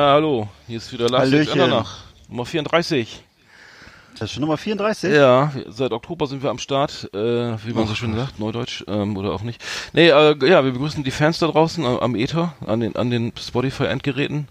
[0.00, 0.48] hallo.
[0.66, 1.32] Hier ist wieder Lars.
[1.32, 1.98] Andernach.
[2.28, 3.22] Nummer 34.
[4.14, 5.12] Das ist schon Nummer 34?
[5.12, 9.16] Ja, seit Oktober sind wir am Start, äh, wie man so schön sagt, Neudeutsch, ähm,
[9.16, 9.62] oder auch nicht.
[9.94, 13.10] Nee, äh, ja, wir begrüßen die Fans da draußen am, am Ether, an den, an
[13.10, 14.48] den Spotify-Endgeräten.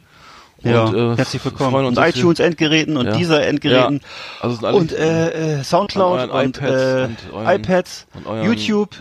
[0.63, 1.71] Ja, Und, äh, herzlich willkommen.
[1.71, 3.15] freuen Und uns, wir- iTunes-Endgeräten und Ja.
[3.15, 4.07] dieser Endgeräten Ja,
[4.41, 8.45] also sind alle und äh, äh, Soundcloud und, iPads äh, und euren- iPads, und euren-
[8.45, 8.95] YouTube,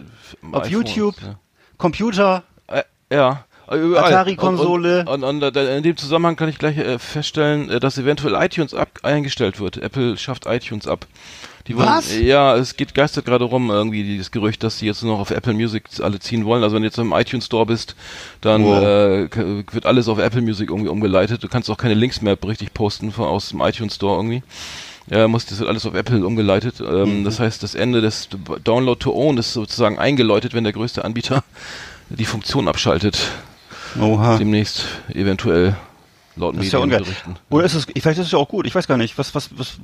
[0.53, 1.35] auf iPhone, YouTube, Ja.
[1.79, 2.43] Computer.
[2.67, 3.45] Äh, ja.
[3.71, 4.13] Äh, Überall.
[4.13, 5.05] Atari-Konsole.
[5.07, 8.35] Und, und, und, äh, in dem Zusammenhang kann ich gleich äh, feststellen, äh, dass eventuell
[8.43, 9.77] iTunes ab eingestellt wird.
[9.79, 11.07] Apple schafft iTunes ab.
[11.67, 12.11] Die Was?
[12.13, 15.21] äh, Ja, es geht geistert gerade rum irgendwie dieses Gerücht, dass sie jetzt nur noch
[15.21, 16.63] auf Apple Music alle ziehen wollen.
[16.65, 17.95] Also wenn du jetzt im iTunes Store bist,
[18.41, 18.83] dann Wow.
[18.83, 19.29] äh,
[19.73, 21.43] wird alles auf Apple Music irgendwie umgeleitet.
[21.43, 24.43] Du kannst auch keine Links mehr richtig posten von aus dem iTunes Store irgendwie.
[25.09, 26.81] Ja, muss, das wird alles auf Apple umgeleitet.
[26.81, 28.29] Ähm, Das heißt, das Ende des
[28.65, 31.43] Download to Own ist sozusagen eingeläutet, wenn der größte Anbieter
[32.09, 33.19] die Funktion abschaltet.
[33.99, 34.37] Oha.
[34.37, 35.77] Demnächst eventuell
[36.37, 37.37] laut Das ist ja Medien berichten.
[37.49, 38.67] Oder ist es, vielleicht ist es ja auch gut.
[38.67, 39.19] Ich weiß gar nicht.
[39.19, 39.79] Was, was, was,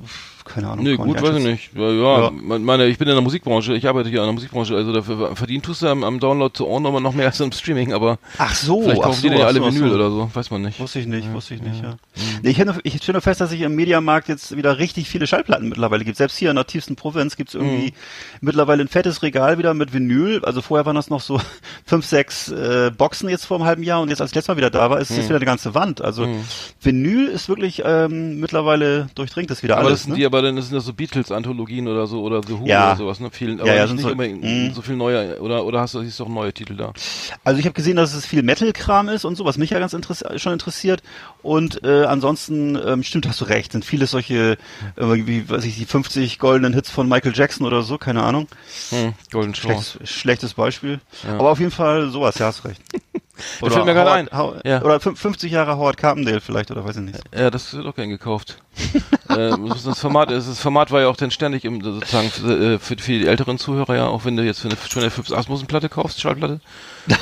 [0.47, 0.83] keine Ahnung.
[0.85, 1.69] Nee, gut, weiß ich nicht.
[1.75, 2.31] Ja, ja, Ja.
[2.31, 5.35] me- meine, ich bin in der Musikbranche, ich arbeite hier in der Musikbranche, also dafür
[5.35, 8.17] verdient tust du am, am Download zu Own aber noch mehr als im Streaming, aber
[8.37, 9.95] Ach so, vielleicht kaufen so, die ja ach alle so, Vinyl so.
[9.95, 10.79] oder so, weiß man nicht.
[10.79, 11.95] Wusste ich nicht, wusste ich nicht, ja.
[12.43, 15.09] Nee, ich, stelle nur- ich stelle nur fest, dass sich im Mediamarkt jetzt wieder richtig
[15.09, 16.17] viele Schallplatten mittlerweile gibt.
[16.17, 17.93] Selbst hier in der tiefsten Provinz gibt's irgendwie
[18.41, 20.43] mittlerweile ein fettes Regal wieder mit Vinyl.
[20.45, 21.39] Also vorher waren das noch so
[21.85, 24.57] fünf, sechs äh, Boxen jetzt vor einem halben Jahr und jetzt als ich letztes Mal
[24.57, 26.01] wieder da war, ist es jetzt wieder eine ganze Wand.
[26.01, 26.27] Also
[26.81, 30.01] Vinyl ist wirklich ähm, mittlerweile durchdringt das wieder Aber alles.
[30.01, 30.15] das ne?
[30.15, 32.87] die, aber dann sind das so Beatles-Anthologien oder so, oder The Who Ja.
[32.91, 33.29] oder sowas, ne?
[33.31, 34.73] Viel, aber Ja, ja, nicht, sind nicht so- unbedingt mm.
[34.73, 36.93] so viel neue, oder, oder hast du, siehst auch neue Titel da?
[37.43, 39.93] Also ich habe gesehen, dass es viel Metal-Kram ist und so, was mich ja ganz
[39.93, 41.01] interess schon interessiert.
[41.41, 44.53] Und äh, ansonsten, ähm, stimmt, hast du recht, sind viele solche,
[44.95, 48.47] äh, wie weiß ich, die 50 goldenen Hits von Michael Jackson oder so, keine Ahnung.
[48.89, 49.55] Hm, Golden.
[49.55, 50.99] Schlechtes, schlechtes Beispiel.
[51.23, 51.37] Ja.
[51.39, 52.81] Aber auf jeden Fall sowas, ja, hast recht.
[53.61, 54.37] Da fällt mir gerade Howard- ein.
[54.37, 54.81] How- Ja.
[54.81, 57.19] Oder fün- 50 Jahre Howard Carpendale vielleicht, oder weiß ich nicht.
[57.37, 58.57] Ja, das wird auch gern gekauft.
[59.29, 59.55] äh,
[59.85, 63.11] das Format, das Format war ja auch dann ständig im, sozusagen für, äh, für, für
[63.11, 66.21] die älteren Zuhörer ja, auch wenn du jetzt für eine schöne Philips Asmussen Platte kaufst,
[66.21, 66.59] Schallplatte,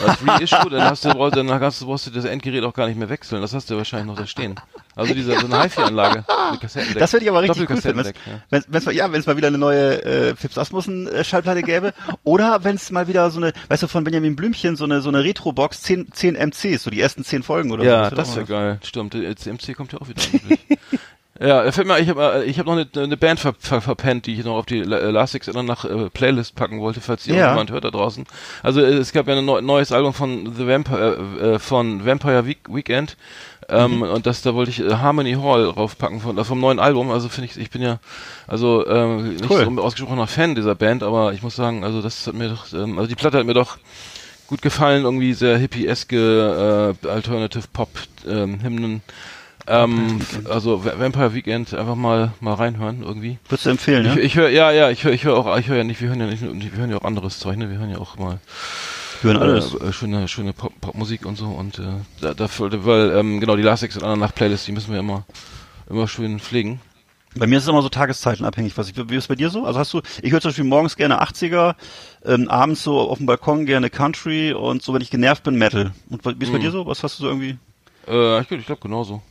[0.05, 2.88] als Reissue, dann hast du, brauchst, dann hast du, brauchst du das Endgerät auch gar
[2.88, 3.41] nicht mehr wechseln.
[3.41, 4.55] Das hast du wahrscheinlich noch da stehen.
[4.95, 6.99] Also diese, so eine HiFi-Anlage, eine Kassettendeck.
[6.99, 8.05] Das würde ich aber richtig cool finden.
[8.05, 8.11] Ja.
[8.49, 11.93] Wenn wenn's mal, ja, wenn es mal wieder eine neue äh, Philips Asmussen äh, gäbe.
[12.23, 15.09] oder wenn es mal wieder so eine, weißt du, von Benjamin Blümchen, so eine, so
[15.09, 18.16] eine Retro-Box, 10, 10 MCs, so die ersten 10 Folgen oder Ja, so.
[18.16, 18.79] das wäre geil.
[18.83, 20.22] Stimmt, der CMC kommt ja auch wieder.
[21.40, 24.35] Ja, fällt mir, ich habe ich hab noch eine, eine Band ver, ver, verpennt, die
[24.40, 27.50] ich noch auf die La- Elastics nach äh, Playlist packen wollte, falls Ja.
[27.50, 28.23] jemand hört da draußen.
[28.63, 32.06] Also äh, es gab ja ein neu, neues Album von The Vampire, äh, äh, von
[32.06, 33.18] Vampire Week, Weekend.
[33.68, 37.12] Ähm, Und das, da wollte ich äh, Harmony Hall raufpacken von, äh, vom neuen Album.
[37.12, 38.00] Also finde ich, ich bin ja,
[38.47, 39.62] also ähm, nicht Cool.
[39.66, 42.72] so ein ausgesprochener Fan dieser Band, aber ich muss sagen, also das hat mir doch,
[42.73, 43.78] ähm, also die Platte hat mir doch
[44.47, 47.90] gut gefallen, irgendwie sehr hippieske äh, Alternative Pop
[48.25, 49.02] ähm, Hymnen.
[49.67, 53.39] Ähm, also Va- Vampire Weekend einfach mal mal reinhören irgendwie.
[53.49, 54.21] Würdest du empfehlen, Ich, ja?
[54.21, 56.19] ich höre ja ja ich höre ich höre auch ich höre ja nicht wir hören
[56.19, 58.39] ja nicht wir hören ja auch anderes Zeug ne wir hören ja auch mal
[59.23, 59.73] Wir hören alles.
[59.73, 61.83] äh, schöne schöne Pop Popmusik und so und äh,
[62.21, 65.23] da, dafür weil ähm, genau die Last Exit und nach Playlists die müssen wir immer
[65.89, 66.79] immer schön pflegen.
[67.37, 68.77] Bei mir ist es immer so tageszeitenabhängig.
[68.77, 69.65] Was ich, wie ist es bei dir so?
[69.65, 71.75] Also hast du, ich höre zum Beispiel morgens gerne 80er,
[72.23, 75.91] ähm, abends so auf dem Balkon gerne Country und so, wenn ich genervt bin, Metal.
[76.09, 76.85] Und wie ist bei dir so?
[76.87, 77.57] Was hast du so irgendwie?
[78.07, 79.21] Äh, ich, ich glaube genauso.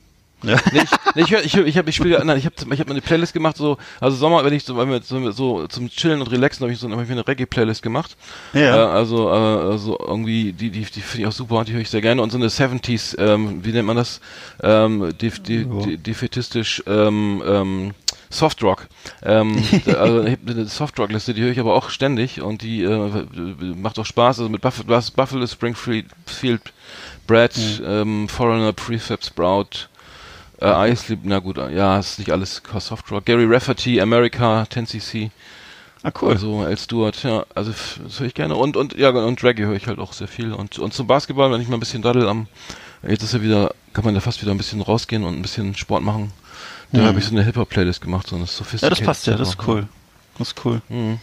[0.44, 0.56] Ja.
[0.72, 3.00] Nee, ich, nee, ich, ich, ich habe ich spiele ich habe ich hab mir eine
[3.00, 6.62] Playlist gemacht so also Sommer wenn ich so wenn so, so zum chillen und relaxen
[6.62, 8.16] habe ich so hab ich eine Reggae Playlist gemacht
[8.53, 8.77] Ja.
[8.77, 11.91] Äh, also, äh, also irgendwie, die, die, die finde ich auch super, die höre ich
[11.91, 12.22] sehr gerne.
[12.22, 14.21] Und so eine 70s, ähm, wie nennt man das?
[14.62, 17.94] Ähm, die, die, die, defetistisch, ähm, ähm,
[18.31, 18.88] Softrock.
[19.23, 23.26] Ähm, also ich eine Softrock-Liste, die höre ich aber auch ständig und die äh,
[23.76, 24.40] macht auch Spaß.
[24.40, 26.62] Also mit Buff Buff Buffalo Springfield Field
[27.26, 27.55] Brad,
[27.87, 29.88] ähm, Foreigner, Prefab Sprout,
[30.61, 33.25] äh, Ice na gut, ja, ist nicht alles Softrock.
[33.25, 35.31] Gary Rafferty, America, 10cc.
[36.03, 36.33] Ah, cool.
[36.33, 37.73] Also El Stewart, ja, also
[38.03, 38.56] das höre ich gerne.
[38.56, 40.53] Und und ja und Reggae höre ich halt auch sehr viel.
[40.53, 42.47] Und und zum Basketball, wenn ich mal ein bisschen daddel am
[43.06, 45.75] jetzt ist ja wieder, kann man ja fast wieder ein bisschen rausgehen und ein bisschen
[45.75, 46.31] Sport machen.
[46.93, 47.07] Da Mhm.
[47.07, 48.99] habe ich so eine Hip-Hop-Playlist gemacht, so eine ja, sophisticated.
[49.00, 49.87] das passt ja, das ist cool.
[50.39, 50.81] Das ist cool.
[50.89, 51.19] Mhm.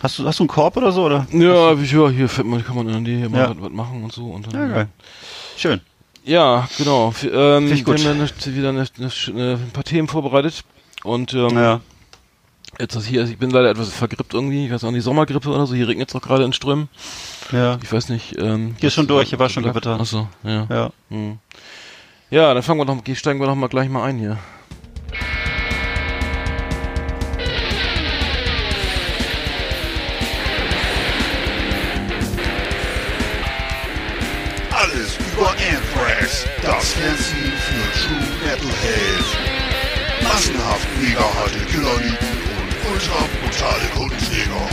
[0.00, 1.26] Hast du, hast du einen Korb oder so, oder?
[1.32, 3.50] Ja, ja, hier fährt man, kann man in der Nähe mal Ja.
[3.50, 4.26] was, was machen und so.
[4.26, 4.88] Und dann, Ja, geil.
[5.56, 5.80] Schön.
[6.28, 7.14] Ja, genau.
[7.32, 7.98] Ähm, ich gut.
[8.02, 10.62] Wir haben eine, wieder eine, eine, eine, ein paar Themen vorbereitet.
[11.02, 11.80] Und ähm, Ja.
[12.78, 14.66] jetzt das hier, ich bin leider etwas vergrippt irgendwie.
[14.66, 15.74] Ich weiß auch nicht, Sommergrippe oder so.
[15.74, 16.88] Hier regnet es auch gerade in Strömen.
[17.50, 17.78] Ja.
[17.82, 18.36] Ich weiß nicht.
[18.38, 19.98] Ähm, Hier ist schon durch, hier war schon Gewitter.
[19.98, 20.66] Achso, ja.
[20.68, 20.90] Ja.
[21.08, 21.38] Hm.
[22.30, 24.36] Ja, dann fangen wir noch, steigen wir noch mal gleich mal ein hier.
[36.78, 39.26] Das Fernsehen für True Metalhead.
[40.22, 42.28] Massenhaft mega harte Killerlieben
[42.58, 44.68] und ultra brutale Kundenjäger.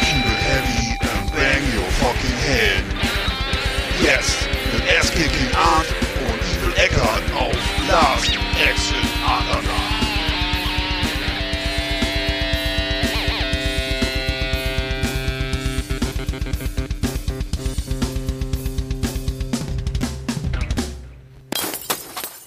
[0.00, 2.84] Keep it heavy and bang your fucking head.
[4.02, 5.88] Jetzt mit Ass-Kicking Art
[6.26, 8.32] und Evil Eckart auf Last
[8.66, 9.79] Exit Underground.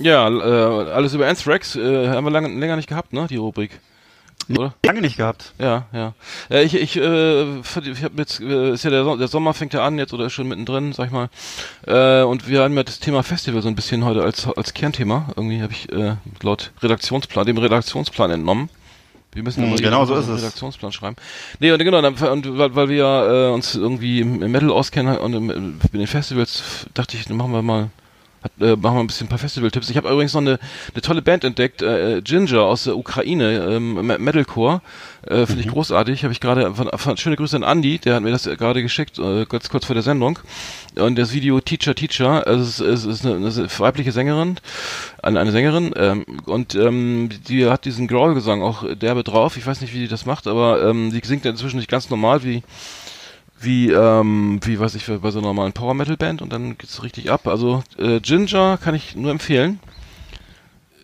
[0.04, 3.80] Ja, äh, alles über Anthrax äh, haben wir lange, länger nicht gehabt, ne, die Rubrik.
[4.50, 4.74] Oder?
[4.86, 5.54] Lange nicht gehabt.
[5.58, 6.14] Ja, ja.
[6.52, 9.74] Äh, ich ich, äh, ich habe jetzt, äh, ist ja der, Son- der Sommer fängt
[9.74, 11.30] ja an jetzt oder ist schon mittendrin, sag ich mal.
[11.88, 15.28] Äh, und wir haben ja das Thema Festival so ein bisschen heute als als Kernthema.
[15.38, 18.70] Irgendwie habe ich äh, laut Redaktionsplan, dem Redaktionsplan entnommen.
[19.32, 20.42] Wir müssen Mhm, genau so ist es.
[20.42, 21.16] Redaktionsplan schreiben.
[21.62, 23.06] Nee, und genau, und weil, weil wir
[23.50, 27.54] äh, uns irgendwie im Metal auskennen und im, mit den Festivals, dachte ich, dann machen
[27.54, 27.90] wir mal
[28.44, 29.90] hat, äh, machen wir ein bisschen ein paar Festival-Tipps.
[29.90, 30.60] Ich habe übrigens noch eine,
[30.94, 34.82] eine tolle Band entdeckt, äh, Ginger aus der Ukraine, ähm, Me- Metalcore.
[35.26, 36.24] Äh, Finde ich großartig.
[36.24, 39.18] Habe ich gerade, von, von, schöne Grüße an Andy, der hat mir das gerade geschickt,
[39.20, 40.40] äh, ganz kurz vor der Sendung.
[40.96, 44.58] Und das Video Teacher Teacher, also es, ist- es ist eine, eine weibliche Sängerin,
[45.22, 49.56] eine, eine Sängerin, ähm, und ähm, die hat diesen Growl-Gesang auch derbe drauf.
[49.58, 52.44] Ich weiß nicht, wie die das macht, aber ähm, die singt inzwischen nicht ganz normal
[52.44, 52.62] wie
[53.64, 57.02] wie, ähm, wie weiß ich, bei so einer normalen Power Metal Band und dann geht's
[57.04, 57.48] richtig ab.
[57.48, 59.80] Also äh, Ginger kann ich nur empfehlen.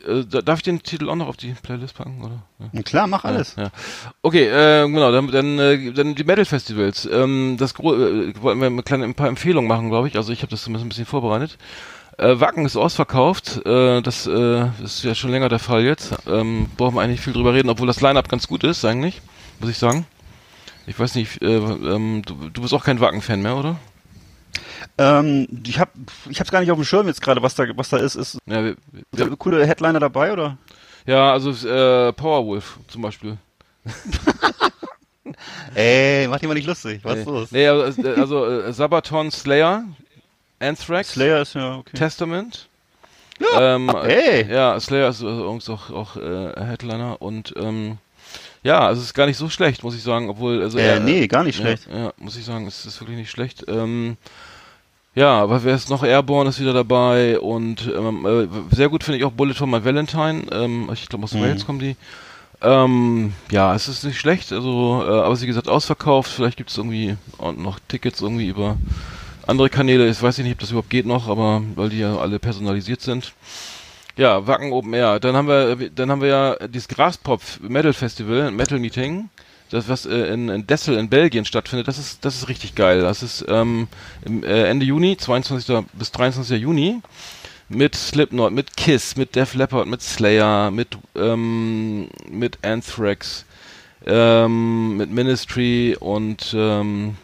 [0.07, 2.43] Äh, da- darf ich den Titel auch noch auf die Playlist packen, oder?
[2.73, 2.81] Ja.
[2.83, 3.55] Klar, mach alles.
[3.57, 3.69] Ja.
[4.21, 7.07] Okay, äh, genau, dann, dann, äh, dann die Metal Festivals.
[7.11, 7.75] Ähm, das äh,
[8.41, 10.15] wollten wir eine kleine, ein paar Empfehlungen machen, glaube ich.
[10.15, 11.57] Also ich habe das zumindest ein bisschen vorbereitet.
[12.17, 13.65] Äh, Wacken ist ausverkauft.
[13.65, 16.13] Äh, das äh, ist ja schon länger der Fall jetzt.
[16.27, 19.21] Ähm, brauchen wir eigentlich viel drüber reden, obwohl das Line-Up ganz gut ist, eigentlich,
[19.59, 20.05] muss ich sagen.
[20.89, 23.75] Ich weiß nicht, äh, ähm, du, du bist auch kein Wacken-Fan mehr, oder?
[24.97, 25.91] Ähm, ich hab,
[26.27, 28.15] ich hab's gar nicht auf dem Schirm jetzt gerade, was da, was da ist.
[28.15, 28.75] Ist Ja, wir,
[29.11, 30.57] wir, coole Headliner dabei oder?
[31.05, 33.37] ja also äh, Powerwolf zum Beispiel.
[35.75, 37.01] Ey, mach dich mal nicht lustig.
[37.03, 37.51] Was nee, ist los?
[37.51, 39.83] Nee, also, äh, also äh, Sabaton, Slayer,
[40.59, 41.97] Anthrax, Slayer ist ja okay.
[41.97, 42.67] Testament.
[43.39, 44.51] Ja, Ähm, ey.
[44.51, 47.99] Ja, Slayer ist übrigens auch, auch äh, Headliner und ähm,
[48.63, 50.99] ja, also es ist gar nicht so schlecht, muss ich sagen, obwohl also Äh, er-
[50.99, 51.87] nee, gar nicht ja, schlecht.
[51.93, 53.65] Ja, muss ich sagen, es ist wirklich nicht schlecht.
[53.67, 54.17] Ähm,
[55.15, 56.03] ja, aber wer ist noch?
[56.03, 59.83] Airborne ist wieder dabei und ähm, äh, sehr gut finde ich auch Bullet for My
[59.83, 60.43] Valentine.
[60.51, 61.41] Ähm, ich glaube aus Mhm.
[61.41, 61.95] Wales kommen die.
[62.61, 66.29] Ähm, ja, es ist nicht schlecht, also, äh, aber wie gesagt, ausverkauft.
[66.29, 67.15] Vielleicht gibt es irgendwie
[67.57, 68.75] noch Tickets irgendwie über
[69.47, 70.07] andere Kanäle.
[70.09, 73.33] Ich weiß nicht, ob das überhaupt geht noch, aber weil die ja alle personalisiert sind.
[74.17, 75.19] Ja, Wacken Open Air.
[75.19, 79.29] Dann haben wir, dann haben wir ja dieses Graspop Metal Festival, Metal Meeting,
[79.69, 81.87] das was äh, in, in Dessel in Belgien stattfindet.
[81.87, 83.01] Das ist, das ist richtig geil.
[83.01, 83.87] Das ist ähm,
[84.25, 85.85] im, äh, Ende Juni, 22.
[85.93, 86.59] bis 23.
[86.59, 87.01] Juni
[87.69, 93.45] mit Slipknot, mit Kiss, mit Def Leppard, mit Slayer, mit ähm, mit Anthrax,
[94.05, 97.15] ähm, mit Ministry und ähm,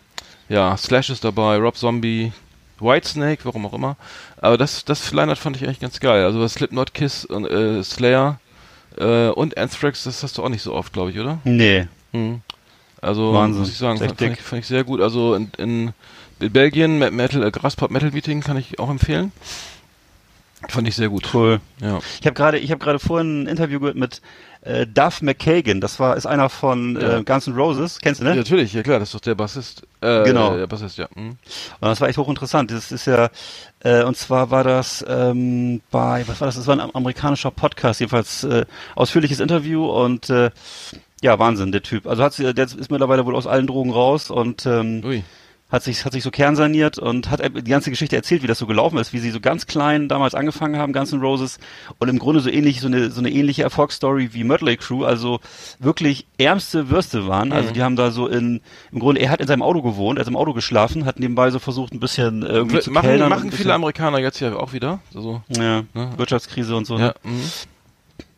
[0.48, 2.32] ja, Slash ist dabei, Rob Zombie,
[2.80, 3.96] Whitesnake, warum auch immer.
[4.38, 6.26] Aber das, das Line-Up fand ich eigentlich ganz geil.
[6.26, 8.40] Also Slipknot, Kiss und äh, Slayer
[8.98, 11.40] äh, und Anthrax, das hast du auch nicht so oft, glaube ich, oder?
[11.44, 11.88] Nee.
[12.12, 12.42] Hm.
[13.02, 13.62] Also Wahnsinn.
[13.62, 15.00] muss ich sagen, fand, fand, ich, fand ich sehr gut.
[15.02, 15.94] Also in, in,
[16.40, 19.32] in Belgien Me- Metal, äh, Graspop Metal Meeting kann ich auch empfehlen.
[20.70, 21.34] Fand ich sehr gut.
[21.34, 21.60] Cool.
[21.82, 22.00] Ja.
[22.20, 24.22] Ich habe gerade, ich habe gerade vorhin ein Interview gehört mit
[24.62, 25.80] äh, Duff McKagan.
[25.80, 27.18] Das war ist einer von Ja.
[27.20, 28.00] äh, Guns N' Roses.
[28.02, 28.32] Kennst du ne?
[28.32, 29.84] Ja, natürlich, ja klar, das ist doch der Bassist.
[30.02, 30.56] Äh, Genau.
[30.58, 31.08] Der Bassist, ja.
[31.14, 31.30] Hm.
[31.30, 31.38] Und
[31.82, 32.72] das war echt hochinteressant.
[32.72, 33.30] Das ist ja,
[33.82, 36.56] äh, und zwar war das ähm, bei, was war das?
[36.56, 40.50] Das war ein amerikanischer Podcast, jedenfalls äh, ausführliches Interview und äh,
[41.22, 42.08] ja, Wahnsinn, der Typ.
[42.08, 45.24] Also hat sie, der ist mittlerweile wohl aus allen Drogen raus und ähm, Ui.
[45.76, 48.66] Hat sich hat sich so kernsaniert und hat die ganze Geschichte erzählt, wie das so
[48.66, 51.60] gelaufen ist, wie sie so ganz klein damals angefangen haben, Guns N' Roses
[52.00, 55.40] und im Grunde so ähnlich so eine so eine ähnliche Erfolgsstory wie Mötley Crew, also
[55.80, 57.52] wirklich ärmste Würste waren.
[57.52, 57.74] Also Mhm.
[57.74, 60.28] die haben da so in im Grunde er hat in seinem Auto gewohnt, er hat
[60.28, 63.52] im Auto geschlafen, hat nebenbei so versucht ein bisschen irgendwie zu Machen, kellnern und machen
[63.52, 65.00] viele Amerikaner jetzt ja auch wieder.
[65.14, 66.10] Also, ja, Ne?
[66.18, 66.98] Wirtschaftskrise und so.
[66.98, 67.14] ja.
[67.24, 67.42] hm.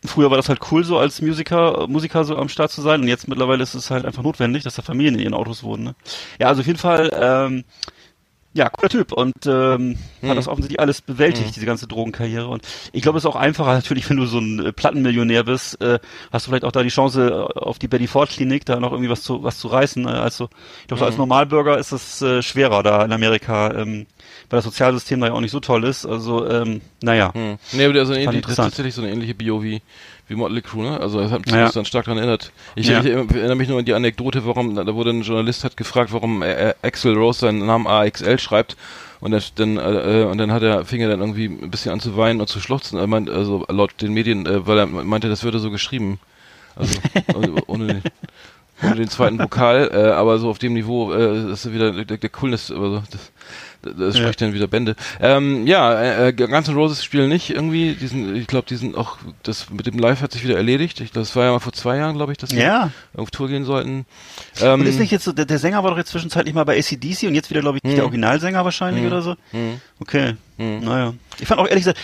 [0.08, 3.02] Früher war das halt cool, so als Musiker, Musiker so am Start zu sein.
[3.02, 5.84] Und jetzt mittlerweile ist es halt einfach notwendig, dass da Familien in ihren Autos wohnen.
[5.84, 5.96] Ne?
[6.40, 7.64] Ja, also auf jeden Fall, ähm,
[8.54, 10.30] ja, cooler Typ und ähm, Mhm.
[10.30, 11.54] hat das offensichtlich alles bewältigt, Mhm.
[11.54, 12.48] diese ganze Drogenkarriere.
[12.48, 15.80] Und ich glaube, es ist auch einfacher natürlich, wenn du so ein äh, Plattenmillionär bist,
[15.80, 16.00] äh,
[16.32, 18.92] hast du vielleicht auch da die Chance, äh, auf die Betty Ford Klinik da noch
[18.94, 20.06] irgendwie was zu was zu reißen.
[20.08, 20.50] Äh, also
[20.82, 21.20] ich glaube, so als Mhm.
[21.22, 24.08] Normalbürger ist es äh, schwerer da in Amerika, ähm,
[24.50, 26.06] weil das Sozialsystem da ja auch nicht so toll ist.
[26.06, 27.34] Also ähm, naja.
[27.36, 27.58] Hm.
[27.74, 29.62] Nee, aber der ist so Fand eine ähnliche, das ist tatsächlich so eine ähnliche Bio
[29.62, 29.82] wie,
[30.28, 31.00] wie Motley Crue, ne?
[31.00, 31.70] Also das hat mich Ja.
[31.70, 32.52] dann stark daran erinnert.
[32.76, 33.00] Ich, Ja.
[33.00, 36.44] ich erinnere mich nur an die Anekdote, warum, da wurde ein Journalist hat gefragt, warum
[36.44, 38.76] äh, Axel Rose seinen Namen AXL schreibt.
[39.20, 42.00] Und dann, dann, äh, und dann hat er, fing er dann irgendwie ein bisschen an
[42.00, 43.00] zu weinen und zu schluchzen.
[43.00, 46.20] Er meint, also laut den Medien, äh, weil er meinte, das würde so geschrieben.
[46.76, 47.00] Also
[47.34, 48.02] also ohne, den,
[48.84, 52.30] ohne den zweiten Vokal, äh, aber so auf dem Niveau äh, ist wieder der, der
[52.30, 53.32] Coolness, also das,
[53.94, 54.96] das spricht dann wieder Bände.
[55.22, 57.94] Ähm, ja, äh, äh, Guns N' Roses spielen nicht irgendwie.
[57.96, 61.00] Die sind, ich glaube, die sind auch, das mit dem Live hat sich wieder erledigt.
[61.02, 62.92] Ich, das war ja mal vor zwei Jahren, glaube ich, dass sie Ja.
[63.16, 64.06] auf Tour gehen sollten.
[64.62, 66.78] Ähm, Und ist nicht jetzt so, der, der Sänger war doch jetzt zwischenzeitlich mal bei
[66.78, 67.96] ACDC und jetzt wieder, glaube ich, Hm.
[67.96, 69.36] der Originalsänger wahrscheinlich oder so?
[70.00, 70.36] Okay.
[70.60, 71.14] Naja.
[71.40, 72.00] Ich fand auch ehrlich gesagt,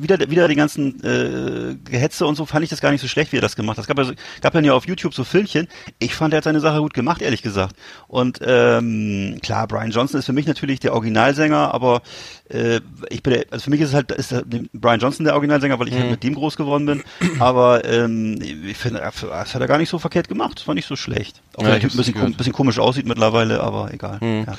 [0.00, 3.32] wieder, wieder die ganzen äh, Gehetze und so fand ich das gar nicht so schlecht,
[3.32, 3.82] wie er das gemacht hat.
[3.82, 4.12] Es gab ja, so,
[4.42, 5.66] gab dann ja auf YouTube so Filmchen.
[5.98, 7.74] Ich fand, er hat seine Sache gut gemacht, ehrlich gesagt.
[8.06, 10.94] Und ähm, klar, Brian Johnson ist für mich natürlich der
[11.26, 12.02] Originalsänger, aber
[12.48, 12.80] äh,
[13.10, 15.78] ich bin, der, also für mich ist es halt ist der, Brian Johnson der Originalsänger,
[15.78, 17.02] weil ich halt mit dem groß geworden bin.
[17.38, 20.58] Aber ähm, ich finde, das hat er gar nicht so verkehrt gemacht.
[20.58, 21.42] Das war nicht so schlecht.
[21.56, 24.18] Auch Ja, wenn der Typ ein bisschen, kom bisschen komisch aussieht mittlerweile, aber egal.
[24.22, 24.54] Ja.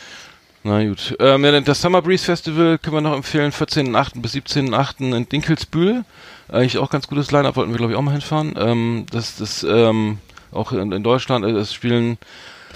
[0.63, 1.15] Na gut.
[1.19, 4.21] Ähm, ja, das Summer Breeze Festival können wir noch empfehlen, 14.8.
[4.21, 5.15] bis 17.8.
[5.15, 6.03] in Dinkelsbühl.
[6.49, 8.53] Eigentlich auch ganz gutes Line-Up, wollten wir glaube ich auch mal hinfahren.
[8.57, 10.19] Ähm, das das ähm,
[10.51, 12.17] auch in, in Deutschland, äh, das spielen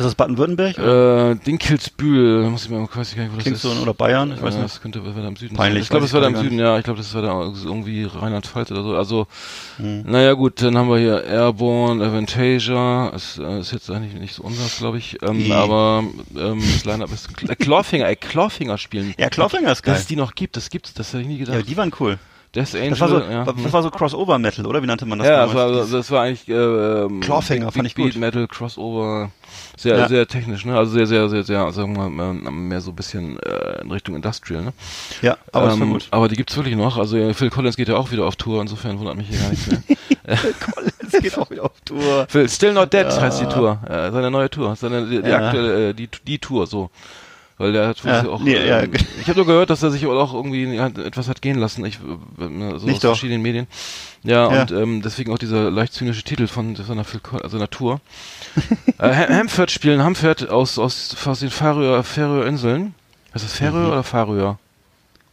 [0.02, 0.78] Ist das Baden-Württemberg?
[0.78, 3.62] äh, Dinkelsbühl, muss ich mal, weiß ich gar nicht, wo das Klingt ist.
[3.62, 4.32] so, oder Bayern?
[4.34, 4.66] Ich weiß nicht.
[4.66, 5.84] Das könnte weiter im Süden Peinlich, sein.
[5.84, 6.78] Ich glaube, das war da im Süden, ja.
[6.78, 8.96] Ich glaube, das war da irgendwie Rheinland-Pfalz oder so.
[8.96, 9.28] Also,
[9.78, 10.04] Hm.
[10.08, 13.10] naja, gut, dann haben wir hier Airborne, Aventasia.
[13.10, 15.22] Ist, äh, ist jetzt eigentlich nicht so unseres, glaube ich.
[15.22, 15.52] Ähm, Nee.
[15.54, 16.04] aber
[16.36, 19.14] ähm, das Line-Up ist äh, Clawfinger, ey, Clawfinger spielen.
[19.18, 19.94] Ja, Clawfinger ist geil.
[19.94, 21.56] Dass es die noch gibt, das gibt's, das hätte ich nie gedacht.
[21.58, 22.18] Ja, die waren cool.
[22.54, 23.46] Death Angel, Das war so, ja.
[23.46, 24.84] das war so Crossover-Metal, oder?
[24.84, 27.96] Wie nannte man das ja, das war, das war eigentlich äh, ähm, Clawfinger, fand ich
[27.96, 28.06] gut.
[28.12, 29.32] Beat, Metal, Crossover,
[29.78, 30.08] sehr, Ja.
[30.10, 30.78] sehr technisch, ne?
[30.78, 33.90] Also sehr, sehr, sehr, sehr, sagen wir mal, ähm, mehr so ein bisschen äh, in
[33.92, 34.74] Richtung Industrial, ne?
[35.22, 36.08] ja, aber das war Ähm, gut.
[36.12, 36.98] Aber die gibt's wirklich noch.
[36.98, 39.50] Also ja, Phil Collins geht ja auch wieder auf Tour, insofern wundert mich hier gar
[39.50, 39.82] nichts mehr.
[40.60, 42.26] Collins geht auch wieder auf Tour.
[42.28, 43.80] Phil, Still Not Dead heißt die Tour.
[43.88, 44.76] Äh, seine neue Tour.
[44.76, 45.48] Seine, die, die Ja.
[45.48, 46.90] aktuelle, äh, die, die Tour, so.
[47.62, 48.82] Weil der hat Ja, auch, nee, ja.
[48.82, 48.92] ähm,
[49.22, 51.96] ich habe nur gehört, dass er sich auch irgendwie hat- etwas hat gehen lassen, ich,
[51.98, 52.00] äh,
[52.40, 53.10] so Nicht aus doch.
[53.10, 53.68] verschiedenen Medien.
[54.24, 54.62] Ja, Ja.
[54.62, 57.06] und ähm, deswegen auch dieser leicht zynische Titel von seiner,
[57.44, 58.02] also Tour.
[58.98, 62.96] äh, Ham- Hamford spielen, Hamford aus, aus, aus den Färöer, Färöer Inseln.
[63.34, 64.58] Heißt das Färöer oder Färöer?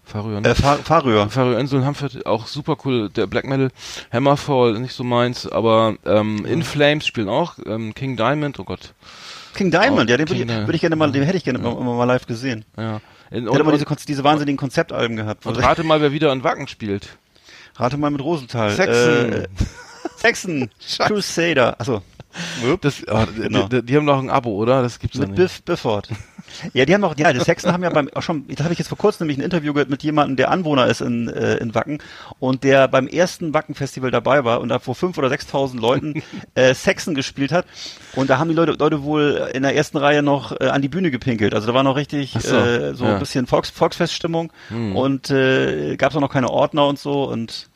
[0.05, 0.49] Färöer, ne?
[0.49, 1.29] Äh, Fahr Fahrröhr.
[1.29, 3.11] Färöer Inseln, Hamford, auch super cool.
[3.11, 3.71] Der Black Metal,
[4.13, 8.95] Hammerfall, nicht so meins, aber ähm, In Flames spielen auch, ähm, King Diamond, oh Gott,
[9.55, 11.59] King Diamond, Oh, ja, den würde ich, würd ich gerne mal, den hätte ich gerne
[11.59, 12.65] mal, mal live gesehen.
[12.77, 13.01] ja.
[13.31, 15.45] In, Der hat und, immer diese, diese wahnsinnigen Konzeptalben gehabt.
[15.45, 17.19] und rate mal, wer wieder in Wacken spielt.
[17.77, 18.71] Rate mal mit Rosenthal.
[18.71, 19.33] Saxon.
[19.33, 19.49] Äh,
[20.17, 20.71] Saxon.
[20.99, 21.79] Crusader.
[21.79, 22.01] Achso.
[22.81, 23.69] Das, ah, Genau.
[23.69, 24.81] die, die, haben noch ein Abo, oder?
[24.81, 25.39] Das gibt's ja Mit nicht.
[25.39, 26.09] Biff Bifford.
[26.73, 28.79] Ja, die haben auch, ja, die Saxon haben ja beim, auch schon, da habe ich
[28.79, 31.75] jetzt vor kurzem nämlich ein Interview gehört mit jemandem, der Anwohner ist in, äh, in
[31.75, 31.99] Wacken
[32.39, 36.23] und der beim ersten Wacken-Festival dabei war und da vor fünf oder sechstausend Leuten
[36.55, 37.67] äh, Saxon gespielt hat
[38.15, 40.89] und da haben die Leute, Leute wohl in der ersten Reihe noch äh, an die
[40.89, 41.55] Bühne gepinkelt.
[41.55, 43.15] Also da war noch richtig so, äh, so ja.
[43.15, 44.53] ein bisschen Volks, Volksfeststimmung
[44.95, 47.68] und äh, gab es auch noch keine Ordner und so und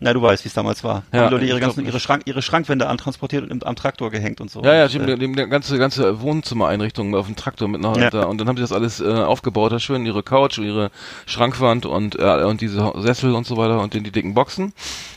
[0.00, 1.04] na, du weißt, wie es damals war.
[1.12, 2.00] Ja, haben die Leute ihre ganzen, ihre.
[2.00, 4.62] Schrank, ihre Schrankwände antransportiert und im, am Traktor gehängt und so.
[4.62, 7.96] Ja, ja, und, stimmt, äh, die, die ganze, ganze Wohnzimmereinrichtung auf dem Traktor mit nach
[7.96, 8.10] Ja.
[8.10, 10.90] da, und dann haben sie das alles äh, aufgebaut, da schön ihre Couch, ihre
[11.26, 14.72] Schrankwand und äh, und diese Sessel und so weiter und in die dicken Boxen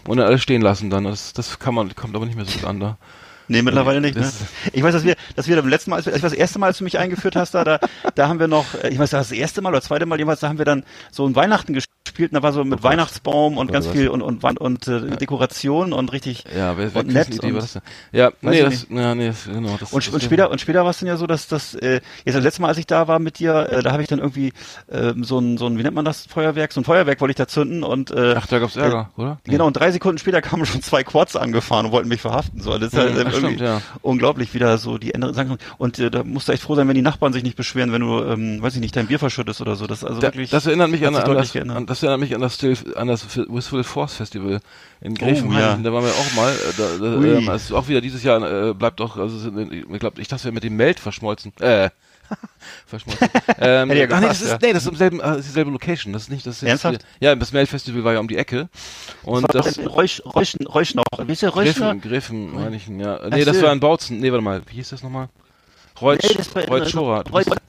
[0.07, 1.03] und dann alles stehen lassen dann.
[1.03, 2.97] Das, das kann man, kommt aber nicht mehr so gut an da.
[3.49, 4.15] Nee, mittlerweile nicht.
[4.15, 4.21] Ne?
[4.21, 4.39] Das-
[4.71, 6.59] Ich weiß, dass wir, dass wir beim letzten Mal, als wir, ich weiß, das erste
[6.59, 7.79] Mal, als du mich eingeführt hast, da, da,
[8.15, 10.47] da haben wir noch, äh, ich weiß, das erste Mal oder zweite Mal, jeweils, da
[10.49, 11.89] haben wir dann so ein Weihnachten gespielt,
[12.19, 13.93] und da war so mit Weihnachtsbaum und Oder ganz was?
[13.93, 17.47] viel und und und, und äh, Dekoration und richtig Ja, wer, wer und nett Idee
[17.47, 17.79] und, war das?
[18.11, 19.77] Ja, nee, das, ja, nee, das, genau.
[19.79, 22.01] Das, und, das und später und später war es dann ja so, dass das äh,
[22.25, 24.19] jetzt das letzte Mal, als ich da war mit dir, äh, da habe ich dann
[24.19, 24.51] irgendwie
[24.91, 27.37] ähm, so ein so ein wie nennt man das Feuerwerk, so ein Feuerwerk wollte ich
[27.37, 29.39] da zünden und äh, Ach, da gab's Ärger, oder?
[29.45, 29.53] Nee.
[29.53, 32.59] Genau, und drei Sekunden später kamen schon zwei Quads angefahren und wollten mich verhaften.
[32.61, 33.81] So, das ist halt irgendwie stimmt, ja.
[34.01, 35.57] unglaublich, wie da so die Änderungen sagen.
[35.77, 38.01] Und äh, da musst du echt froh sein, wenn die Nachbarn sich nicht beschweren, wenn
[38.01, 39.87] du, ähm, weiß ich nicht, dein Bier verschüttest oder so.
[39.87, 40.49] Das also Da, wirklich.
[40.49, 43.37] das erinnert mich an, an, das, an, das erinnert mich an das Still, an das
[43.37, 44.59] Wistful Force Festival
[45.01, 45.57] in Gräfenhain.
[45.57, 45.77] Oh, ja.
[45.77, 46.51] Da waren wir auch mal.
[46.51, 49.17] Äh, da, da, ähm, ist auch wieder dieses Jahr äh, bleibt doch.
[49.17, 51.53] Also ich glaube, ich dachte, wir mit dem Meld verschmolzen.
[51.59, 51.89] Äh.
[52.89, 53.27] Verschmolzen.
[53.59, 54.57] ähm, ja ach, nee, das ist, ja.
[54.61, 56.11] nee, das ist, im selben, äh, das ist dieselbe Location.
[56.13, 56.57] Das ist nicht das.
[56.57, 57.05] ist Ernsthaft?
[57.19, 58.67] Ja, das Meld Festival war ja um die Ecke.
[59.23, 59.77] Und das das.
[59.77, 61.05] war Reusch, Reusch, Reusch noch.
[61.25, 61.95] Wie ist der Reuschner?
[61.95, 63.19] Gräfen, Gräfen, meine ich, ja.
[63.29, 64.19] Nee, das war in Bautzen.
[64.19, 64.61] Nee, warte mal.
[64.67, 65.29] Wie hieß das nochmal?
[66.01, 67.23] Reutsch, Nee, das war- Reutsch Schora.
[67.23, 67.59] Du Reusch, bist-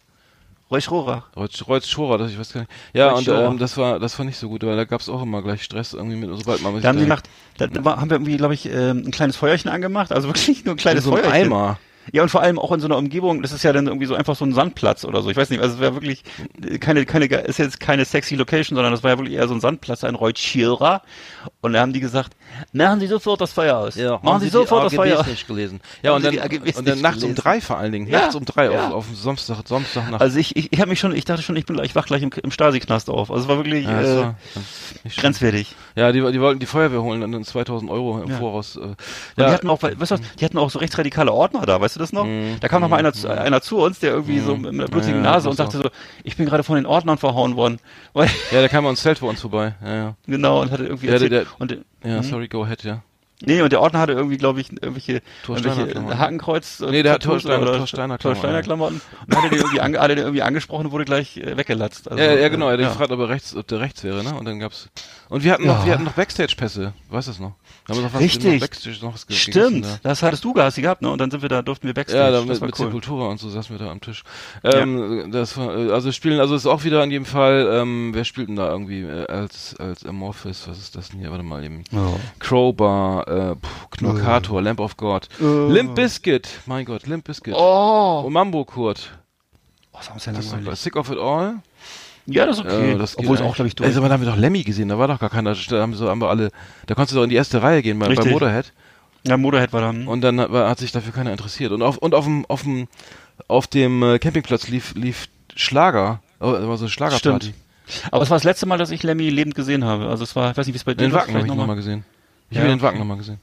[0.70, 1.24] Reusch Rohrer.
[1.36, 2.70] Reutsch, Reutsch Schora, das ich weiß gar nicht.
[2.92, 5.42] Ja, und ähm, das war das war nicht so gut, weil da gab's auch immer
[5.42, 8.36] gleich Stress irgendwie mit, sobald man Da haben die gemacht, da, da haben wir irgendwie,
[8.36, 10.12] glaube ich, ähm, ein kleines Feuerchen angemacht.
[10.12, 11.46] Also wirklich nur ein kleines so ein Feuerchen.
[11.46, 11.78] Eimer.
[12.12, 14.14] Ja, und vor allem auch in so einer Umgebung, das ist ja dann irgendwie so
[14.14, 15.30] einfach so ein Sandplatz oder so.
[15.30, 16.24] Ich weiß nicht, also es wäre wirklich
[16.64, 19.54] äh, keine, keine, ist jetzt keine sexy Location, sondern das war ja wirklich eher so
[19.54, 21.02] ein Sandplatz, ein Reutschira.
[21.60, 22.36] Und da haben die gesagt,
[22.72, 23.96] machen Sie sofort das Feuer aus.
[24.22, 25.26] machen Sie, sofort das Feuer aus.
[25.46, 25.80] gelesen.
[26.02, 27.34] Ja, und Sie dann, und dann nachts um gelesen?
[27.42, 28.06] drei vor allen Dingen.
[28.08, 28.88] Ja, Nachts um drei ja.
[28.88, 30.20] auf, auf Samstag, Samstag nach.
[30.20, 32.22] Also ich, ich, ich habe mich schon, ich dachte schon, ich bin ich wach gleich
[32.22, 33.30] im, im Stasi-Knast auf.
[33.30, 34.34] Also es war wirklich ja, äh, war
[35.16, 35.74] grenzwertig.
[35.96, 38.36] ja die, die wollten die Feuerwehr holen und dann 2000 Euro im Ja.
[38.38, 38.76] Voraus.
[38.76, 38.80] Äh,
[39.36, 41.96] ja, die hatten auch, weißt du was, die hatten auch so rechtsradikale Ordner da, weißt
[41.96, 42.26] du das noch?
[42.60, 45.18] Da kam noch mal einer, zu- einer zu uns, der irgendwie so mit einer blutigen
[45.20, 45.24] Mhm.
[45.24, 45.90] Ja, ja, Nase und sagte so,
[46.24, 47.78] ich bin gerade von den Ordnern verhauen worden.
[48.14, 49.74] Ja, der kam ans Zelt bei uns vorbei.
[49.84, 50.14] Ja, ja.
[50.26, 52.22] genau, und hatte irgendwie Ja, erzählt, und, Ja, Mhm.
[52.24, 53.02] sorry, go ahead, ja.
[53.42, 56.18] Nee, und der Ordner hatte irgendwie, glaube ich, irgendwelche, irgendwelche.
[56.18, 56.80] Hakenkreuz.
[56.80, 59.00] äh, Nee, der hat Tattoos Thor Steiner- oder Klamotten.
[59.26, 62.10] Und hatte den irgendwie, ange, hatte den irgendwie angesprochen und wurde gleich äh, weggelatzt.
[62.10, 62.88] Also, ja, ja, genau, er hat ja.
[62.88, 64.34] gefragt, ob er rechts, ob der rechts wäre, ne?
[64.34, 64.88] Und dann gab's.
[65.28, 65.74] Und wir hatten Ja.
[65.74, 67.54] noch, wir hatten noch Backstage-Pässe, weißt du das noch?
[67.88, 68.60] Noch Richtig.
[69.02, 69.98] noch Stimmt, da.
[70.02, 71.10] das hattest du hast gehabt, ne?
[71.10, 72.22] Und dann sind wir da, durften wir Backstage.
[72.22, 72.86] Ja, da das mit, mit cool.
[72.86, 74.22] Sepultura und so saßen wir da am Tisch.
[74.62, 78.24] Ähm, das war, äh, also spielen, also ist auch wieder in jedem Fall, ähm, wer
[78.24, 81.30] spielt denn da irgendwie äh, als, als Amorphis, was ist das denn hier?
[81.30, 81.82] Warte mal eben.
[81.90, 82.14] Ja.
[82.38, 87.54] Crowbar, äh, pff, Knorkator, Lamp of God, Limp Bizkit, mein Gott, Limp Bizkit.
[87.56, 89.10] Oh, Und Mambo Kurt.
[89.92, 90.78] oh das ist ja langweilig.
[90.80, 91.54] Sick of It All.
[92.26, 92.92] Ja, das ist okay.
[92.92, 93.88] Äh, das Obwohl es auch, glaube ich, durch.
[93.88, 96.08] Also, da haben wir doch Lemmy gesehen, da war doch gar keiner, da haben, so,
[96.08, 96.50] haben wir alle,
[96.86, 98.30] da konntest du doch in die erste Reihe gehen bei, bei.
[98.30, 98.72] Motorhead.
[99.26, 100.06] ja, Motorhead war dann.
[100.06, 101.72] Und dann hat, hat sich dafür keiner interessiert.
[101.72, 102.88] Und auf, und auf dem, auf dem,
[103.48, 106.20] auf dem äh, Campingplatz lief, lief Schlager.
[106.40, 107.46] Oh, das war so Schlagerparty.
[107.48, 107.54] Stimmt.
[108.12, 110.06] Aber es war das letzte Mal, dass ich Lemmy lebend gesehen habe.
[110.08, 111.48] Also es war, ich weiß nicht, wie es bei dir Den war, Wacken habe ich
[111.48, 112.04] noch nochmal gesehen.
[112.50, 112.82] Ich Ja, habe den.
[112.82, 113.38] Wacken nochmal gesehen.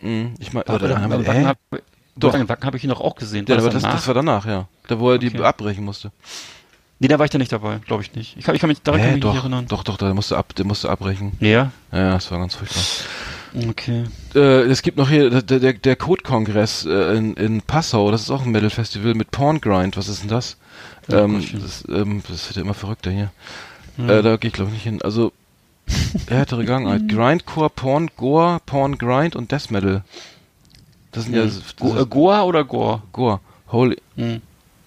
[0.00, 1.58] Mhm, ich meine, Aber oder aber Wacken hab,
[2.16, 2.32] Doch.
[2.32, 2.48] Doch.
[2.48, 3.44] Wacken habe ich ihn doch auch gesehen.
[3.48, 3.92] Ja, das, danach?
[3.94, 4.68] das war danach, ja.
[4.88, 5.42] Da, wo er die Okay.
[5.42, 6.10] abbrechen musste.
[7.00, 8.36] nee, da war ich da nicht dabei, glaube ich nicht.
[8.38, 9.66] Ich kann, ich kann mich daran mich nicht doch, erinnern.
[9.66, 11.32] doch, doch, der musste ab, der musste abbrechen.
[11.40, 12.82] Ja, Ja, das war ganz furchtbar.
[13.68, 14.04] okay.
[14.34, 18.30] Äh, es gibt noch hier der, der, der Code-Kongress äh, in, in Passau, das ist
[18.30, 20.56] auch ein Metal-Festival mit Porngrind, was ist denn das?
[21.10, 23.30] Oh ähm, das, ähm, das wird ja immer verrückter hier.
[23.98, 24.18] Ja.
[24.18, 25.02] Äh, da gehe ich glaube ich nicht hin.
[25.02, 25.32] Also,
[26.28, 27.08] härtere Gangart.
[27.08, 30.02] Grindcore, Porn, Gore, Porn, Grind und Death Metal.
[31.12, 33.02] Das sind ja, das Go, äh, ist Goa oder Gore?
[33.12, 33.40] Gore.
[33.70, 34.40] Holy Hm.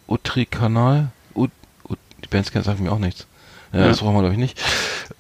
[0.07, 1.09] Utri-Kanal.
[1.35, 1.51] Ut,
[1.87, 3.27] Ut, die Bands kennen sagen mir auch nichts.
[3.73, 3.87] Ja, Ja.
[3.89, 4.61] das brauchen wir glaube ich nicht.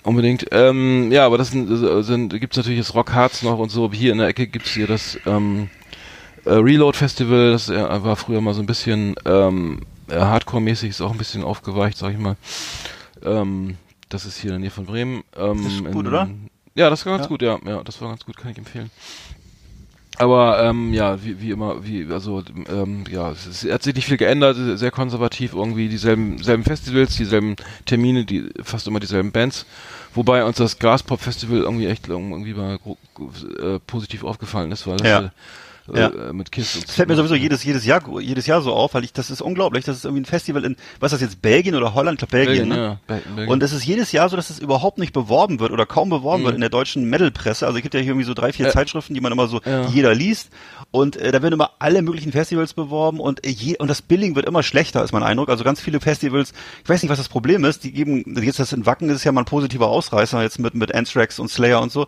[0.03, 0.47] Unbedingt.
[0.51, 3.91] Ähm, ja, aber das sind, äh, sind gibt's natürlich das Rock Hearts noch und so.
[3.91, 5.69] Hier in der Ecke gibt's hier das ähm,
[6.45, 7.51] äh, Reload Festival.
[7.51, 11.43] Das äh, war früher mal so ein bisschen ähm, äh, Hardcore-mäßig, ist auch ein bisschen
[11.43, 12.37] aufgeweicht, sag ich mal.
[13.23, 13.75] Ähm,
[14.09, 15.23] das ist hier in der Nähe von Bremen.
[15.35, 16.29] Ähm, Das ist gut, in, oder?
[16.75, 17.29] Ja, das war ganz Ja.
[17.29, 17.59] gut, ja.
[17.65, 18.91] Ja, das war ganz gut, kann ich empfehlen.
[20.19, 24.17] Aber ähm, ja, wie, wie immer, wie also ähm, ja, es, hat sich nicht viel
[24.17, 29.67] geändert, sehr konservativ irgendwie dieselben selben Festivals, dieselben Termine, die fast immer dieselben Bands.
[30.15, 32.79] Wobei uns das Graspop Festival irgendwie echt irgendwie mal
[33.61, 35.31] äh, positiv aufgefallen ist, weil das Ja.
[35.93, 36.07] Ja.
[36.09, 38.93] äh, mit Kiss und Das fällt mir sowieso jedes, jedes Jahr, jedes Jahr so auf,
[38.93, 39.85] weil ich, das ist unglaublich.
[39.85, 42.21] Das ist irgendwie ein Festival in, was ist das jetzt, Belgien oder Holland?
[42.21, 42.99] Ich glaube Belgien, Belgien, ne?
[43.07, 43.15] ja.
[43.15, 43.47] Be- Belgien.
[43.49, 46.41] Und es ist jedes Jahr so, dass es überhaupt nicht beworben wird oder kaum beworben
[46.41, 46.45] Mhm.
[46.45, 47.65] wird in der deutschen Metal-Presse.
[47.65, 49.61] Also es gibt ja hier irgendwie so drei, vier Äh, Zeitschriften, die man immer so,
[49.65, 49.87] ja.
[49.87, 50.49] jeder liest.
[50.91, 54.35] Und äh, da werden immer alle möglichen Festivals beworben und äh, je, und das Billing
[54.35, 55.49] wird immer schlechter, ist mein Eindruck.
[55.49, 58.73] Also ganz viele Festivals, ich weiß nicht, was das Problem ist, die geben, jetzt das
[58.73, 61.91] in Wacken ist ja mal ein positiver Ausreißer, jetzt mit, mit Anthrax und Slayer und
[61.91, 62.07] so.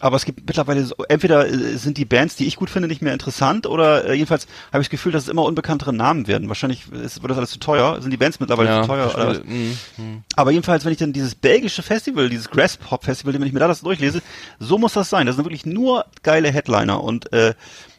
[0.00, 3.02] Aber es gibt mittlerweile so, entweder äh, sind die Bands, die ich gut finde, nicht
[3.02, 6.48] mehr interessant oder äh, jedenfalls habe ich das Gefühl, dass es immer unbekanntere Namen werden.
[6.48, 8.00] Wahrscheinlich ist, wird das alles zu teuer.
[8.00, 9.12] Sind die Bands mittlerweile ja, zu teuer?
[9.14, 9.44] Oder was?
[9.44, 10.22] Mhm, mhm.
[10.36, 13.68] Aber jedenfalls, wenn ich dann dieses belgische Festival, dieses Grasshop Festival, wenn ich mir da
[13.68, 14.22] das durchlese,
[14.58, 15.26] so muss das sein.
[15.26, 17.54] Das sind wirklich nur geile Headliner und äh,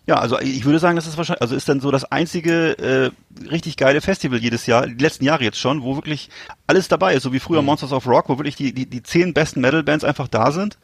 [0.10, 3.12] ja, also ich würde sagen, das ist wahrscheinlich, also ist dann so das einzige äh,
[3.48, 6.30] richtig geile Festival jedes Jahr, die letzten Jahre jetzt schon, wo wirklich
[6.66, 7.42] alles dabei ist, so wie Mhm.
[7.42, 10.80] früher Monsters of Rock, wo wirklich die, die, die zehn besten Metal-Bands einfach da sind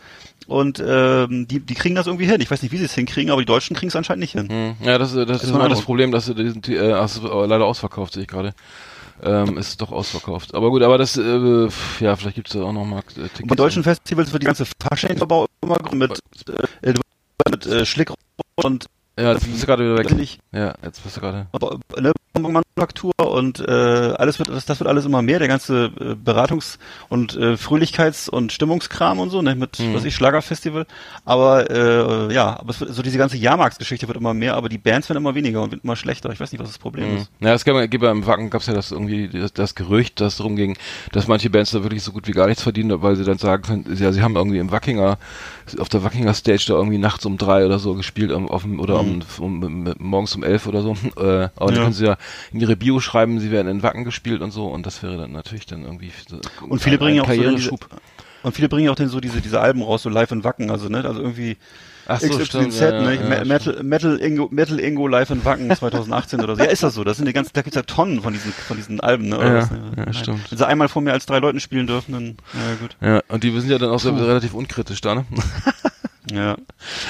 [0.45, 2.39] und ähm, die, die kriegen das irgendwie hin.
[2.39, 4.47] Ich weiß nicht, wie sie es hinkriegen, aber die Deutschen kriegen es anscheinend nicht hin.
[4.79, 4.85] Mhm.
[4.85, 5.81] Ja, das, das, ist mein immer das.
[5.81, 8.53] Problem, dass die, die, äh, äh, leider ausverkauft, sehe ich gerade.
[9.23, 10.53] Ähm, ist doch ausverkauft.
[10.53, 11.67] Aber gut, aber das, äh,
[11.99, 13.41] ja, vielleicht gibt's da auch noch mal äh, Tickets.
[13.41, 16.19] Und bei deutschen Festivals wird die ganze Fasching-Verbau immer mit,
[16.83, 16.93] äh,
[17.49, 18.11] mit äh, Schlick
[18.55, 18.85] und
[19.17, 20.38] Ja, jetzt bist du gerade wieder weg.
[20.51, 21.47] Ja, jetzt bist du gerade.
[22.01, 26.15] ne, Manufaktur und äh, alles wird das, das wird alles immer mehr, der ganze äh,
[26.30, 29.93] Beratungs- und äh, Fröhlichkeits- und Stimmungskram und so, ne, mit Mhm.
[29.93, 30.86] was ich Schlagerfestival,
[31.23, 34.78] aber äh, ja, aber es wird, so diese ganze Jahrmarktsgeschichte wird immer mehr, aber die
[34.78, 36.30] Bands werden immer weniger und wird immer schlechter.
[36.32, 37.15] Ich weiß nicht, was das Problem Mhm.
[37.17, 37.32] ist.
[37.39, 40.58] Ja, es gab, gibt beim Wacken gab's ja das irgendwie das, das Gerücht, dass darum
[40.58, 40.78] ging,
[41.13, 43.63] dass manche Bands da wirklich so gut wie gar nichts verdienen, weil sie dann sagen
[43.63, 45.17] können, ja, sie haben irgendwie im Wackinger
[45.80, 48.99] auf der Wackinger Stage da irgendwie nachts um drei oder so gespielt, auf dem, oder
[48.99, 49.04] um,
[49.39, 50.95] um, um, morgens um elf oder so.
[51.17, 52.17] Äh, aber dann können sie ja
[52.51, 55.31] in ihre Bio schreiben, sie werden in Wacken gespielt und so und das wäre dann
[55.31, 56.37] natürlich dann irgendwie so
[56.67, 57.87] Und viele ein- bringen ja auch so Karriereschub.
[58.43, 60.87] Und viele bringen auch dann so diese, diese Alben raus, so live in Wacken, also,
[60.89, 61.57] ne, also irgendwie
[62.07, 65.31] Ach so, XYZ, stimmt, ja, ne, ja, Me- ja, Metal, Metal Ingo, Metal Ingo live
[65.31, 66.61] in Wacken 2018 oder so.
[66.61, 67.03] Ja, ist das so.
[67.03, 69.47] Das sind die ganzen, da gibt's ja Tonnen von diesen, von diesen Alben, ne, oder
[69.47, 69.79] Ja, was, ne?
[69.97, 70.13] ja, Nein.
[70.13, 70.51] stimmt.
[70.51, 72.95] Wenn sie einmal vor mehr als drei Leuten spielen dürfen, dann, ja, gut.
[73.01, 75.25] Ja, und die sind ja dann auch so relativ unkritisch da, ne?
[76.35, 76.57] Ja.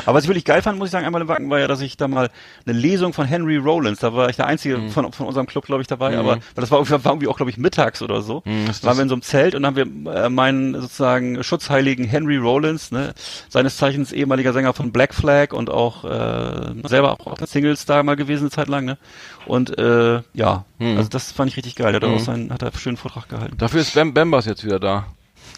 [0.05, 1.81] Aber was ich wirklich geil fand, muss ich sagen, einmal im Wacken war ja, dass
[1.81, 2.29] ich da mal
[2.65, 4.89] eine Lesung von Henry Rollins, da war ich der Einzige Mhm.
[4.89, 7.38] von, von unserem Club, glaube ich, dabei, aber weil das war, irgendwie- war irgendwie auch,
[7.38, 8.41] glaube ich, mittags oder so.
[8.45, 12.05] Mhm, waren wir in so einem Zelt und dann haben wir äh, meinen sozusagen Schutzheiligen
[12.05, 13.13] Henry Rollins, ne,
[13.49, 18.15] seines Zeichens ehemaliger Sänger von Black Flag und auch äh, selber auch der Singles-Star mal
[18.15, 18.97] gewesen eine Zeit lang, ne?
[19.45, 20.97] Und äh, ja, Mhm.
[20.97, 21.93] also das fand ich richtig geil.
[21.93, 23.55] Der hat auch seinen, hat er einen schönen Vortrag gehalten.
[23.57, 25.05] Dafür ist Bam Bambas jetzt wieder da.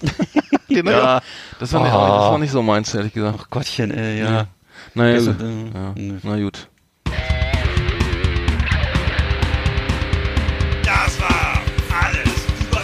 [0.68, 1.22] ja.
[1.60, 1.98] Das war, nicht, Oh.
[1.98, 3.40] das war nicht so meins, ehrlich gesagt.
[3.42, 4.48] Ach Gottchen, ey, ja.
[4.94, 5.76] Naja, Gestern, gut.
[5.76, 5.94] äh, ja.
[5.96, 6.20] nö.
[6.24, 6.68] na gut.
[10.84, 11.62] Das war
[12.02, 12.82] alles über.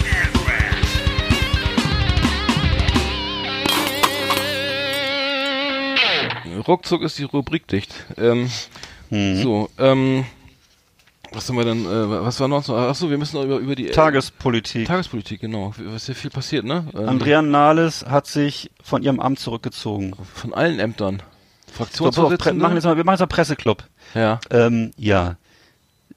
[6.68, 7.94] Ruckzuck ist die Rubrik dicht.
[8.18, 8.50] Ähm,
[9.10, 9.44] Mhm.
[9.44, 10.26] So, ähm,
[11.34, 12.76] was haben wir denn, äh, was war noch so?
[12.76, 14.88] Achso, wir müssen noch über, über die äh, Tagespolitik.
[14.88, 15.74] Tagespolitik, genau.
[15.78, 16.86] Was ist ja viel passiert, ne?
[16.94, 20.14] Ähm, Andrea Nahles hat sich von ihrem Amt zurückgezogen.
[20.34, 21.22] Von allen Ämtern.
[21.68, 22.62] So, Fraktionsvorsitzende?
[22.62, 23.84] machen jetzt mal, wir machen jetzt mal Presseclub.
[24.14, 24.40] ja.
[24.52, 25.38] Ähm, ja,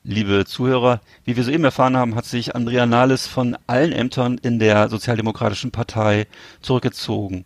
[0.07, 4.59] liebe Zuhörer, wie wir soeben erfahren haben, hat sich Andrea Nahles von allen Ämtern in
[4.59, 6.27] der Sozialdemokratischen Partei
[6.63, 7.45] zurückgezogen.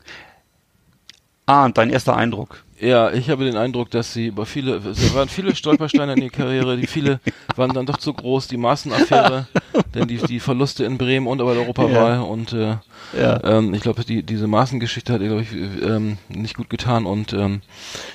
[1.47, 2.65] Arndt, dein erster Eindruck.
[2.81, 6.31] Ja, ich habe den Eindruck, dass sie über viele, es waren viele Stolpersteine in ihrer
[6.31, 7.21] Karriere, die viele
[7.55, 9.47] waren dann doch zu groß, die Maßenaffäre,
[9.95, 12.77] denn die, die Verluste in Bremen und aber der Europawahl und äh,
[13.19, 13.43] Ja.
[13.43, 17.33] ähm, ich glaube, die, diese Maßengeschichte hat ihr, glaube ich, ähm, nicht gut getan und
[17.33, 17.61] ähm,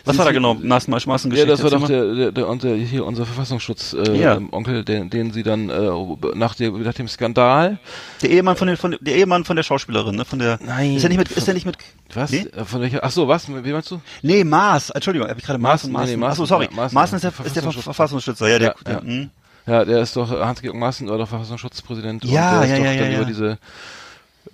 [0.05, 0.53] Was war da genau?
[0.53, 1.35] Maßen, Maßengeschichte.
[1.37, 4.35] Ja, das war doch der, der, der, unser, hier unser Verfassungsschutz äh, Ja.
[4.35, 5.89] ähm, Onkel, den, den sie dann äh,
[6.35, 7.77] nach, der, nach dem Skandal,
[8.21, 10.25] der Ehemann von, den, von der Ehemann von der Schauspielerin, ne?
[10.25, 10.59] Von der.
[10.65, 10.95] Nein.
[10.95, 11.31] Ist er nicht mit?
[11.31, 11.77] Ist er nicht mit?
[12.13, 12.31] was?
[12.31, 12.99] Nee, Äh, Von welcher?
[13.03, 13.47] Ach so, was?
[13.49, 13.99] Wie meinst du?
[14.21, 14.91] nee Maß.
[14.91, 16.37] Entschuldigung, habe ich gerade Maß und Maaßen, nee, Maß.
[16.37, 16.87] nee, Achso, Maaßen, sorry.
[16.87, 17.83] ja, Maaßen ist der, ist der Verfassungsschutz.
[17.83, 18.47] Verfassungsschützer.
[18.47, 18.67] Ja, der.
[18.69, 19.01] Ja, der ja.
[19.01, 19.29] hm.
[19.67, 22.23] Ja, der ist doch Hans-Georg Maaßen, war doch Verfassungsschutzpräsident.
[22.25, 23.57] Ja, und der ja, ist doch ja, dann ja, über diese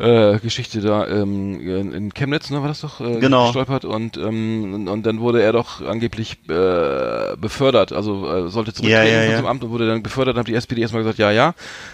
[0.02, 1.60] äh, Geschichte da ähm,
[1.94, 3.46] in Chemnitz, ne, war das doch äh, Genau.
[3.46, 9.08] gestolpert und ähm, und- dann wurde er doch angeblich äh, befördert, also äh, sollte zurücktreten
[9.08, 9.38] Ja, ja, ja.
[9.38, 11.54] zum Amt und wurde dann befördert, dann hat die SPD erstmal gesagt, ja, ja,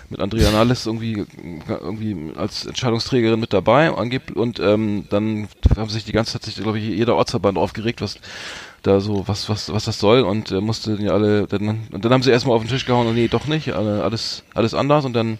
[0.10, 1.26] mit Andrea Nahles irgendwie
[1.68, 6.56] irgendwie als Entscheidungsträgerin mit dabei angeblich und ähm, dann haben sich die ganze Zeit sich
[6.56, 8.18] glaube ich jeder Ortsverband aufgeregt, was
[8.84, 12.14] da so was was was das soll und äh, musste ja alle dann und dann
[12.14, 15.04] haben sie erstmal auf den Tisch gehauen und nee doch nicht alle, alles alles anders
[15.04, 15.40] und dann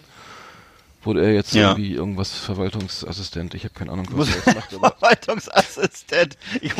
[1.08, 1.70] wurde er jetzt Ja.
[1.70, 6.36] irgendwie irgendwas Verwaltungsassistent ich habe keine Ahnung was er jetzt macht Verwaltungsassistent.
[6.60, 6.72] Ich,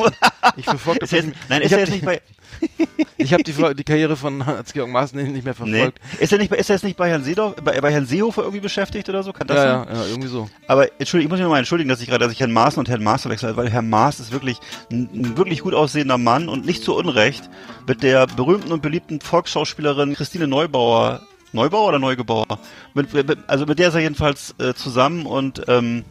[0.57, 2.21] Ich verfolge er jetzt, Nein, ist er jetzt nicht bei.
[3.17, 5.79] ich habe die die Karriere von Hans-Georg Maaßen nicht mehr Nee.
[5.79, 8.43] verfolgt Ist er nicht, ist er jetzt nicht bei Herrn Seedorf, bei, bei Herrn Seehofer
[8.43, 9.33] irgendwie beschäftigt oder so?
[9.33, 9.95] Kann das ja, sein?
[9.95, 12.33] ja ja irgendwie so Aber entschuldigung, ich muss mich nochmal entschuldigen, dass ich gerade, dass
[12.33, 14.59] ich Herrn Maaßen und Herrn Maas verwechselt weil Herr Maas ist wirklich
[14.91, 17.49] ein, ein wirklich gut aussehender Mann und nicht zu Unrecht
[17.87, 22.47] mit der berühmten und beliebten Volksschauspielerin Christine Neubauer, Neubauer oder Neugebauer?
[22.95, 26.05] Mit, mit, also mit der ist er jedenfalls äh, zusammen und ähm,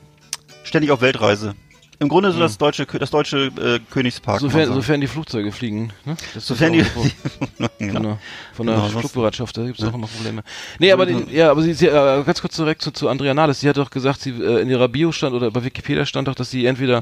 [0.64, 1.56] ständig auf Weltreise.
[2.00, 4.40] Im Grunde so das deutsche, das deutsche äh, Königspark.
[4.40, 6.16] sofern sofern die Flugzeuge fliegen ne?
[6.36, 6.86] Das Sofern die,
[7.80, 8.00] genau.
[8.00, 8.20] der,
[8.54, 10.44] von der Genau, Flugbereitschaft, da gibt es auch immer Probleme.
[10.78, 13.62] Nee, aber die, ja, aber sie, sie äh, ganz kurz zurück zu, zu Andrea Nahles.
[13.62, 16.36] Sie hat doch gesagt, sie äh, in ihrer Bio stand oder bei Wikipedia stand doch,
[16.36, 17.02] dass sie entweder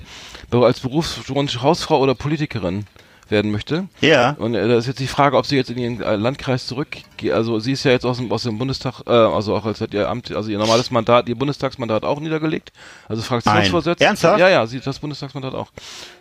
[0.52, 2.86] als Berufswunsch Hausfrau oder Politikerin
[3.30, 3.88] werden möchte.
[4.02, 4.32] Ja.
[4.38, 7.32] Und äh, da ist jetzt die Frage, ob sie jetzt in ihren äh, Landkreis zurückgeht.
[7.32, 9.94] Also sie ist ja jetzt aus dem, aus dem Bundestag, äh, also auch als hat
[9.94, 12.72] ihr Amt, also ihr normales Mandat, ihr Bundestagsmandat auch niedergelegt.
[13.08, 14.06] Also Fraktionsvorsitzende.
[14.06, 14.40] Ernsthaft?
[14.40, 15.72] Ja, ja, sie hat das Bundestagsmandat auch.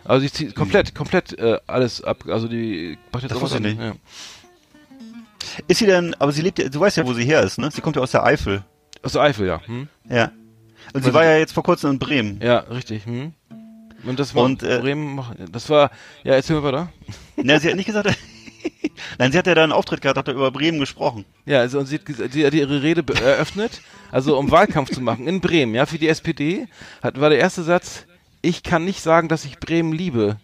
[0.03, 2.25] Also sie zieht komplett, komplett äh, alles ab.
[2.27, 3.79] Also die macht jetzt Das auch was nicht.
[3.79, 3.93] Ja.
[5.67, 7.69] Ist sie denn, aber sie lebt ja, du weißt ja, wo sie her ist, ne?
[7.71, 8.63] Sie kommt ja aus der Eifel.
[9.03, 9.61] Aus der Eifel, ja.
[9.65, 9.87] Hm?
[10.09, 10.31] Ja.
[10.93, 12.39] Und sie war ja jetzt vor kurzem in Bremen.
[12.41, 13.05] Ja, richtig.
[13.05, 13.33] Hm?
[14.05, 15.91] Und das war Und, äh, Bremen, das war,
[16.23, 16.89] ja, erzähl mal weiter.
[17.37, 18.07] Na, sie hat nicht gesagt,
[19.17, 21.25] nein, sie hat ja da einen Auftritt gehabt, hat da über Bremen gesprochen.
[21.45, 25.27] Ja, also und sie hat, sie hat ihre Rede eröffnet, also um Wahlkampf zu machen
[25.27, 26.67] in Bremen, ja, für die SPD,
[27.01, 28.05] hat, war der erste Satz,
[28.41, 30.37] ich kann nicht sagen, dass ich Bremen liebe.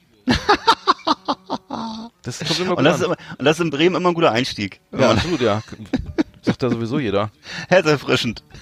[2.23, 3.11] Das kommt immer Und gut das, ist an.
[3.13, 4.79] immer, und das ist in Bremen immer ein guter Einstieg.
[4.91, 5.61] Ja, absolut, ja.
[6.43, 7.31] Sagt da sowieso jeder.
[7.69, 8.43] Herzerfrischend.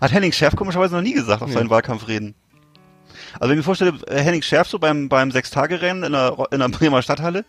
[0.00, 1.54] Hat Henning Schärf komischerweise noch nie gesagt auf Nee.
[1.54, 2.34] seinen Wahlkampfreden.
[3.34, 6.60] Also wenn ich mir vorstelle, äh, Henning Schärf so beim, beim Sechstagerennen in der, in
[6.60, 7.44] der Bremer Stadthalle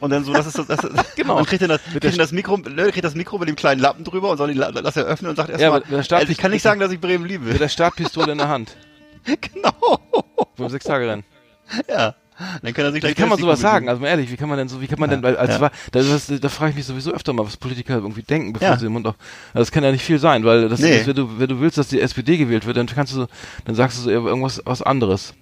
[0.00, 1.38] und dann so, das ist das ist, Genau.
[1.38, 4.04] und kriegt dann das, kriegt das Mikro, ne, kriegt das Mikro mit dem kleinen Lappen
[4.04, 6.50] drüber und soll ihn la- das eröffnen und sagt Ja, erstmal, Start- also ich kann
[6.50, 7.44] nicht sagen, dass ich Bremen liebe.
[7.46, 8.76] Mit der Startpistole in der Hand.
[9.24, 10.00] genau.
[10.56, 11.24] Beim Sechstagerennen.
[11.88, 12.14] Ja.
[12.62, 13.88] Dann kann er sich Wie gleich kann man sowas sagen?
[13.88, 15.60] Also mal ehrlich, wie kann man denn so, wie kann man denn, weil als ja.
[15.60, 18.68] war, da, das, da frage ich mich sowieso öfter mal, was Politiker irgendwie denken, bevor
[18.68, 18.76] Ja.
[18.78, 19.14] sie den Mund auf.
[19.52, 20.98] Also das kann ja nicht viel sein, weil das, Nee.
[20.98, 23.26] ist, wenn du, wenn du willst, dass die SPD gewählt wird, dann kannst du,
[23.64, 25.34] dann sagst du so irgendwas was anderes.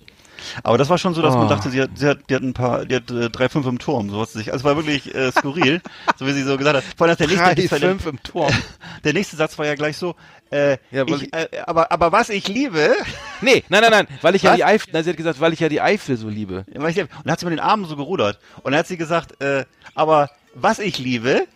[0.63, 1.39] Aber das war schon so, dass Oh.
[1.39, 3.67] man dachte, sie hat, sie hat, die hat ein paar, die hat äh, drei, fünf
[3.67, 4.11] im Turm.
[4.11, 5.81] So hat sie sich, also es war wirklich äh, skurril,
[6.19, 6.85] so wie sie so gesagt hat.
[6.97, 8.51] Vor allem, dass der nächste, der, im Turm.
[9.05, 10.17] der nächste Satz war ja gleich so,
[10.51, 12.95] äh, Ja, ich, äh, aber, aber was ich liebe,
[13.41, 14.57] Nee, nein, nein, nein, weil ich ja Was?
[14.57, 16.65] die Eifel, nein, sie hat gesagt, weil ich ja die Eifel so liebe.
[16.69, 16.85] Ich, und
[17.25, 18.39] dann hat sie mit den Armen so gerudert.
[18.63, 21.47] Und dann hat sie gesagt, äh, aber was ich liebe,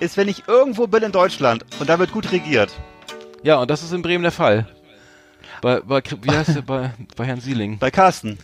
[0.00, 2.72] ist, wenn ich irgendwo bin in Deutschland und da wird gut regiert.
[3.42, 4.68] Ja, und das ist in Bremen der Fall.
[5.60, 7.78] Bei, bei wie heißt der, bei, bei Herrn Sieling.
[7.78, 8.38] Bei Carsten.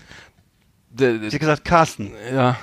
[0.90, 2.12] Der, Sie der, hat gesagt, Carsten.
[2.32, 2.56] ja,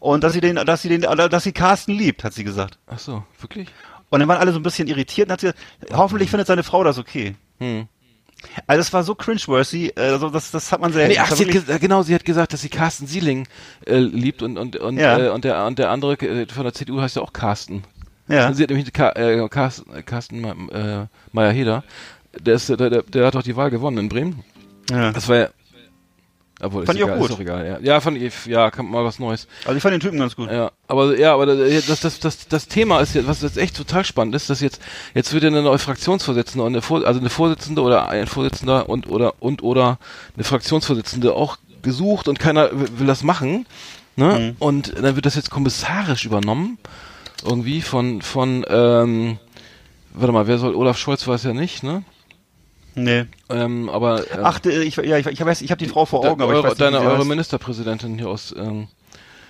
[0.00, 2.78] Und dass sie den, dass sie den, dass sie Carsten liebt, hat sie gesagt.
[2.86, 3.68] ach so, wirklich?
[4.10, 5.52] Und dann waren alle so ein bisschen irritiert und hat sie,
[5.92, 7.34] hoffentlich findet seine Frau das okay.
[7.58, 7.86] Hm.
[8.66, 11.08] Also das war so cringeworthy, äh, also das, das hat man sehr.
[11.08, 13.48] Nee, ach, sie hat genau, sie hat gesagt, dass sie Carsten Sieling
[13.84, 15.18] äh, liebt und und und, Ja.
[15.18, 17.82] äh, und der und der andere äh, von der CDU heißt ja auch Carsten.
[18.28, 18.52] ja.
[18.52, 21.82] Sie hat nämlich Ka äh, Carsten, äh, Carsten äh, Meyer-Heder.
[22.40, 24.44] Der ist der, der, der hat doch die Wahl gewonnen in Bremen.
[24.88, 25.10] ja.
[25.12, 25.48] Das war ja
[26.60, 27.30] obwohl, Fand ich auch egal, gut.
[27.30, 27.78] Ist auch egal, ja.
[27.80, 29.46] ja, fand ich, ja, kam mal was Neues.
[29.64, 30.50] Also ich fand den Typen ganz gut.
[30.50, 34.04] Ja, aber ja, aber das das das das Thema ist jetzt, was jetzt echt total
[34.04, 34.80] spannend ist, dass jetzt
[35.14, 38.88] jetzt wird ja eine neue Fraktionsvorsitzende und eine Vor also eine Vorsitzende oder ein Vorsitzender
[38.88, 39.98] und oder und oder
[40.34, 43.66] eine Fraktionsvorsitzende auch gesucht und keiner will will das machen,
[44.16, 44.56] ne?
[44.58, 46.78] Und dann wird das jetzt kommissarisch übernommen
[47.44, 49.38] irgendwie von von ähm,
[50.12, 52.02] warte mal, wer soll Olaf Scholz weiß ja nicht, ne?
[53.04, 53.26] Nee.
[53.50, 56.42] Ähm, aber ähm, Ach, ich, ja, ich, ich weiß, ich habe die Frau vor Augen,
[56.42, 57.28] aber ich eure, weiß nicht, deine eure heißt.
[57.28, 58.88] Ministerpräsidentin hier aus ähm,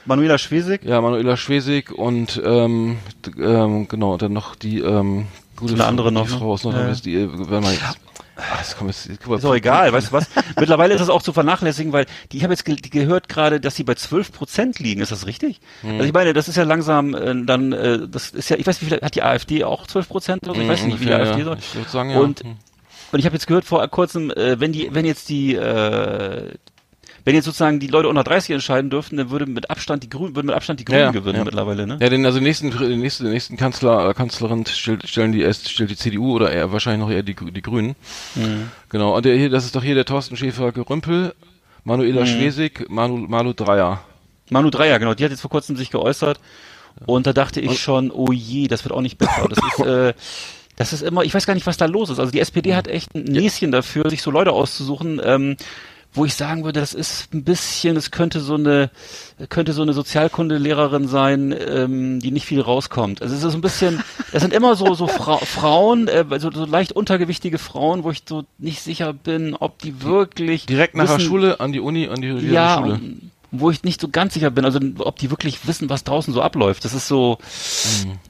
[0.04, 0.84] Manuela Schwesig.
[0.84, 2.98] Ja, Manuela Schwesig und ähm,
[3.38, 6.38] ähm, genau, dann noch die ähm, gute Eine Frau, andere noch, die ne?
[6.38, 8.87] Frau aus Nordrhein-West, die, äh, wenn man jetzt, guck
[9.28, 10.26] mal, Ist auch egal, weißt du was?
[10.58, 13.74] Mittlerweile ist das auch zu vernachlässigen, weil die, ich habe jetzt ge gehört gerade, dass
[13.74, 15.00] sie bei 12 Prozent liegen.
[15.00, 15.61] Ist das richtig?
[15.82, 15.92] Hm.
[15.92, 18.80] Also ich meine, das ist ja langsam äh, dann, äh, das ist ja, ich weiß
[18.80, 20.44] nicht, wie viel, hat die AfD auch 12 Prozent?
[20.44, 20.62] oder so?
[20.62, 21.44] Ich weiß nicht, wie die AfD ja.
[21.44, 21.58] soll.
[21.58, 22.18] Ich würde sagen, ja.
[22.18, 22.56] Und, Hm.
[23.12, 26.53] Und ich habe jetzt gehört vor kurzem, äh, wenn die, wenn jetzt die, äh,
[27.25, 30.35] wenn jetzt sozusagen die Leute unter 30 entscheiden dürften, dann würde mit Abstand die Grünen,
[30.35, 31.44] würden mit Abstand die Grünen Ja, gewinnen ja.
[31.44, 31.99] mittlerweile, ne?
[32.01, 35.42] Ja, den, also den nächsten, den nächsten, den nächsten Kanzler, äh, Kanzlerin stellt, stellen die
[35.42, 37.97] erst, stellt die CDU oder eher, wahrscheinlich noch eher die, die Grünen.
[38.35, 38.71] Mhm.
[38.88, 39.16] Genau.
[39.16, 41.35] Und der hier, das ist doch hier der Thorsten Schäfer Gerümpel,
[41.85, 42.27] Manuela Mhm.
[42.27, 44.01] Schwesig, Manu, Malu Dreier.
[44.51, 46.40] Manu Dreier, genau, die hat jetzt vor kurzem sich geäußert
[47.05, 49.47] und da dachte ich schon, oh je, das wird auch nicht besser.
[49.49, 50.14] Das ist, äh,
[50.78, 52.18] das ist immer, ich weiß gar nicht, was da los ist.
[52.18, 55.56] Also die SPD hat echt ein Näschen dafür, sich so Leute auszusuchen, ähm,
[56.14, 58.90] wo ich sagen würde, das ist ein bisschen, es könnte so eine,
[59.50, 63.20] könnte so eine Sozialkundelehrerin sein, ähm, die nicht viel rauskommt.
[63.20, 66.50] Also es ist so ein bisschen, das sind immer so so Fra Frauen, äh, so,
[66.50, 71.06] so leicht untergewichtige Frauen, wo ich so nicht sicher bin, ob die wirklich Direkt nach
[71.06, 72.94] der wissen- Schule an die Uni, an die, die ja, Schule.
[72.94, 76.34] und wo ich nicht so ganz sicher bin, also ob die wirklich wissen, was draußen
[76.34, 76.84] so abläuft.
[76.84, 77.38] Das ist so,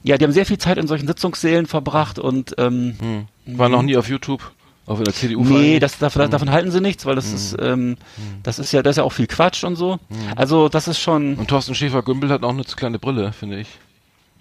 [0.03, 3.57] ja, die haben sehr viel Zeit in solchen Sitzungssälen verbracht und ähm, Hm.
[3.57, 4.51] War noch nie auf YouTube,
[4.85, 5.43] auch in der CDU.
[5.43, 7.97] nee, das, davon, davon halten sie nichts, weil das ist, ähm,
[8.43, 9.99] das ist ja, das ist ja auch viel Quatsch und so.
[10.35, 13.67] Also das ist schon Und Thorsten Schäfer-Gümbel hat auch eine zu kleine Brille, finde ich.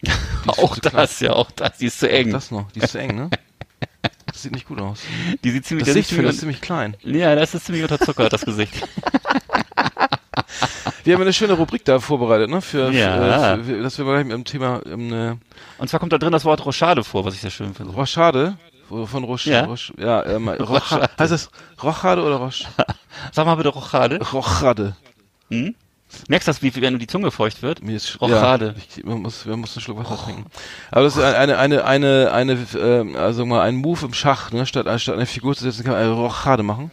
[0.47, 0.93] Auch zu klein.
[0.95, 2.31] das, ja, auch das, die ist zu eng.
[2.31, 3.31] Das noch, die ist zu eng, ne?
[4.27, 5.01] Das sieht nicht gut aus.
[5.43, 6.97] die sieht ziemlich, Das finde ich ziemlich, ziemlich klein.
[7.03, 8.75] ja, das ist ziemlich unterzuckert, das Gesicht.
[11.05, 12.61] Wir haben eine schöne Rubrik da vorbereitet, ne?
[12.61, 13.57] Für, Ja.
[13.57, 15.39] für, für dass wir gleich mit dem Thema ähm, eine
[15.79, 17.93] Und zwar kommt da drin das Wort Rochade vor, was ich sehr schön finde.
[17.93, 18.57] Rochade
[18.89, 19.65] von Roch, Ja.
[19.65, 20.65] Roch ja, ähm, Rocha,
[20.97, 21.11] Rochade.
[21.19, 21.51] heißt es
[21.83, 22.53] Rochade oder Roch,
[23.33, 24.19] Sag mal bitte Rochade.
[24.33, 24.97] Rochade?
[25.51, 25.75] Hm?
[26.29, 27.83] Merkst du das, wie, wenn du die Zunge feucht wird?
[27.83, 28.75] Mir ist Rochade.
[28.79, 30.47] Ja, ich, man muss, man muss einen Schluck Wasser trinken.
[30.91, 34.65] Aber das ist eine, eine, eine, eine, ähm, also mal ein Move im Schach, ne?
[34.65, 36.91] Statt, statt eine Figur zu setzen, kann man eine Rochade machen.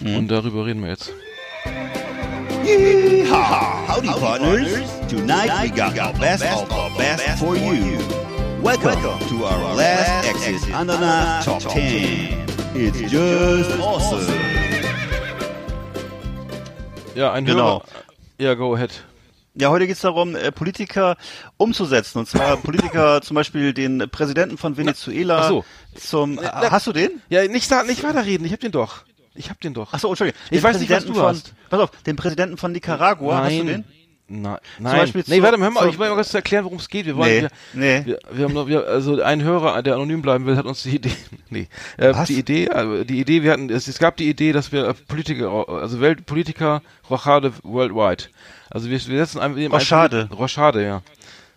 [0.00, 0.16] Mhm.
[0.16, 1.12] Und darüber reden wir jetzt.
[2.66, 3.86] Yeehaw!
[3.86, 4.90] Howdy, partners.
[5.08, 7.96] Tonight we got the best of the best for you.
[8.60, 8.98] Welcome
[9.28, 12.44] to our last exit Ananas Top 10.
[12.74, 14.26] It's just awesome.
[17.14, 17.82] Ja, ein Genau.
[17.82, 17.84] Hörer.
[18.38, 18.90] Ja, go ahead.
[19.54, 21.16] Ja, heute geht's darum, äh, Politiker
[21.58, 22.18] umzusetzen.
[22.18, 25.64] Und zwar Politiker zum Beispiel den Präsidenten von Venezuela ach so.
[25.94, 26.34] zum.
[26.34, 27.22] Na- hast du den?
[27.28, 29.04] Ja, nicht, nicht weiterreden, ich hab den doch.
[29.36, 29.90] Ich hab den doch.
[29.92, 30.40] Ach so, Entschuldigung.
[30.50, 31.54] Ich Den weiß nicht, was du von, hast.
[31.70, 33.44] Pass auf, den Präsidenten von Nicaragua.
[33.44, 33.84] Hast du den?
[34.28, 34.96] Nein, nein.
[34.96, 37.06] Beispiel nee, warte mal, hör mal, ich will mal kurz erklären, worum es geht.
[37.06, 38.02] Wir wollen, Nee, wir, nee.
[38.06, 40.96] Wir, wir haben noch, wir, also ein Hörer, der anonym bleiben will, hat uns die
[40.96, 41.12] Idee,
[41.50, 42.26] nee, äh, Was?
[42.26, 44.94] die Idee, also die Idee, wir hatten, es, es gab die Idee, dass wir äh,
[44.94, 48.24] Politiker, also Weltpolitiker, Rochade worldwide.
[48.68, 50.28] Also wir, wir setzen einem, Rochade.
[50.36, 51.02] Rochade, ja.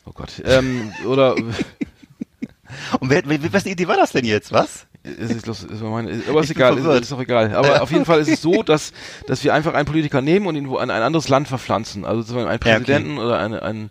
[0.06, 1.36] Oh Gott, ähm, oder,
[3.00, 4.52] Und wer, wer, wessen Idee war das denn jetzt?
[4.52, 4.86] Was?
[5.20, 7.04] Es ist, los, ist meine, aber ist egal, ist, verwirrt.
[7.04, 7.54] ist auch egal.
[7.56, 8.92] Aber auf jeden Fall ist es so, dass,
[9.28, 12.06] dass wir einfach einen Politiker nehmen und ihn wo an ein anderes Land verpflanzen.
[12.06, 12.84] Also sozusagen einen Ja, okay.
[12.86, 13.90] Präsidenten oder eine, einen,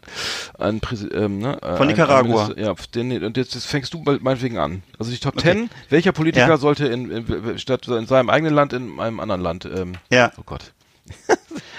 [0.58, 2.50] einen Präsi ähm, ne, äh, Von ein- Nicaragua.
[2.56, 4.82] ja, den, und jetzt, jetzt fängst du meinetwegen an.
[4.98, 5.52] Also die Top Okay.
[5.54, 6.56] Ten, welcher Politiker Ja.
[6.56, 10.32] sollte in, in, statt in seinem eigenen Land in einem anderen Land, ähm, Ja.
[10.38, 10.72] oh Gott.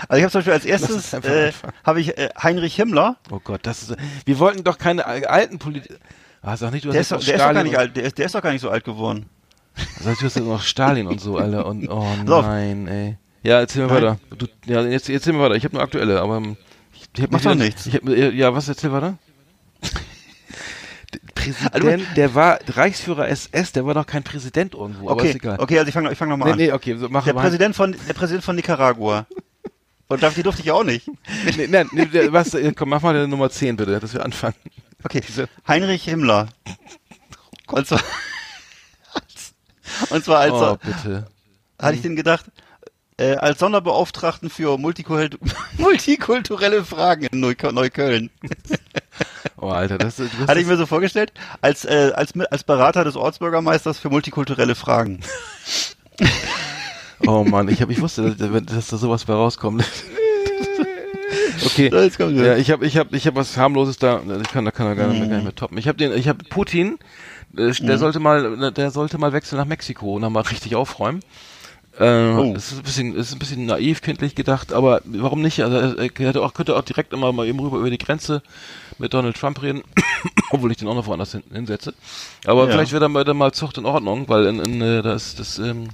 [0.07, 1.51] Also ich habe zum Beispiel als erstes äh,
[1.83, 3.17] habe ich äh, Heinrich Himmler.
[3.29, 5.95] Oh Gott, das ist, wir wollten doch keine al- alten Politiker,
[6.41, 7.95] ah, sag nicht, du Der ist, der ist doch gar nicht alt.
[7.95, 9.25] Der ist, der ist doch gar nicht so alt geworden.
[10.03, 11.65] Sag, du hast jetzt noch Stalin und so, Alter.
[11.65, 13.17] Und oh nein, ey.
[13.43, 14.03] Ja, erzähl mir Nein.
[14.03, 14.19] weiter.
[14.37, 15.55] Du, ja, jetzt erzähl mir weiter.
[15.55, 16.57] Ich habe nur aktuelle, aber ähm,
[16.93, 17.85] ich, ich hab nicht doch nichts.
[17.85, 19.17] Ich hab, ja, was erzähl weiter?
[21.33, 25.35] Präsident, Also- der war Reichsführer SS, der war doch kein Präsident irgendwo, aber Okay, ist
[25.37, 25.57] egal.
[25.59, 26.57] okay, also ich fange ich fang nochmal Nee, an.
[26.57, 27.41] nee, okay, so, mach Der mal.
[27.41, 29.25] Präsident von der Präsident von Nicaragua.
[30.07, 31.07] Und darf die durfte ich ja auch nicht.
[31.55, 34.55] Nee, nee, nee, was, komm, mach mal der Nummer 10 bitte, dass wir anfangen.
[35.03, 35.21] Okay,
[35.67, 36.49] Heinrich Himmler.
[37.67, 38.01] Und zwar,
[40.09, 41.27] und zwar als Oh, bitte.
[41.79, 42.45] hatte ich den gedacht,
[43.17, 45.37] äh, als Sonderbeauftragten für multikult
[45.77, 48.29] multikulturelle Fragen in Neukölln.
[49.57, 51.31] Oh, Alter, das, du hast Hatte ich das- mir so vorgestellt,
[51.61, 55.19] als, äh, als, als Berater des Ortsbürgermeisters für multikulturelle Fragen.
[57.27, 59.83] Oh Mann, ich hab, ich wusste, dass, dass da sowas bei rauskommt.
[61.65, 61.89] Okay.
[61.91, 64.65] So, jetzt kommt Ja, ich habe ich hab, ich hab was harmloses da, ich kann
[64.65, 65.77] da kann er gar, nicht- gar nicht mehr toppen.
[65.77, 66.97] Ich habe den ich habe Putin,
[67.57, 71.21] äh, der sollte mal der sollte mal wechseln nach Mexiko und dann mal richtig aufräumen.
[71.99, 72.53] Äh, Oh.
[72.53, 75.61] Das ist ein bisschen ist ein bisschen naiv kindlich gedacht, aber warum nicht?
[75.63, 78.41] Also er, er hätte auch könnte auch direkt immer mal eben rüber über die Grenze
[78.99, 79.81] mit Donald Trump reden,
[80.51, 81.93] obwohl ich den auch noch woanders hin, hinsetze.
[82.45, 82.71] Aber Ja.
[82.71, 85.57] vielleicht wäre dann mal, dann mal Zucht in Ordnung, weil in, in äh, das das
[85.59, 85.89] ähm,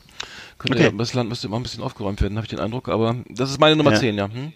[0.59, 0.85] könnte Okay.
[0.85, 2.87] ja, das Land müsste immer ein bisschen aufgeräumt werden, habe ich den Eindruck.
[2.89, 3.99] Aber das ist meine Nummer Ja.
[3.99, 4.27] 10, ja.
[4.31, 4.53] Hm?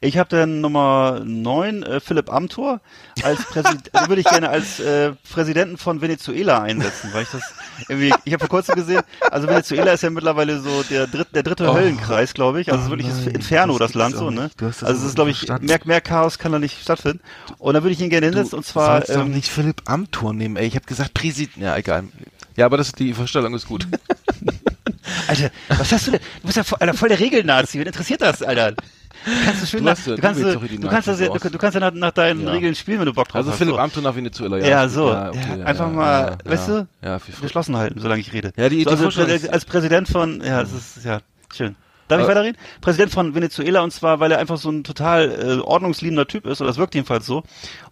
[0.00, 2.80] Ich habe dann Nummer 9, äh, Philipp Amthor,
[3.22, 7.42] als Präsident, also würde ich gerne als äh, Präsidenten von Venezuela einsetzen, weil ich das
[7.88, 11.42] irgendwie, ich habe vor kurzem gesehen, also Venezuela ist ja mittlerweile so der, dritt, der
[11.42, 11.74] dritte Oh.
[11.74, 14.50] Höllenkreis, glaube ich, also Oh wirklich das nein, Inferno, das das, Land so, ne?
[14.56, 17.20] Du Also es ist, glaube ich, mehr, mehr Chaos kann da nicht stattfinden.
[17.58, 20.56] Und da würde ich ihn gerne hinsetzen, und zwar, doch ähm, nicht Philipp Amthor nehmen,
[20.56, 20.66] ey.
[20.66, 21.56] Ich habe gesagt Präsident.
[21.56, 22.04] Ja, egal.
[22.56, 23.86] Ja, aber das die Vorstellung ist gut.
[25.28, 26.20] Alter, was hast du denn?
[26.40, 27.78] Du bist ja voll, Alter, voll der Regelnazi.
[27.78, 28.74] Wen interessiert das, Alter?
[29.26, 31.58] Du kannst du schön Du nach, ja- du kannst, du, du kannst, das ja, du,
[31.58, 32.50] kannst ja nach, nach deinen Ja.
[32.52, 33.58] Regeln spielen, wenn du Bock drauf Also hast.
[33.58, 33.78] Philipp so.
[33.80, 34.58] Amthor nach Venezuela.
[34.58, 35.08] Ja, ist so.
[35.10, 38.52] Ja, okay, einfach mal, weißt ja, du, Ja, Geschlossen halten, solange ich rede.
[38.56, 41.20] Ja, die- so, also ist- als Präsident von, ja, das ist, ja,
[41.54, 41.74] schön.
[42.08, 42.56] Darf ich weiterreden?
[42.80, 46.60] Präsident von Venezuela und zwar, weil er einfach so ein total äh, ordnungsliebender Typ ist,
[46.60, 47.42] oder das wirkt jedenfalls so.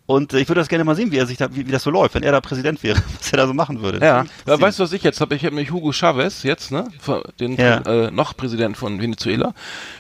[0.07, 1.83] Und äh, ich würde das gerne mal sehen, wie er sich da, wie, wie das
[1.83, 4.05] so läuft, wenn er da Präsident wäre, was er da so machen würde.
[4.05, 5.35] Ja, ja weißt du, was ich jetzt habe?
[5.35, 6.89] Ich habe nämlich Hugo Chavez jetzt, ne?
[7.41, 7.79] Den Ja.
[7.81, 9.55] äh, noch Präsident von Venezuela.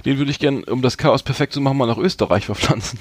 [0.04, 2.98] Den würde ich gern, um das Chaos perfekt zu machen, mal nach Österreich verpflanzen.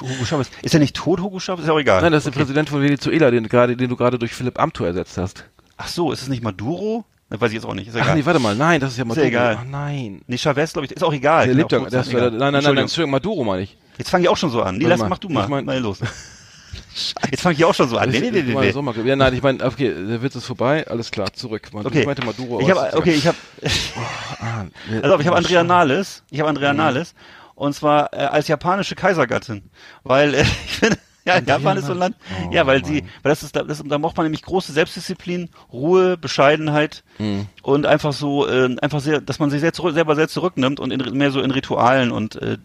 [0.00, 0.50] Hugo Chavez.
[0.62, 1.62] Ist er nicht tot, Hugo Chavez?
[1.62, 2.00] Ist ja auch egal.
[2.02, 4.86] Nein, das ist der Präsident von Venezuela, den, gerade, den du gerade durch Philipp Amthor
[4.86, 5.44] ersetzt hast.
[5.76, 7.04] Ach so, ist es nicht Maduro?
[7.30, 7.88] Das weiß ich jetzt auch nicht.
[7.88, 8.16] Ist ja Ach egal.
[8.16, 9.22] nee, warte mal, nein, das ist ja Ist Maduro.
[9.24, 9.58] ja egal.
[9.60, 10.20] Ach nein.
[10.26, 11.46] Nee, Chavez, glaube ich, ist auch egal.
[11.46, 12.30] Der lebt ja, das war, egal.
[12.32, 13.76] nein, nein, nein, nein, Maduro meine ich.
[13.98, 14.76] Jetzt fange ich auch schon so an.
[14.78, 15.44] Nee, lass, mach du mal.
[15.44, 16.00] ich mein- mal los.
[17.30, 18.10] Jetzt fange ich auch schon so an.
[18.10, 18.72] Nee, nee, nee, nee, nee.
[18.72, 21.68] Sommer- ja, nein, ich meine, okay, der Witz ist vorbei, alles klar, zurück.
[21.72, 22.00] Maduro, Okay.
[22.00, 22.60] Ich meinte Maduro.
[22.60, 25.62] Ich ist okay, ich habe, nee, also ich habe oh, Andrea.
[25.62, 26.22] Nahles.
[26.30, 26.56] Ich habe Mhm.
[26.56, 27.14] Andrea Nahles.
[27.54, 29.70] Und zwar äh, als japanische Kaisergattin.
[30.02, 32.16] Weil, äh, ich finde, ja, Andrea Japan ist so ein Land.
[32.48, 35.48] Oh, ja, weil sie, weil das ist, da- das, da braucht man nämlich große Selbstdisziplin,
[35.72, 37.46] Ruhe, Bescheidenheit Mhm.
[37.62, 40.90] und einfach so, äh, einfach sehr, dass man sich sehr zurück, selber sehr zurücknimmt und
[40.92, 42.56] in, mehr so in Ritualen und, äh,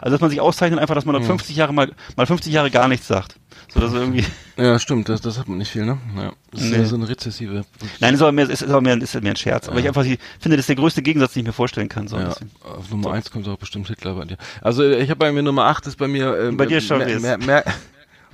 [0.00, 1.20] also dass man sich auszeichnet einfach, dass man Mhm.
[1.20, 3.36] dort 50 Jahre mal, mal 50 Jahre gar nichts sagt.
[3.72, 4.24] So, dass irgendwie,
[4.56, 5.98] Ja, stimmt, das, das hat man nicht viel, ne?
[6.16, 6.32] Ja.
[6.50, 6.76] Das ist Nee.
[6.78, 7.64] ja so eine rezessive.
[8.00, 9.68] nein, ist aber mehr, ist, ist aber mehr, ist mehr ein Scherz.
[9.68, 12.06] Aber ich einfach, ich finde, das ist der größte Gegensatz, den ich mir vorstellen kann,
[12.08, 12.28] so Ja,
[12.62, 14.36] auf Nummer eins kommt auch bestimmt Hitler bei dir.
[14.60, 17.20] Also ich habe bei mir Nummer acht ist bei mir ähm, Bei dir äh, Chavez.
[17.22, 17.64] Mer- Mer- Mer-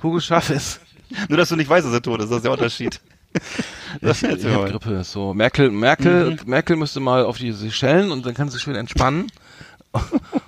[0.03, 0.79] Hugo Chavez.
[1.27, 2.99] Nur, dass du nicht weißt, dass er tot ist, das ist der Unterschied.
[4.01, 4.69] Das Ich, ich mal.
[4.69, 5.03] Grippe.
[5.03, 9.27] So Merkel, Merkel, Merkel müsste mal auf die Seychellen und dann kann sie schön entspannen.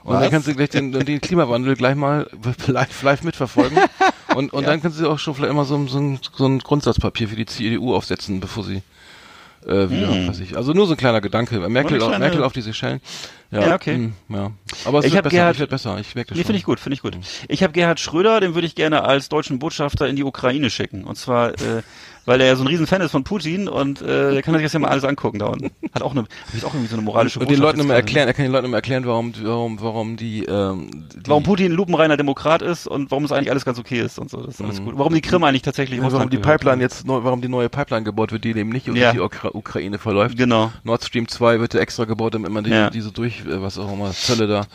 [0.03, 0.21] Und Was?
[0.21, 2.27] dann kannst du gleich den, den Klimawandel gleich mal
[2.67, 3.77] live, live mitverfolgen.
[4.35, 7.27] Und, und dann kannst du auch schon vielleicht immer so, so, ein, so ein Grundsatzpapier
[7.27, 8.81] für die CDU aufsetzen, bevor sie
[9.65, 10.27] äh, wieder, Hm.
[10.27, 10.57] weiß ich.
[10.57, 11.59] Also nur so ein kleiner Gedanke.
[11.69, 12.99] Merkel, kleine- Merkel auf die Seychellen.
[13.51, 13.95] Ja, Ja, okay.
[13.95, 14.51] hm, ja.
[14.85, 15.35] Aber es Ich wird besser.
[15.35, 15.99] Gerhard- ich werde besser.
[15.99, 17.17] Ich merke das Nee, finde ich gut, finde ich gut.
[17.47, 21.03] Ich habe Gerhard Schröder, den würde ich gerne als deutschen Botschafter in die Ukraine schicken.
[21.03, 21.83] Und zwar, äh,
[22.25, 24.73] weil er ja so ein Riesen-Fan ist von Putin und äh, der kann sich das
[24.73, 25.71] ja mal alles angucken da unten.
[25.93, 27.99] Hat auch eine, ist auch irgendwie so eine moralische Und den Botschaft Leuten immer gerade.
[28.01, 31.71] erklären, er kann den Leuten immer erklären, warum, warum, warum die, ähm, die Warum Putin
[31.71, 34.37] ein lupenreiner Demokrat ist und warum es eigentlich alles ganz okay ist und so.
[34.41, 34.93] Das ist alles gut.
[34.97, 36.59] Warum die Krim eigentlich tatsächlich Ja, warum Russland die gehört.
[36.61, 39.11] Pipeline jetzt neu, warum die neue Pipeline gebaut wird, die eben nicht Ja.
[39.13, 40.37] die Ukra der Ukraine verläuft.
[40.37, 40.71] Genau.
[40.83, 42.89] Nord Stream 2 wird ja extra gebaut, damit man die, Ja.
[42.89, 44.65] diese durch, äh, was auch immer, Zölle da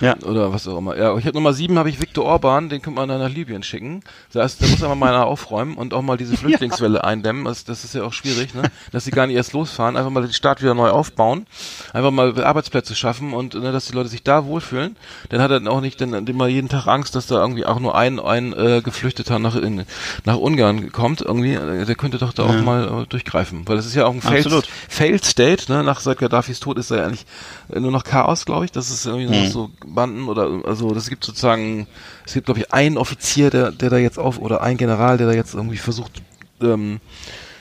[0.00, 0.16] Ja.
[0.24, 0.96] oder was auch immer.
[0.96, 3.62] Ja, ich habe Nummer sieben habe ich Viktor Orban, den könnte man dann nach Libyen
[3.62, 4.02] schicken.
[4.32, 7.44] Das heißt, der muss aber mal einer aufräumen und auch mal diese Flüchtlingswelle eindämmen.
[7.44, 8.62] Das, das ist ja auch schwierig, ne?
[8.92, 11.46] Dass sie gar nicht erst losfahren, einfach mal den Staat wieder neu aufbauen,
[11.92, 14.96] einfach mal Arbeitsplätze schaffen und ne, dass die Leute sich da wohlfühlen.
[15.28, 17.80] Dann hat er dann auch nicht dann immer jeden Tag Angst, dass da irgendwie auch
[17.80, 19.84] nur ein ein äh, Geflüchteter nach in,
[20.24, 21.20] nach Ungarn kommt.
[21.20, 24.22] Irgendwie, der könnte doch da auch mal äh, durchgreifen, weil das ist ja auch ein
[24.22, 24.68] Failed.
[24.88, 25.82] Failed State, ne?
[25.82, 27.26] Nach seit Gaddafis Tod ist da ja eigentlich
[27.72, 28.72] äh, nur noch Chaos, glaube ich.
[28.72, 31.86] Das ist irgendwie noch so Banden oder also das gibt sozusagen,
[32.26, 35.26] es gibt glaube ich einen Offizier, der der da jetzt auf oder ein General, der
[35.26, 36.22] da jetzt irgendwie versucht,
[36.64, 37.00] ähm,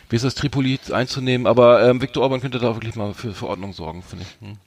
[0.10, 1.47] wie ist das Tripoli einzunehmen.
[1.47, 4.47] Aber ähm, Viktor Orban könnte da wirklich mal für, für Ordnung sorgen, finde ich.
[4.47, 4.58] Hm.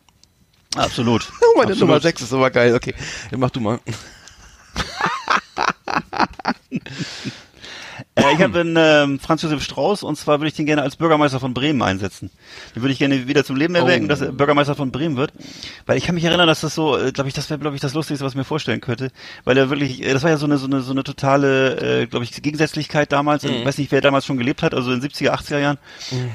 [0.76, 1.30] Absolut.
[1.56, 1.88] Meine Absolut.
[1.88, 2.74] Nummer 6 ist aber geil.
[2.74, 2.94] Okay,
[3.30, 3.80] ja, mach du mal.
[8.14, 10.96] Äh, ich habe einen ähm, Franz Josef Strauß und zwar würde ich den gerne als
[10.96, 12.30] Bürgermeister von Bremen einsetzen.
[12.74, 14.08] Den würde ich gerne wieder zum Leben erwecken, Oh.
[14.08, 15.32] dass er Bürgermeister von Bremen wird.
[15.86, 17.82] Weil ich kann mich erinnern, dass das so, äh, glaube ich, das wäre, glaube ich,
[17.82, 19.10] das Lustigste, was ich mir vorstellen könnte.
[19.44, 22.06] Weil er wirklich, äh, das war ja so eine, so eine, so eine totale, äh,
[22.06, 23.44] glaube ich, Gegensätzlichkeit damals.
[23.44, 25.78] Ich weiß nicht, wer damals schon gelebt hat, also in den 70er, 80er Jahren.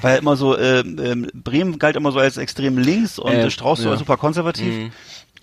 [0.02, 3.46] War ja immer so, äh, ähm, Bremen galt immer so als extrem links und Äh,
[3.46, 3.92] äh, Strauß so ja.
[3.92, 4.92] als super konservativ.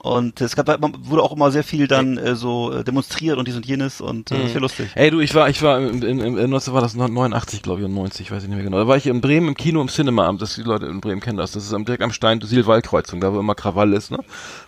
[0.01, 0.69] Und es gab,
[1.09, 4.31] wurde auch immer sehr viel dann äh, so äh, demonstriert und dies und jenes und
[4.31, 4.91] äh, das wäre lustig.
[4.95, 7.87] Ey, du, ich war, ich war im, im, im, im war das 89, glaube ich,
[7.87, 8.79] und 90, weiß ich nicht mehr genau.
[8.79, 11.37] Da war ich in Bremen im Kino im Cinema-Amt, das die Leute in Bremen kennen
[11.37, 11.53] das.
[11.53, 14.21] Das ist am, direkt am Stein Silwall-Kreuzung, da wo immer Krawall ist, ne?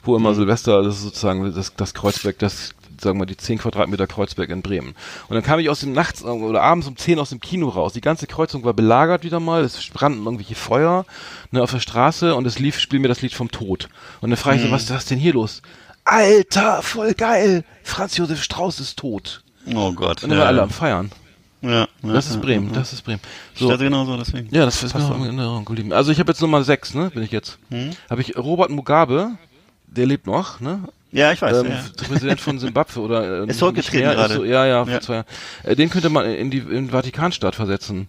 [0.02, 4.06] Wo immer Silvester, das ist sozusagen das, das Kreuzberg, das sagen wir, die 10 Quadratmeter
[4.06, 4.94] Kreuzberg in Bremen.
[5.28, 7.92] Und dann kam ich aus dem Nachts oder abends um 10 aus dem Kino raus.
[7.92, 9.62] Die ganze Kreuzung war belagert wieder mal.
[9.62, 11.04] Es brannten irgendwelche Feuer
[11.50, 13.88] ne, auf der Straße und es lief, spiel mir das Lied vom Tod.
[14.20, 15.62] Und dann frage ich so, was, was ist denn hier los?
[16.04, 17.64] Alter, voll geil!
[17.82, 19.42] Franz Josef Strauß ist tot.
[19.74, 20.22] Oh Gott.
[20.22, 21.10] Und dann waren alle am Feiern.
[21.62, 22.74] Ja, ja, Das ist ja, Bremen, ja.
[22.74, 23.20] das ist Bremen.
[23.54, 23.68] So.
[23.68, 24.48] Das genau so, deswegen.
[24.50, 25.92] ja, das ist mir auch in Erinnerung geblieben.
[25.92, 27.58] Also ich habe jetzt Nummer 6, ne, bin ich jetzt.
[27.68, 27.90] Hm?
[28.08, 29.32] Habe ich Robert Mugabe,
[29.86, 30.88] der lebt noch, ne?
[31.12, 31.58] Ja, ich weiß.
[31.64, 32.06] Ähm, ja.
[32.06, 34.34] Präsident von Simbabwe oder äh, Ist zurückgetreten nicht mehr, gerade.
[34.34, 35.00] Ist so, ja, ja, vor Ja.
[35.00, 35.26] zwei Jahren.
[35.64, 38.08] Äh, den könnte man in die in den Vatikanstaat versetzen,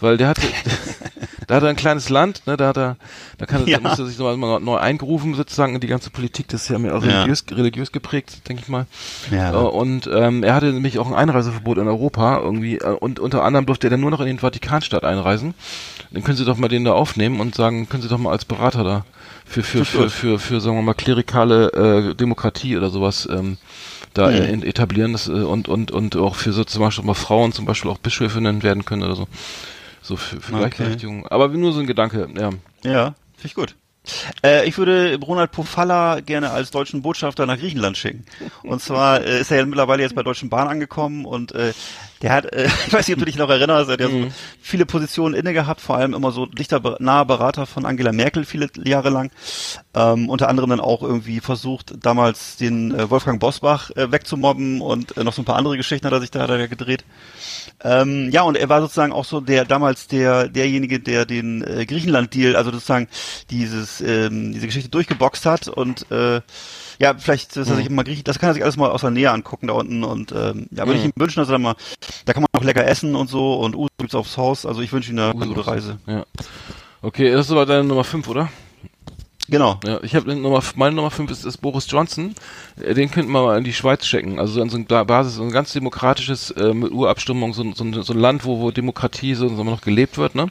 [0.00, 0.42] weil der hatte
[1.46, 2.96] da hat er ein kleines Land, ne, da hat er
[3.38, 3.78] da kann Ja.
[3.78, 6.68] da muss er sich nochmal mal neu eingerufen sozusagen in die ganze Politik, das ist
[6.68, 7.20] ja mehr auch Ja.
[7.22, 8.86] religiös religiös geprägt, denke ich mal.
[9.30, 9.52] Ja.
[9.52, 13.44] Äh, und ähm, er hatte nämlich auch ein Einreiseverbot in Europa irgendwie äh, und unter
[13.44, 15.54] anderem durfte er dann nur noch in den Vatikanstaat einreisen.
[16.10, 18.44] Dann können Sie doch mal den da aufnehmen und sagen, können Sie doch mal als
[18.44, 19.04] Berater da
[19.52, 23.58] für für für für, für sagen wir mal klerikale äh, Demokratie oder sowas ähm,
[24.14, 24.36] da Mhm.
[24.44, 27.64] in- etablieren das, äh, und und und auch für so zum Beispiel mal Frauen zum
[27.64, 29.28] Beispiel auch Bischöfinnen werden können oder so.
[30.02, 30.58] So für, für Okay.
[30.60, 31.26] Gleichberechtigung.
[31.28, 32.50] Aber nur so ein Gedanke, ja.
[32.82, 33.04] Ja,
[33.36, 33.76] finde ich gut.
[34.44, 38.24] Äh, ich würde Ronald Pofalla gerne als deutschen Botschafter nach Griechenland schicken.
[38.64, 41.72] Und zwar äh, ist er ja mittlerweile jetzt bei Deutschen Bahn angekommen und äh,
[42.22, 44.28] der hat, äh, ich weiß nicht, ob du dich noch erinnerst, er hat ja so
[44.60, 48.68] viele Positionen inne gehabt, vor allem immer so dichter naher Berater von Angela Merkel viele
[48.84, 49.30] Jahre lang.
[49.94, 55.16] Ähm, unter anderem dann auch irgendwie versucht, damals den äh, Wolfgang Bosbach äh, wegzumobben und
[55.16, 57.04] äh, noch so ein paar andere Geschichten hat er sich da, hat er gedreht.
[57.84, 61.84] Ähm, ja, und er war sozusagen auch so der damals der derjenige, der den äh,
[61.84, 63.08] Griechenland-Deal, also sozusagen
[63.50, 66.40] dieses ähm, diese Geschichte durchgeboxt hat und äh,
[66.98, 69.10] ja, vielleicht, dass er sich mal Griechen, das kann er sich alles mal aus der
[69.10, 71.74] Nähe angucken da unten und ähm, ja, würde ich ihm wünschen, dass er da mal,
[72.24, 74.92] da kann man auch lecker essen und so und Uso gibt's aufs Haus, also ich
[74.92, 75.98] wünsche ihm eine gute Reise.
[76.06, 76.24] Ja.
[77.02, 78.48] Okay, das ist aber deine Nummer 5, oder?
[79.48, 79.78] Genau.
[79.84, 82.34] Ja, ich habe Nummer, meine Nummer 5 ist, ist Boris Johnson.
[82.80, 84.38] Äh, Den könnten wir mal in die Schweiz checken.
[84.38, 88.02] Also an so einer Basis, so ein ganz demokratisches, äh, mit Urabstimmung, so, ein- so,
[88.02, 90.46] so ein Land, wo, wo Demokratie so, so noch gelebt wird, ne?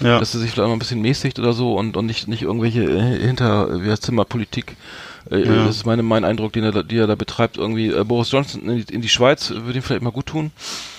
[0.00, 0.20] Ja.
[0.20, 2.84] Dass er sich vielleicht mal ein bisschen mäßigt oder so und, und nicht, nicht irgendwelche
[2.84, 4.76] äh, hinter, wie heißt Zimmerpolitik.
[5.30, 5.64] Äh, Ja.
[5.66, 7.56] Das ist meine, mein Eindruck, den er, da- die er da betreibt.
[7.56, 10.50] Irgendwie äh, Boris Johnson in die, in die Schweiz würde ihm vielleicht mal gut tun.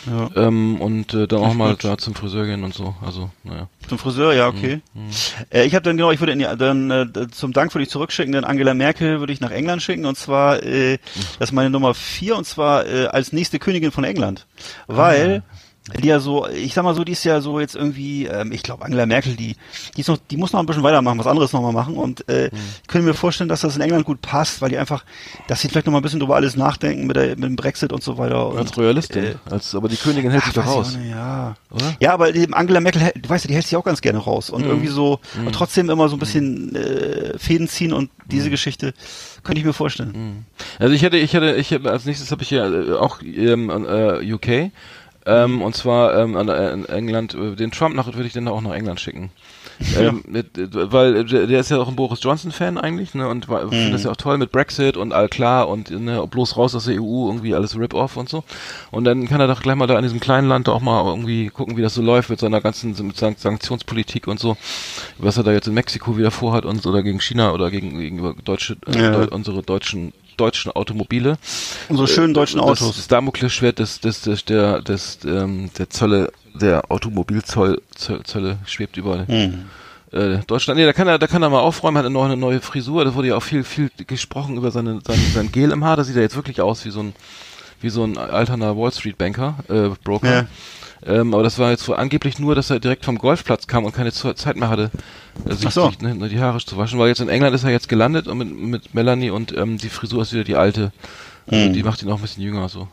[0.05, 0.29] Ja.
[0.47, 1.83] Ähm, und äh, dann auch mal gut.
[1.83, 2.95] da zum Friseur gehen und so.
[3.05, 3.67] Also, naja.
[3.89, 4.81] Zum Friseur, ja, okay.
[5.49, 7.89] Äh, ich habe dann genau, ich würde in die, dann äh, zum Dank würde ich
[7.89, 10.97] zurückschicken, dann Angela Merkel würde ich nach England schicken und zwar äh,
[11.39, 14.45] das ist meine Nummer vier und zwar äh, als nächste Königin von England,
[14.87, 15.43] weil
[16.01, 18.63] die ja so, ich sag mal so, die ist ja so jetzt irgendwie, ähm, ich
[18.63, 19.55] glaube Angela Merkel, die,
[19.95, 22.47] die ist noch, die muss noch ein bisschen weitermachen, was anderes nochmal machen und äh,
[22.47, 25.05] ich könnte mir vorstellen, dass das in England gut passt, weil die einfach,
[25.47, 27.93] dass sie vielleicht noch mal ein bisschen drüber alles nachdenken mit, der, mit dem Brexit
[27.93, 28.49] und so weiter.
[28.49, 29.23] Und, Als Royalistin.
[29.23, 30.97] äh, als, aber die Königin hält sich doch ich raus.
[30.97, 31.55] nicht, ja.
[31.71, 31.95] Oder?
[31.99, 34.49] Ja, aber die Angela Merkel, du weißt ja, die hält sich auch ganz gerne raus
[34.49, 38.93] und irgendwie so und trotzdem immer so ein bisschen äh, Fäden ziehen und diese Geschichte
[39.43, 40.45] könnte ich mir vorstellen.
[40.79, 43.69] Also ich hätte, ich hätte, ich hätte als nächstes habe ich ja äh, auch ähm,
[43.69, 44.71] äh, UK.
[45.27, 48.47] Ähm, und zwar ähm, an, äh, in England, äh, den Trump nach würde ich dann
[48.47, 49.29] auch nach England schicken.
[49.99, 53.27] ähm, mit, äh, weil der ist ja auch ein Boris Johnson-Fan eigentlich, ne?
[53.27, 56.55] Und war, finde das ja auch toll mit Brexit und all klar und ne, bloß
[56.55, 58.45] raus aus der EU, irgendwie alles Rip-Off und so.
[58.89, 61.49] Und dann kann er doch gleich mal da in diesem kleinen Land auch mal irgendwie
[61.49, 64.55] gucken, wie das so läuft mit seiner ganzen mit Sank Sanktionspolitik und so,
[65.17, 68.33] was er da jetzt in Mexiko wieder vorhat und oder gegen China oder gegen gegenüber
[68.43, 69.11] deutsche äh, Ja.
[69.11, 71.37] Deu unsere deutschen deutschen Automobile.
[71.89, 72.95] Unsere schönen deutschen Das, Autos.
[72.95, 79.27] das Damoklesschwert des, des, des, der, des, ähm, der Zölle, der Automobilzoll, Zölle, schwebt über
[79.27, 79.65] Hm.
[80.11, 80.79] äh, Deutschland.
[80.79, 83.03] Nee, da kann er, da kann er mal aufräumen, hat er noch eine neue Frisur.
[83.05, 85.97] Da wurde ja auch viel, viel gesprochen über seine, sein, sein Gel im Haar.
[85.97, 87.13] Da sieht er jetzt wirklich aus wie so ein,
[87.81, 90.33] wie so ein alterner Wall Street Banker, äh, Broker.
[90.33, 90.45] Ja.
[91.05, 93.93] Ähm, aber das war jetzt so angeblich nur, dass er direkt vom Golfplatz kam und
[93.93, 94.91] keine Zeit mehr hatte,
[95.45, 95.89] äh, sich, so.
[95.89, 96.97] sich ne, die Haare zu waschen.
[96.99, 99.89] Weil jetzt in England ist er jetzt gelandet und mit, mit Melanie und ähm, die
[99.89, 100.91] Frisur ist wieder die alte.
[101.49, 101.73] Also Mhm.
[101.73, 102.89] Die macht ihn auch ein bisschen jünger so.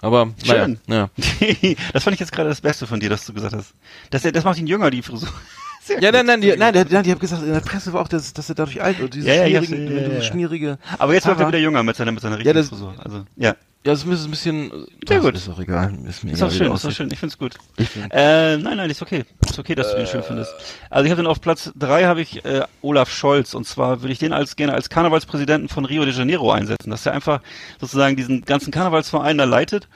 [0.00, 0.80] Aber naja, Schön.
[0.88, 1.08] ja.
[1.92, 3.74] das fand ich jetzt gerade das Beste von dir, dass du gesagt hast.
[4.10, 5.28] Das, das macht ihn jünger, die Frisur.
[5.84, 8.00] Sehr Ja, nein, nein, die, nein, der, nein, die haben gesagt, in der Presse war
[8.02, 9.14] auch, dass, dass er dadurch alt wird.
[9.14, 10.22] Diese Ja, ja, hab's- ja, ja, diese ja.
[10.22, 10.78] schmierige.
[10.98, 12.94] Aber jetzt wird er wieder jünger mit seiner, mit seiner Ja, richtigen das- Frisur.
[12.98, 13.54] Also, ja.
[13.84, 14.70] Ja, es ist ein bisschen.
[15.08, 15.34] Sehr Ach, gut.
[15.34, 15.92] Ist auch egal.
[16.08, 17.08] Ist mir Ist auch schön, ist auch schön.
[17.12, 17.54] Ich find's gut.
[17.78, 19.24] Ich find- Äh, nein, nein, ist okay.
[19.44, 20.54] Ist okay, dass du den schön findest.
[20.88, 24.12] Also ich habe dann auf Platz drei habe ich äh, Olaf Scholz und zwar würde
[24.12, 27.40] ich den als gerne als Karnevalspräsidenten von Rio de Janeiro einsetzen, dass er einfach
[27.80, 29.88] sozusagen diesen ganzen Karnevalsverein da leitet.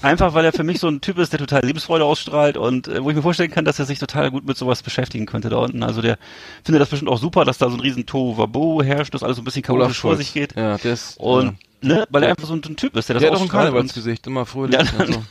[0.00, 3.02] Einfach weil er für mich so ein Typ ist, der total Lebensfreude ausstrahlt und äh,
[3.04, 5.56] wo ich mir vorstellen kann, dass er sich total gut mit sowas beschäftigen könnte da
[5.56, 5.82] unten.
[5.82, 6.18] Also der
[6.64, 9.42] findet das bestimmt auch super, dass da so ein riesen Tohuwabohu herrscht, dass alles so
[9.42, 10.54] ein bisschen chaotisch vor sich geht.
[10.56, 11.18] Ja, ist.
[11.18, 13.38] Und ne, weil er einfach so ein, so ein Typ ist, der das der hat
[13.38, 14.74] auch ein Karnevalsgesicht, immer fröhlich.
[14.80, 15.22] Ja, und so.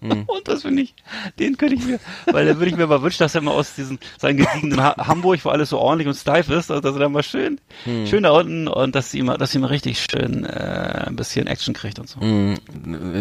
[0.00, 0.94] und das finde ich,
[1.38, 3.74] den könnte ich mir, weil da würde ich mir mal wünschen, dass er mal aus
[3.74, 7.12] diesem, seinem gediegenen ha Hamburg, wo alles so ordentlich und steif ist, dass er dann
[7.12, 8.06] mal schön, Hm.
[8.06, 11.46] schön da unten und dass sie mal, dass sie mal richtig schön äh, ein bisschen
[11.46, 12.20] Action kriegt und so.
[12.20, 12.54] Mm,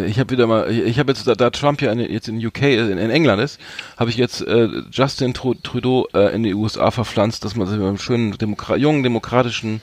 [0.08, 2.44] Ich habe wieder mal, ich, ich habe jetzt, da, da Trump ja in, jetzt in
[2.46, 3.60] UK, äh, in, in England ist,
[3.98, 7.74] habe ich jetzt äh, Justin Tru- Trudeau äh, in die USA verpflanzt, dass man so
[7.74, 9.82] einen schönen Demokra jungen demokratischen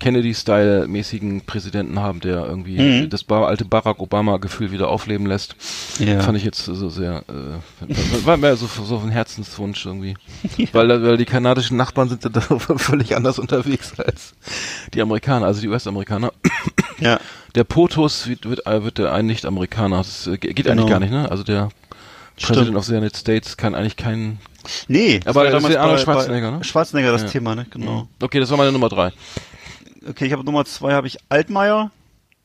[0.00, 3.10] Kennedy-Style-mäßigen Präsidenten haben, der irgendwie Mhm.
[3.10, 5.54] das alte Barack Obama-Gefühl wieder aufleben lässt.
[5.98, 6.20] Ja.
[6.20, 10.14] Fand ich jetzt so sehr, äh, war mehr so, so ein Herzenswunsch irgendwie.
[10.72, 12.40] Weil, weil die kanadischen Nachbarn sind da
[12.76, 14.34] völlig anders unterwegs als
[14.94, 16.32] die Amerikaner, also die US-Amerikaner.
[16.98, 17.18] Ja.
[17.54, 19.96] Der POTUS wird, wird, äh, wird der ein Nicht-Amerikaner.
[19.98, 20.70] Das äh, geht Genau.
[20.72, 21.30] eigentlich gar nicht, ne?
[21.30, 21.70] Also der
[22.36, 22.56] Stimmt.
[22.58, 24.38] President of the United States kann eigentlich keinen.
[24.86, 26.62] Nee, Aber war ja das ist damals ja Arnold Schwarzenegger, ne?
[26.64, 27.28] Schwarzenegger das Ja.
[27.28, 27.64] Thema, ne?
[27.70, 28.06] Genau.
[28.20, 29.12] Okay, das war meine Nummer drei.
[30.06, 31.90] Okay, ich habe Nummer zwei habe ich Altmaier.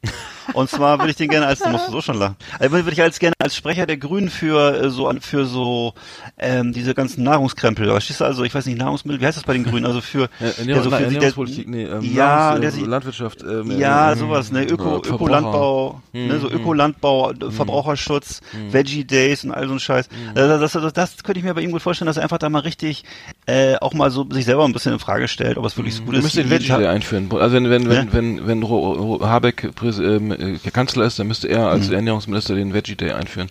[0.53, 3.01] Und zwar würde ich den gerne als, du musst so schon lachen, also würde ich
[3.01, 5.93] als gerne als Sprecher der Grünen für äh, so für so
[6.37, 7.87] ähm, diese ganzen Nahrungskrempel.
[7.89, 8.43] Verstehst du also?
[8.43, 9.21] Ich weiß nicht Nahrungsmittel.
[9.21, 9.85] Wie heißt das bei den Grünen?
[9.85, 13.41] Also für Ja, der so für- der- nee, ähm, ja, Nahrungs- der äh, sich- Landwirtschaft.
[13.43, 14.63] Ähm, Ja, ähm, sowas, ne?
[14.65, 15.15] Öko, Verbraucher.
[15.15, 16.39] Ökolandbau, ne?
[16.39, 16.55] So Mhm.
[16.55, 18.41] Ökolandbau, äh, Verbraucherschutz,
[18.71, 20.09] Veggie Days und all so ein Scheiß.
[20.35, 22.49] Also Das, das, das könnte ich mir bei ihm gut vorstellen, dass er einfach da
[22.49, 23.03] mal richtig
[23.47, 26.03] äh, auch mal so sich selber ein bisschen in Frage stellt, ob es wirklich so
[26.03, 26.23] gut ist.
[26.23, 27.29] müsst den Veggie Day einführen.
[27.33, 28.13] Also wenn wenn wenn Ja.
[28.13, 31.65] wenn wenn Ro, Habeck ähm, äh, Kanzler ist, dann müsste er Mhm.
[31.67, 33.49] als Ernährungsminister den Veggie Day einführen.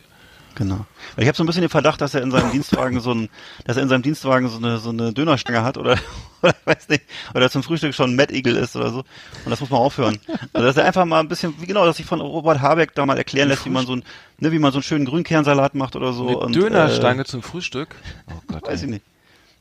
[0.57, 0.87] Genau.
[1.16, 3.28] Weil ich habe so ein bisschen den Verdacht, dass er in seinem Dienstwagen so ein,
[3.64, 5.99] dass er in seinem Dienstwagen so eine so eine Dönerstange hat oder
[6.43, 7.03] oder weiß nicht,
[7.35, 8.99] oder zum Frühstück schon Mad Eagle ist oder so.
[8.99, 10.18] Und das muss man aufhören.
[10.53, 13.05] Also dass er einfach mal ein bisschen, wie genau, dass sich von Robert Habeck da
[13.05, 14.05] mal erklären lässt, wie man so ein,
[14.39, 16.28] ne, wie man so einen schönen Grünkernsalat macht oder so.
[16.28, 17.97] Eine und, Dönerstange zum Frühstück.
[18.28, 18.62] Oh Gott.
[18.64, 19.05] Äh, weiß ich nicht.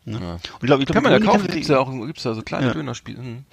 [0.06, 0.20] Ne?
[0.22, 0.34] Ja.
[0.34, 2.34] Und ich glaube, ich glaube, Kann man ja kaufen, gibt's die- ja auch, gibt's ja
[2.34, 2.74] so kleine Ja.
[2.74, 3.20] Dönerspiele.
[3.20, 3.44] Hm.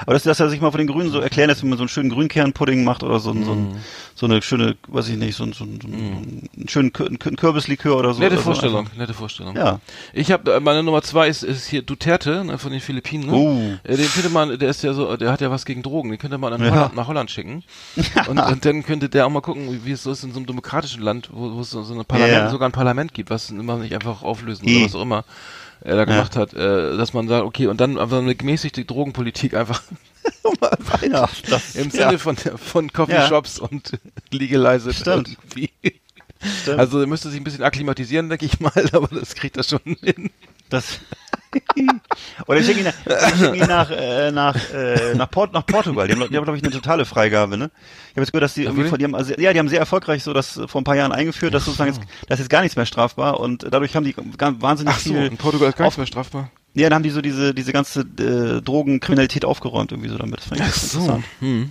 [0.00, 1.82] Aber dass, dass er sich mal von den Grünen so erklären lässt, wie man so
[1.82, 3.60] einen schönen Grünkernpudding macht oder so, ein, so, Mhm.
[3.74, 3.80] ein,
[4.14, 7.96] so eine schöne, weiß ich nicht, so, ein, so, ein, so ein, einen schönen Kürbislikör
[7.96, 8.20] oder so.
[8.20, 9.56] Nette oder Vorstellung, nette Vorstellung.
[9.56, 9.80] Ja.
[10.12, 13.26] Ich habe meine Nummer zwei ist, ist hier Duterte ne, von den Philippinen.
[13.26, 13.32] Ne?
[13.32, 13.88] Oh.
[13.88, 16.10] Äh, Den könnte man, der ist ja so, der hat ja was gegen Drogen.
[16.10, 16.70] Den könnte man nach, Ja.
[16.72, 17.64] Holland, nach Holland schicken.
[18.28, 20.46] Und, und dann könnte der auch mal gucken, wie, es so ist in so einem
[20.46, 23.76] demokratischen Land, wo, wo es so, so ein Parlament, sogar ein Parlament gibt, was immer
[23.78, 24.76] nicht einfach auflösen I.
[24.76, 25.24] oder was auch immer
[25.80, 29.54] er da gemacht hat, äh, dass man sagt, okay, und dann einfach eine gemäßigte Drogenpolitik
[29.54, 29.82] einfach
[31.10, 32.08] Ja, das, im ja.
[32.08, 33.98] Sinne von von Coffeeshops und
[34.30, 35.28] legalized Stimmt.
[35.28, 35.70] irgendwie.
[36.62, 36.78] Stimmt.
[36.78, 39.80] Also er müsste sich ein bisschen akklimatisieren, denke ich mal, aber das kriegt er schon
[40.02, 40.30] hin.
[40.68, 40.98] Das
[42.46, 45.64] oder ich schicke ihn, nach- ich schicke ihn nach, äh, nach, äh, nach, Port, nach
[45.66, 46.06] Portugal.
[46.08, 47.70] Die haben, die haben glaube ich, eine totale Freigabe, ne?
[48.10, 49.78] Ich habe jetzt gehört, dass die irgendwie von, die haben, also, ja, die haben sehr
[49.80, 52.62] erfolgreich so das vor ein paar Jahren eingeführt, dass sozusagen jetzt, das ist jetzt gar
[52.62, 55.84] nichts mehr strafbar und dadurch haben die wahnsinnig Ach so, viel, in Portugal ist gar
[55.86, 56.50] nichts mehr strafbar.
[56.74, 60.40] ja, dann haben die so diese, diese ganze äh, Drogenkriminalität aufgeräumt irgendwie so damit.
[60.50, 61.24] Ganz interessant.
[61.40, 61.70] Hm.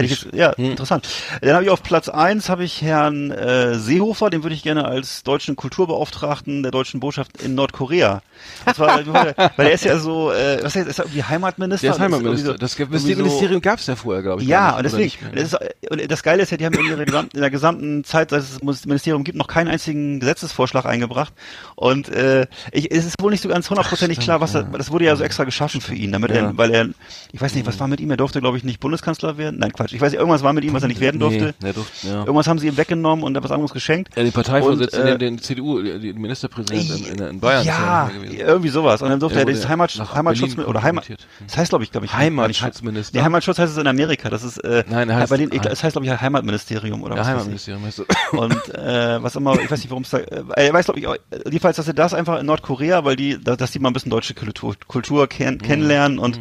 [0.00, 0.70] Ich ja, Hm.
[0.72, 1.06] interessant.
[1.42, 4.86] Dann habe ich auf Platz eins habe ich Herrn äh, Seehofer, den würde ich gerne
[4.86, 8.22] als deutschen Kulturbeauftragten der deutschen Botschaft in Nordkorea.
[8.64, 11.86] Das war, weil er ist ja so, äh, was heißt, ist er irgendwie Heimatminister?
[11.86, 12.56] Der ist Heimatminister.
[12.58, 14.48] irgendwie das so- Ministerium gab es ja vorher, glaube ich.
[14.48, 15.42] Ja, und nicht, oder deswegen, nicht mehr.
[15.44, 18.04] das, ist, und das Geile ist ja, die haben in, ihrer gesamten, in der gesamten
[18.04, 21.32] Zeit, seit es das Ministerium gibt, noch keinen einzigen Gesetzesvorschlag eingebracht.
[21.76, 25.04] Und äh, ich, es ist wohl nicht so ganz hundertprozentig klar, was er, das wurde
[25.04, 26.36] ja so extra geschaffen für ihn, damit Ja.
[26.36, 26.88] er, weil er,
[27.32, 29.60] ich weiß nicht, was war mit ihm, er durfte, glaube ich, nicht Bundeskanzler werden.
[29.60, 31.54] Nein, Quatsch, ich weiß nicht, irgendwas war mit ihm, was er nicht werden durfte.
[31.62, 32.14] Nee, durfte, ja.
[32.20, 34.16] Irgendwas haben sie ihm weggenommen und was anderes geschenkt.
[34.16, 37.64] Ja, die Parteivorsitzende, äh, den, den CDU, die die Ministerpräsident in, in, in Bayern.
[37.66, 39.02] ja, irgendwie sowas.
[39.02, 41.08] Und dann durfte Der er wurde dieses Heimat, Heimatschutz Berlin oder Heimat,
[41.46, 43.18] das heißt, glaube ich, glaube ich, Heimatschutzminister.
[43.18, 44.30] Nee, Heimatschutz heißt es in Amerika.
[44.30, 47.20] Das ist, äh, Nein, er heißt- denen, ich, das heißt, glaube ich, Heimatministerium oder Ja,
[47.22, 47.28] was.
[47.28, 48.06] Heimatministerium heißt es.
[48.32, 51.06] Und äh, was immer, ich weiß nicht, warum es da, äh, er weiß, glaube ich,
[51.46, 54.10] jedenfalls, dass er das einfach in Nordkorea, weil die, da- dass die mal ein bisschen
[54.10, 55.28] deutsche Kultur, Kultur Mhm.
[55.28, 56.38] kenn, kennenlernen und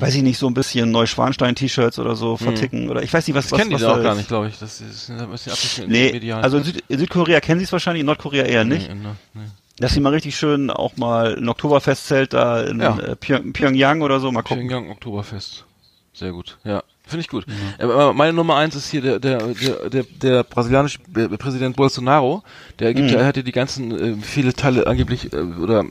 [0.00, 3.44] weiß ich nicht, so ein bisschen Neuschwanstein-T-Shirts oder so verticken oder ich weiß nicht, was
[3.46, 4.18] Das was, kennen die was da auch gar ist.
[4.18, 4.58] nicht, glaube ich.
[4.58, 6.42] Das ist ein bisschen abgeschnitten Nee, medial.
[6.42, 8.88] also in, Süd, in Südkorea kennen sie es wahrscheinlich, in Nordkorea eher nicht.
[8.88, 9.40] Nee, ne, nee.
[9.78, 12.98] Dass sie mal richtig schön auch mal ein Oktoberfestzelt da in Ja.
[12.98, 14.66] äh, Pyong, Pyongyang oder so mal gucken.
[14.68, 15.64] Pyongyang Oktoberfest.
[16.12, 16.58] Sehr gut.
[16.64, 17.44] Ja, finde ich gut.
[17.78, 22.42] Aber meine Nummer eins ist hier der der der der, der brasilianische äh, Präsident Bolsonaro.
[22.78, 23.16] Der gibt, Mhm.
[23.16, 25.84] er hat ja die ganzen äh, viele Teile angeblich äh, oder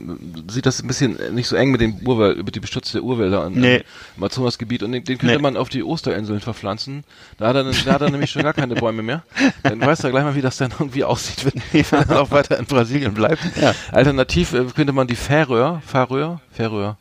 [0.48, 3.42] sieht das ein bisschen nicht so eng mit dem Urwald, mit dem Beschutz der Urwälder
[3.44, 3.76] an, Nee.
[3.76, 3.82] im
[4.22, 5.42] Amazonasgebiet und den, den könnte Nee.
[5.42, 7.04] man auf die Osterinseln verpflanzen.
[7.36, 9.22] Da hat er, da hat er nämlich schon gar keine Bäume mehr.
[9.62, 12.58] Dann weiß er gleich mal, wie das dann irgendwie aussieht, wenn, wenn er auch weiter
[12.58, 13.40] in Brasilien bleibt.
[13.60, 13.74] Ja.
[13.92, 16.96] Alternativ äh, könnte man die Färöer, Färöer, Färöer,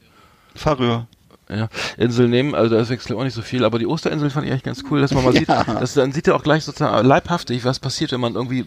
[0.55, 1.07] Färöer.
[1.49, 4.45] Ja, Insel nehmen, also da ist wechselt auch nicht so viel, aber die Osterinsel fand
[4.45, 7.07] ich eigentlich ganz cool, dass man mal sieht, dass dann sieht er auch gleich sozusagen
[7.07, 8.65] leibhaftig, was passiert, wenn man irgendwie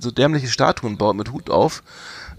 [0.00, 1.82] so dämliche Statuen baut mit Hut auf.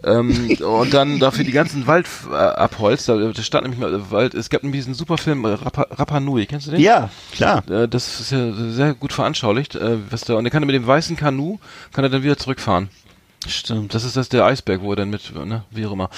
[0.03, 3.09] ähm, und dann dafür die ganzen Wald äh, abholzt.
[3.09, 4.35] Da, da stand nämlich mal Wald.
[4.35, 6.45] Es gab nämlich diesen super Film äh, Rapa, Rapa Nui.
[6.45, 6.81] Kennst du den?
[6.81, 7.67] Ja, klar.
[7.69, 10.35] Äh, das ist ja sehr gut veranschaulicht, äh, was da.
[10.35, 11.57] Und er kann mit dem weißen Kanu
[11.93, 12.89] kann er dann wieder zurückfahren.
[13.47, 13.93] Stimmt.
[13.95, 16.09] Das ist das der Eisberg, wo er dann mit, ne, wie auch immer.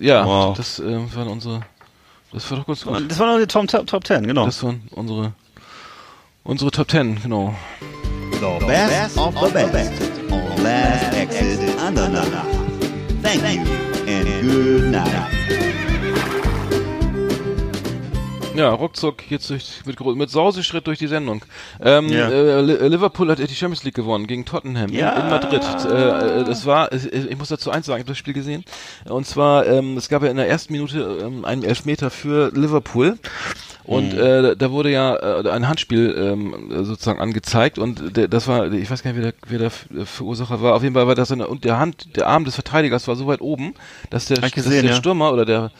[0.00, 0.56] Ja, Wow.
[0.56, 1.60] das äh, waren unsere.
[2.36, 2.86] Das war doch.
[2.86, 4.44] Und Das war noch die Top, Top, Top 10, genau.
[4.44, 5.32] Das waren unsere
[6.44, 7.54] unsere Top Ten, genau.
[8.32, 12.44] The best of the best on Last Exit Andernach.
[13.22, 13.62] Thank you
[14.06, 15.65] and good night.
[18.58, 21.44] Ja, ruckzuck jetzt durch, mit, mit Sauseschritt durch die Sendung.
[21.80, 22.28] Ähm, Ja.
[22.28, 25.12] äh, Li- Liverpool hat die Champions League gewonnen gegen Tottenham Ja.
[25.12, 25.62] in, in Madrid.
[25.90, 28.64] Äh, äh, das war, ich, ich muss dazu eins sagen, ich habe das Spiel gesehen.
[29.04, 33.18] Und zwar, ähm, es gab ja in der ersten Minute ähm, einen Elfmeter für Liverpool.
[33.84, 34.18] Und Mhm.
[34.18, 38.90] äh, da wurde ja äh, ein Handspiel ähm, sozusagen angezeigt und der, das war, ich
[38.90, 39.58] weiß gar nicht, wer der, wer
[39.94, 40.74] der Verursacher war.
[40.74, 43.28] Auf jeden Fall war das eine, und der Hand, der Arm des Verteidigers war so
[43.28, 43.74] weit oben,
[44.10, 44.96] dass der, dass gesehen, der ja.
[44.96, 45.70] Stürmer oder der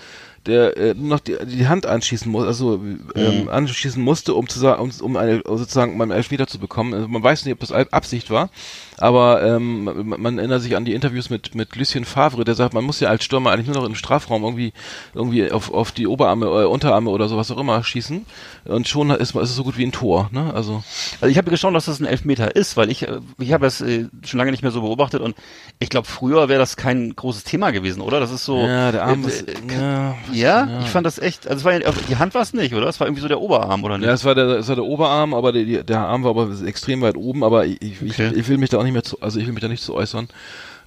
[0.46, 3.00] der äh, noch die, die Hand anschießen muss, also Mhm.
[3.16, 6.94] ähm, anschießen musste, um zu sagen, um, um eine, sozusagen um einen Elfmeter zu bekommen.
[6.94, 8.50] Also man weiß nicht, ob das Ab- Absicht war,
[8.98, 12.74] aber ähm, man, man erinnert sich an die Interviews mit mit Lucien Favre, der sagt,
[12.74, 14.72] man muss ja als Stürmer eigentlich nur noch im Strafraum irgendwie
[15.14, 18.24] irgendwie auf, auf die Oberarme oder Unterarme oder sowas auch immer schießen
[18.64, 20.52] und schon ist, ist es so gut wie ein Tor, ne?
[20.54, 20.82] Also
[21.20, 23.80] Also ich habe geschaut, dass das ein Elfmeter ist, weil ich äh, ich habe das
[23.80, 25.34] äh, schon lange nicht mehr so beobachtet und
[25.78, 28.20] ich glaube, früher wäre das kein großes Thema gewesen, oder?
[28.20, 28.66] Das ist so.
[28.66, 31.46] ja, der Arm äh, ist, äh, ja, ja, ich fand das echt.
[31.46, 32.86] Also es war ja, die Hand war es nicht, oder?
[32.88, 34.06] Es war irgendwie so der Oberarm, oder nicht?
[34.06, 37.00] Ja, es war der, es war der Oberarm, aber der, der Arm war aber extrem
[37.02, 38.30] weit oben, aber ich, ich, Okay.
[38.32, 39.82] ich, ich will mich da auch nicht mehr zu, also ich will mich da nicht
[39.82, 40.28] zu äußern.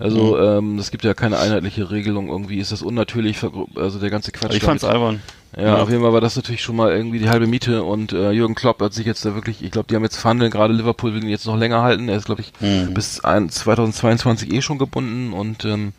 [0.02, 0.44] Also, Mhm.
[0.74, 3.38] ähm, es gibt ja keine einheitliche Regelung, irgendwie ist das unnatürlich,
[3.76, 4.46] also der ganze Quatsch.
[4.52, 4.96] Also ich fand's damit.
[4.96, 5.22] albern.
[5.58, 5.76] ja, ja.
[5.82, 8.56] auf jeden Fall war das natürlich schon mal irgendwie die halbe Miete und äh, Jürgen
[8.56, 11.22] Klopp hat sich jetzt da wirklich, ich glaube, die haben jetzt verhandeln, gerade Liverpool will
[11.24, 12.94] ihn jetzt noch länger halten, er ist, glaube ich, Mhm.
[12.94, 15.92] bis ein, 2022 eh schon gebunden und ähm,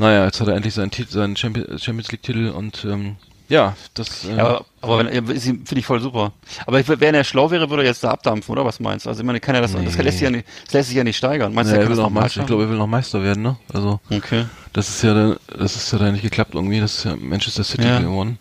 [0.00, 3.16] naja, jetzt hat er endlich seinen, Titel, seinen Champion- Champions League-Titel und ähm,
[3.48, 4.44] ja, das äh, Ja,
[4.80, 6.32] aber, aber finde ich voll super.
[6.66, 9.10] Aber wenn er schlau wäre, würde er jetzt da abdampfen, oder was meinst du?
[9.10, 11.02] Also ich meine, kann er das, das lässt sich ja nicht, das lässt sich ja
[11.04, 11.52] nicht steigern.
[11.52, 13.56] Meinst du, er er will noch Meister, ich glaube, er will noch Meister werden, ne?
[13.74, 14.46] Also, Okay.
[14.72, 17.64] das ist ja, da- das ist ja da nicht geklappt irgendwie, das ist ja Manchester
[17.64, 17.98] City Ja.
[17.98, 18.38] gewonnen.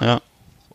[0.00, 0.20] Ja.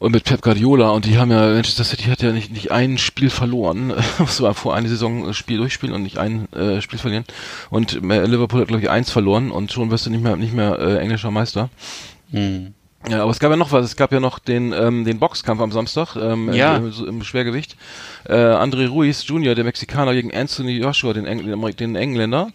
[0.04, 2.98] Und mit Pep Guardiola, und die haben ja, Manchester City hat ja nicht, nicht ein
[2.98, 7.24] Spiel verloren, es war vor eine Saison Spiel durchspielen und nicht ein äh, Spiel verlieren.
[7.70, 10.54] Und äh, Liverpool hat, glaube ich, eins verloren und schon wirst du nicht mehr, nicht
[10.54, 11.70] mehr äh, englischer Meister.
[12.32, 12.74] Hm.
[13.08, 13.86] Ja, aber es gab ja noch was.
[13.86, 16.76] Es gab ja noch den ähm, den Boxkampf am Samstag ähm, Ja.
[16.76, 17.78] im, im Schwergewicht.
[18.26, 22.50] Äh, André Ruiz Jr., der Mexikaner gegen Anthony Joshua, den, Eng den, Engländer.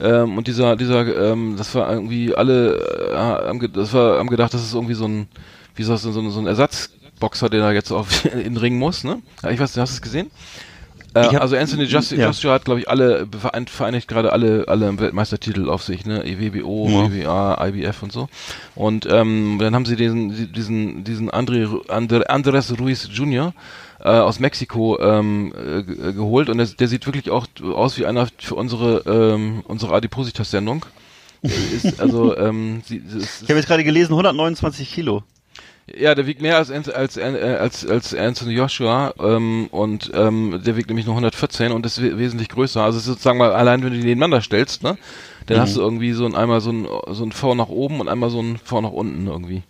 [0.00, 2.76] Ähm, und dieser dieser ähm, das war irgendwie alle
[3.12, 5.28] äh, haben, das war haben gedacht, das ist irgendwie so ein
[5.76, 9.20] wie so ein so ein Ersatzboxer, der da jetzt auf in den Ring muss, ne?
[9.50, 10.30] Ich weiß, hast du es gesehen?
[11.14, 12.26] Äh, hab- also Anthony Joshua, ja.
[12.28, 16.24] Joshua hat, glaube ich, alle vereint, vereinigt gerade alle alle Weltmeistertitel auf sich, ne?
[16.24, 17.10] EWBO, Ja.
[17.12, 18.28] WBA, IBF und so.
[18.74, 23.52] Und ähm, dann haben sie diesen diesen diesen André, Ru- Andre, Andres Ruiz Jr.
[24.00, 28.06] Äh, aus Mexiko ähm, äh, ge- geholt und der, der sieht wirklich auch aus wie
[28.06, 30.84] einer für unsere ähm, unsere Adipositas-Sendung.
[31.98, 35.22] Also ähm, sie, sie- Ich habe jetzt gerade gelesen, 129 Kilo.
[35.86, 40.60] Ja, der wiegt mehr als als als, äh, als, als Anthony Joshua ähm, und ähm,
[40.64, 42.82] der wiegt nämlich nur 114 und ist we wesentlich größer.
[42.82, 44.96] Also sozusagen mal allein, wenn du die nebeneinander stellst, ne,
[45.46, 48.08] dann hast du irgendwie so ein einmal so ein so ein V nach oben und
[48.08, 49.62] einmal so ein V nach unten irgendwie.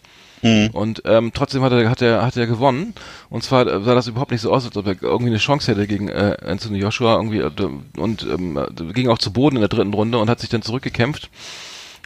[0.72, 2.94] Und ähm, trotzdem hat er hat er hat er gewonnen
[3.30, 5.86] und zwar sah das überhaupt nicht so aus, als ob er irgendwie eine Chance hätte
[5.86, 7.50] gegen äh, Anthony Joshua irgendwie äh,
[7.96, 8.58] und ähm,
[8.92, 11.30] ging auch zu Boden in der dritten Runde und hat sich dann zurückgekämpft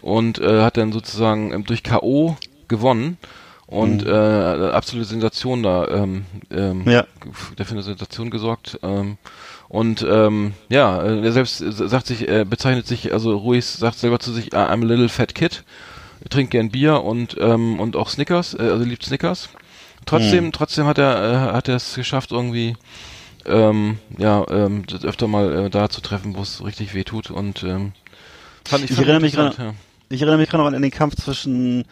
[0.03, 2.37] und äh, hat dann sozusagen ähm, durch KO
[2.69, 3.17] gewonnen
[3.67, 7.05] und äh, eine absolute Sensation da ähm, ähm, Ja.
[7.59, 9.19] der für eine Sensation gesorgt ähm,
[9.69, 13.99] und ähm, ja äh, er selbst äh, sagt sich er bezeichnet sich also Ruiz sagt
[13.99, 15.65] selber zu sich I'm a little fat kid.
[16.31, 19.49] Trinkt gern Bier und ähm, und auch Snickers äh, also liebt Snickers.
[20.07, 22.77] Trotzdem trotzdem hat er äh, hat er es geschafft irgendwie
[23.45, 27.63] ähm, ja ähm, öfter mal äh, da zu treffen wo es richtig weh tut und
[27.63, 27.93] ähm,
[28.65, 29.75] fand ich, Ich fand erinnere mich gerade-
[30.09, 31.85] Ich erinnere mich gerade noch an den Kampf zwischen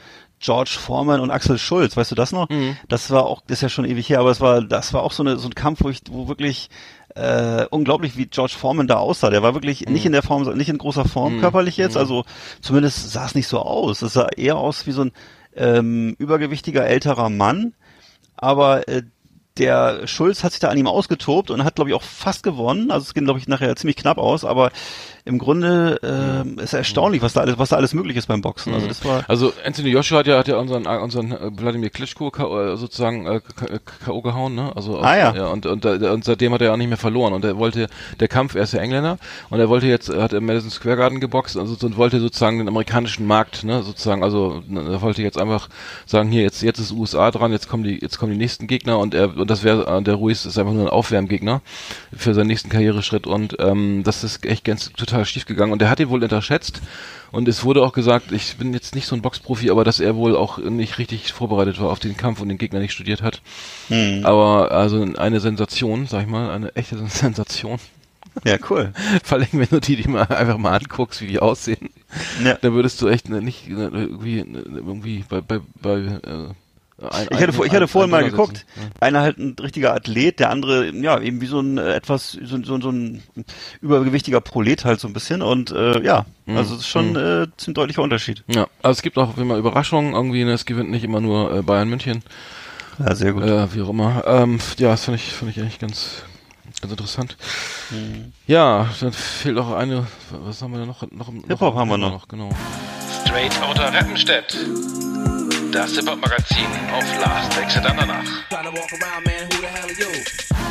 [0.45, 2.51] George Foreman und Axel Schulz, weißt du das noch?
[2.51, 2.77] Mhm.
[2.87, 5.13] Das war auch, das ist ja schon ewig her, aber es war, das war auch
[5.13, 6.69] so, eine, so ein Kampf, wo ich, wo wirklich
[7.15, 9.31] äh, unglaublich, wie George Foreman da aussah.
[9.31, 12.25] Der war wirklich nicht in der Form, nicht in großer Form körperlich jetzt, also
[12.61, 14.03] zumindest sah es nicht so aus.
[14.03, 15.13] Es sah eher aus wie so ein
[15.57, 17.73] ähm, übergewichtiger älterer Mann,
[18.37, 19.03] aber äh,
[19.57, 22.91] der Schulz hat sich da an ihm ausgetobt und hat, glaube ich, auch fast gewonnen.
[22.91, 24.73] Also es ging, glaube ich, nachher ziemlich knapp aus, aber
[25.27, 28.75] im Grunde ähm, ist erstaunlich, was da alles, was da alles möglich ist beim Boxen.
[28.75, 31.89] Also das war Also Anthony Joshua hat ja, hat ja unseren, äh, unseren äh, Wladimir
[31.89, 34.21] Klitschko K.O., äh, sozusagen äh, äh, K.O.
[34.21, 34.73] gehauen, ne?
[34.77, 35.35] Also Ah, ja.
[35.35, 37.89] ja und, und, äh, und seitdem hat er auch nicht mehr verloren und er wollte
[38.21, 39.17] der Kampf, er ist ja Engländer
[39.49, 42.59] und er wollte jetzt, er hat im Madison Square Garden geboxt also, und wollte sozusagen
[42.59, 45.71] den amerikanischen Markt, ne, sozusagen, also ne, er wollte jetzt einfach
[46.05, 48.99] sagen, hier jetzt jetzt ist USA dran, jetzt kommen die jetzt kommen die nächsten Gegner
[48.99, 51.63] und er und das wäre äh, der Ruiz ist einfach nur ein Aufwärmgegner
[52.15, 55.91] für seinen nächsten Karriereschritt und ähm, das ist echt ganz total schief gegangen und er
[55.91, 56.81] hat ihn wohl unterschätzt
[57.31, 60.17] und es wurde auch gesagt, ich bin jetzt nicht so ein Boxprofi, aber dass er
[60.17, 63.43] wohl auch nicht richtig vorbereitet war auf den Kampf und den Gegner nicht studiert hat.
[64.23, 67.79] Aber also eine Sensation, sag ich mal, eine echte Sensation.
[68.45, 68.93] ja cool.
[69.25, 71.91] Vor allem, wenn du die, die mal einfach mal anguckst, wie die aussehen,
[72.45, 72.55] Ja.
[72.55, 76.49] dann würdest du echt ne, nicht ne, irgendwie ne, irgendwie bei bei bei äh,
[77.03, 78.65] ein, Ich hatte, vor- ich hatte ein- vorhin mal geguckt.
[78.77, 78.83] Ja.
[79.01, 82.63] Einer halt ein richtiger Athlet, der andere, ja, eben wie so ein äh, etwas, so,
[82.63, 83.23] so, so ein
[83.81, 85.43] übergewichtiger Prolet halt so ein bisschen.
[85.43, 86.57] Und äh, ja, Mhm.
[86.57, 88.45] also es ist schon äh, ziemlich deutlicher Unterschied.
[88.49, 91.63] Ja, also es gibt auch immer Überraschungen irgendwie, ne, es gewinnt nicht immer nur äh,
[91.63, 92.23] Bayern München,
[92.99, 93.43] Ja, sehr gut.
[93.43, 94.23] äh, wie auch immer.
[94.27, 96.23] Ähm, ja, das finde ich, finde ich eigentlich ganz,
[96.81, 97.37] ganz interessant.
[98.47, 101.03] Ja, dann fehlt auch eine, was haben wir da noch?
[101.11, 102.29] noch noch Hip-Hop haben wir noch.
[102.29, 102.51] Genau.
[103.25, 104.57] Straight Outta Rappenstedt.
[105.75, 108.23] Das Hip-Hop-Magazin auf Last Exit Andernach.
[108.49, 110.07] Tryna walk around, man, who the hell are you?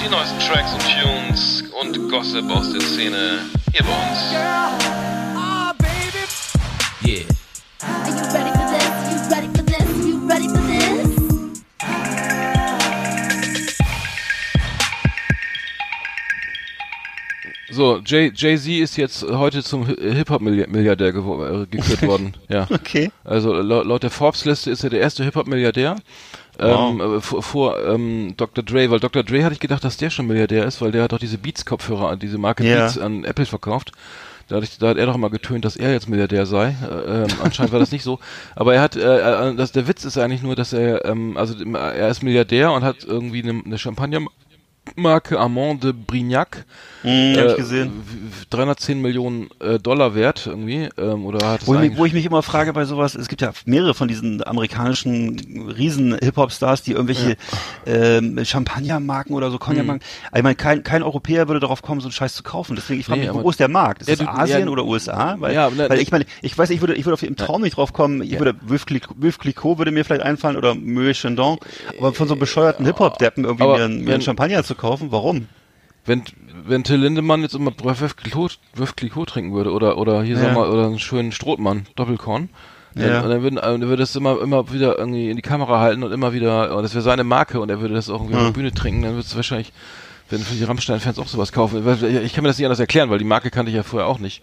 [0.01, 3.39] Die neuesten Tracks und Tunes und Gossip aus der Szene
[3.73, 4.31] hier bei uns.
[7.05, 7.23] Yeah.
[17.73, 22.33] So, Jay- Jay-Z ist jetzt heute zum Hi- Hip-Hop-Milliardär äh, gekürt worden.
[22.49, 22.67] Ja.
[22.69, 23.11] Okay.
[23.23, 25.95] Also laut, laut der Forbes-Liste ist er der erste Hip-Hop-Milliardär.
[26.59, 28.63] Ähm, äh, vor, vor ähm, Dr.
[28.63, 29.23] Dre, weil Dr.
[29.23, 32.15] Dre hatte ich gedacht, dass der schon Milliardär ist, weil der hat doch diese Beats-Kopfhörer,
[32.15, 32.81] diese Marke Ja.
[32.85, 33.91] Beats an Apple verkauft.
[34.49, 36.75] Da hat, ich, da hat er doch immer getönt, dass er jetzt Milliardär sei.
[36.83, 38.19] Äh, ähm, anscheinend war das nicht so.
[38.55, 42.09] Aber er hat, äh, das, der Witz ist eigentlich nur, dass er, ähm, also er
[42.09, 46.65] ist Milliardär und hat irgendwie eine, eine Champagnermarke Armand de Brignac.
[47.03, 47.91] Hm, hab ich äh, gesehen.
[48.05, 50.89] w- 310 Millionen äh, Dollar wert irgendwie.
[50.97, 53.51] Ähm, oder hat Wo ich, wo ich mich immer frage bei sowas, es gibt ja
[53.65, 57.35] mehrere von diesen amerikanischen riesen Hip-Hop-Stars, die irgendwelche
[57.85, 60.03] ähm, Champagnermarken oder so Cognac-Marken.
[60.31, 62.75] Also ich meine, kein, kein Europäer würde darauf kommen, so einen Scheiß zu kaufen.
[62.75, 64.01] Deswegen, ich frage Nee, mich, wo ist der Markt?
[64.03, 65.35] Ist Ja, das du- Asien ja, oder USA?
[65.39, 67.61] Weil, ja, ne, weil ich meine, ich weiß, ich würde, ich würde auf im Traum
[67.63, 68.21] nicht drauf kommen.
[68.23, 68.85] Ich würde, Veuve
[69.39, 71.57] Clicquot, würde mir vielleicht einfallen oder Moet Chandon.
[71.99, 75.07] Aber von so einem bescheuerten Hip-Hop-Deppen irgendwie Aber mir, einen- mir einen Champagner zu kaufen,
[75.11, 75.47] warum?
[76.05, 76.21] wenn
[76.65, 80.41] wenn Till Lindemann jetzt immer Clicquot trinken würde oder oder hier Ja.
[80.41, 82.49] sagen wir oder einen schönen Strohmann Doppelkorn
[82.95, 83.21] dann, Ja.
[83.21, 86.11] und dann würden dann würde es immer immer wieder irgendwie in die Kamera halten und
[86.11, 88.47] immer wieder und das wäre seine Marke und er würde das auch irgendwie auf Ja.
[88.47, 89.71] der Bühne trinken dann würde es wahrscheinlich
[90.29, 91.85] wenn für die Rammstein-Fans auch sowas kaufen.
[92.23, 94.19] Ich kann mir das nicht anders erklären, weil die Marke kannte ich ja vorher auch
[94.19, 94.41] nicht.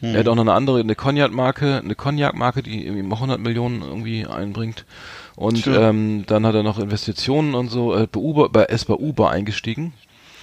[0.00, 0.14] Hm.
[0.14, 3.82] Er hat auch noch eine andere, eine Cognac-Marke, eine Cognac-Marke, die irgendwie auch 100 Millionen
[3.82, 4.86] irgendwie einbringt.
[5.34, 5.74] Und Schön.
[5.76, 9.30] ähm, dann hat er noch Investitionen und so, äh, bei Uber, bei, ist bei Uber
[9.30, 9.92] eingestiegen.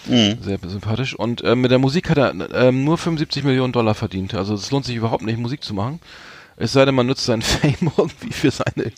[0.08, 0.38] Mhm.
[0.41, 1.16] Sehr sympathisch.
[1.16, 4.34] Und ähm, mit der Musik hat er ähm, nur 75 Millionen Dollar verdient.
[4.36, 5.99] Also es lohnt sich überhaupt nicht, Musik zu machen.
[6.58, 8.91] Es sei denn, man nutzt seinen Fame irgendwie für seine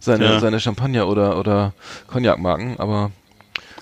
[0.00, 0.40] seine, Ja.
[0.40, 1.72] seine Champagner oder oder
[2.08, 3.10] Cognac-Marken, aber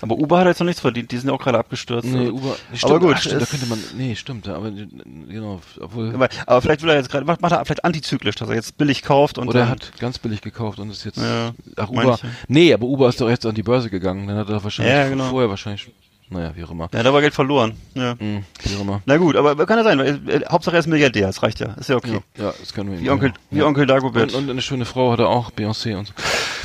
[0.01, 2.07] Aber Uber hat jetzt noch nichts verdient, die sind ja auch gerade abgestürzt.
[2.07, 5.59] nee, Also- Uber, stimmt, aber gut, ach, stimmt, da könnte man, nee, stimmt, aber genau,
[5.79, 8.55] obwohl, aber, aber vielleicht will er jetzt gerade, macht, macht er vielleicht antizyklisch, dass er
[8.55, 11.89] jetzt billig kauft und oder er hat ganz billig gekauft und ist jetzt, Ja, ach,
[11.89, 12.17] Uber, ja.
[12.47, 15.07] nee, aber Uber ist doch jetzt an die Börse gegangen, dann hat er wahrscheinlich, Ja,
[15.09, 15.29] genau.
[15.29, 15.89] vorher wahrscheinlich,
[16.29, 17.73] naja, wie auch immer, ja, da war Geld verloren.
[17.95, 18.15] Ja.
[18.19, 19.01] hm, wie auch immer.
[19.05, 21.73] Na gut, aber kann ja sein, weil, äh, Hauptsache er ist Milliardär, das reicht ja,
[21.73, 22.19] ist ja okay.
[22.37, 24.33] Ja, ja, das können wir Wie Onkel, wie Onkel Dagobert.
[24.33, 26.13] Und, und eine schöne Frau hat er auch, Beyoncé und so.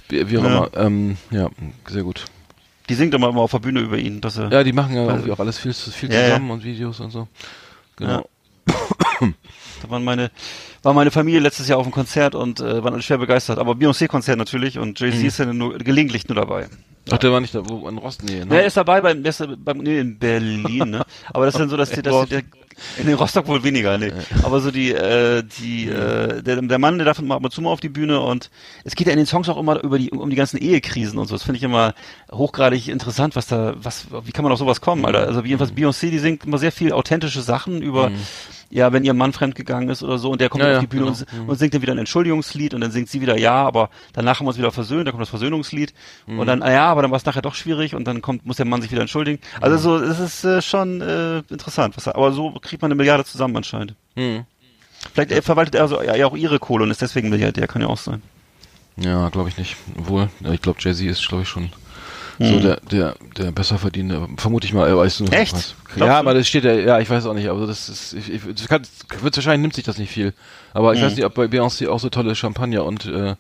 [0.08, 0.48] Wie, wie auch Ja.
[0.48, 0.70] immer.
[0.76, 1.48] Ähm, ja,
[1.88, 2.24] sehr gut.
[2.88, 5.06] Die singt immer, immer auf der Bühne über ihn, dass er, Ja, die machen ja
[5.06, 6.26] irgendwie auch alles viel, viel Ja, ja.
[6.28, 7.28] zusammen und Videos und so.
[7.96, 8.28] Genau.
[9.84, 10.30] da waren meine,
[10.82, 13.58] war meine Familie letztes Jahr auf dem Konzert und äh, waren alle schwer begeistert.
[13.58, 15.26] Aber Beyoncé-Konzert natürlich und Jay-Z Mhm.
[15.26, 16.68] ist ja nur gelegentlich nur dabei.
[17.10, 18.60] Ach, der war nicht da, wo, in Rosten, nee, ne?
[18.60, 21.04] er ist dabei beim, der ist beim nee, in Berlin, ne?
[21.34, 22.42] Aber das ist dann so, dass die, dass die, der,
[22.98, 24.24] in den Rostock wohl weniger, ne?
[24.42, 27.60] Aber so die, äh, die, äh, der, der Mann, der darf mal ab und zu
[27.60, 28.50] mal auf die Bühne und
[28.84, 31.26] es geht ja in den Songs auch immer über die, um die ganzen Ehekrisen und
[31.26, 31.34] so.
[31.34, 31.92] Das finde ich immer
[32.32, 35.26] hochgradig interessant, was da, was, wie kann man auf sowas kommen, Alter?
[35.26, 38.10] Also jedenfalls Beyoncé, die singt immer sehr viel authentische Sachen über,
[38.74, 41.04] ja, wenn ihr Mann fremdgegangen ist oder so und der kommt Ja, auf die Bühne
[41.12, 41.42] genau.
[41.44, 44.40] und, und singt dann wieder ein Entschuldigungslied und dann singt sie wieder ja, aber danach
[44.40, 45.94] haben wir uns wieder versöhnt, dann kommt das Versöhnungslied
[46.26, 48.56] und dann, ah ja, aber dann war es nachher doch schwierig und dann kommt, muss
[48.56, 49.38] der Mann sich wieder entschuldigen.
[49.60, 52.96] Also so, es ist äh, schon äh, interessant, was, er- aber so kriegt man eine
[52.96, 53.94] Milliarde zusammen anscheinend.
[54.16, 54.44] Hm.
[55.14, 57.88] Vielleicht äh, verwaltet er so, ja, auch ihre Kohle und ist deswegen Milliardär, kann ja
[57.88, 58.22] auch sein.
[58.96, 59.76] Ja, glaube ich nicht.
[59.98, 61.70] Obwohl, ich glaube, Jay-Z ist, glaube ich, schon
[62.38, 62.62] so Mhm.
[62.62, 65.32] der, der, der besser verdienende, vermute ich mal, er weiß nur.
[65.32, 65.52] Echt?
[65.54, 65.74] Was.
[65.96, 66.12] Ja, du?
[66.14, 68.66] aber das steht ja, ja, ich weiß auch nicht, aber das ist, ich, ich, es
[68.68, 68.82] kann,
[69.20, 70.34] wahrscheinlich nimmt sich das nicht viel.
[70.72, 71.04] Aber ich Mhm.
[71.06, 73.36] weiß nicht, ob bei Beyoncé auch so tolle Champagner und, äh,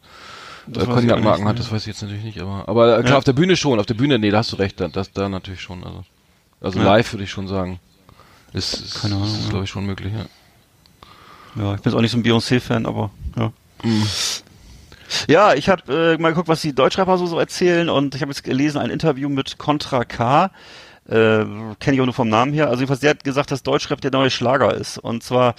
[0.66, 3.18] Das Cognac-Marken hat, das weiß ich jetzt natürlich nicht, aber, aber klar, Ja.
[3.18, 5.28] auf der Bühne schon, auf der Bühne, nee, da hast du recht, da, das, da
[5.28, 6.04] natürlich schon, also,
[6.60, 6.84] also Ja.
[6.86, 7.80] live würde ich schon sagen,
[8.52, 9.50] ist, ist, Keine Ahnung, ist ja.
[9.50, 10.24] glaube ich, schon möglich, ja.
[11.62, 13.52] Ja, ich bin jetzt auch nicht so ein Beyoncé-Fan, aber ja.
[13.82, 14.06] Mhm.
[15.28, 18.30] Ja, ich habe äh, mal geguckt, was die Deutschrapper so, so erzählen und ich habe
[18.30, 20.50] jetzt gelesen ein Interview mit Contra K.
[21.08, 21.44] Äh,
[21.80, 22.68] Kenne ich auch nur vom Namen her.
[22.68, 24.96] Also jedenfalls, der hat gesagt, dass Deutschrap der neue Schlager ist.
[24.98, 25.54] Und zwar,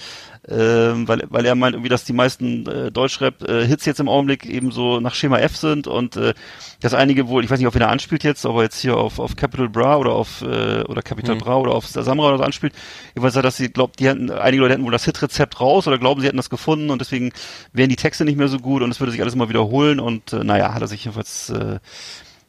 [0.48, 4.72] ähm, weil, weil er meint irgendwie, dass die meisten äh, Deutschrap-Hits jetzt im Augenblick eben
[4.72, 6.34] so nach Schema F sind und äh,
[6.80, 9.18] dass einige wohl, ich weiß nicht, auf wen er anspielt jetzt, aber jetzt hier auf,
[9.18, 11.40] auf Capital Bra oder auf äh, oder Capital Mhm.
[11.40, 12.72] Bra oder auf Samra oder so anspielt.
[13.14, 15.98] Jedenfalls sagt, dass sie glaubt, die hätten, einige Leute hätten wohl das Hitrezept raus oder
[15.98, 17.32] glauben, sie hätten das gefunden und deswegen
[17.72, 20.32] wären die Texte nicht mehr so gut und es würde sich alles immer wiederholen und
[20.32, 21.78] äh, naja, hat er sich jedenfalls äh,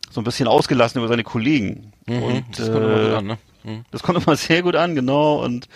[0.10, 1.92] so ein bisschen ausgelassen über seine Kollegen.
[2.06, 3.38] Mhm, Und das kommt immer äh, gut an, ne?
[3.64, 3.86] Mhm.
[3.92, 5.44] das kommt immer sehr gut an, genau.
[5.44, 5.68] Und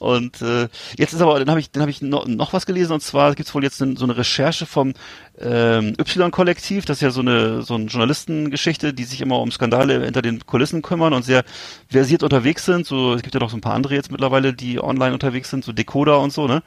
[0.00, 2.94] und äh, jetzt ist aber, dann habe ich, dann habe ich noch, noch was gelesen
[2.94, 4.94] und zwar gibt's wohl jetzt ne, so eine Recherche vom
[5.40, 10.04] ähm, Y-Kollektiv, das ist ja so eine so eine Journalistengeschichte, die sich immer um Skandale
[10.04, 11.44] hinter den Kulissen kümmern und sehr
[11.88, 12.86] versiert unterwegs sind.
[12.86, 15.64] So es gibt ja noch so ein paar andere jetzt mittlerweile, die online unterwegs sind,
[15.64, 16.62] so Decoder und so, ne?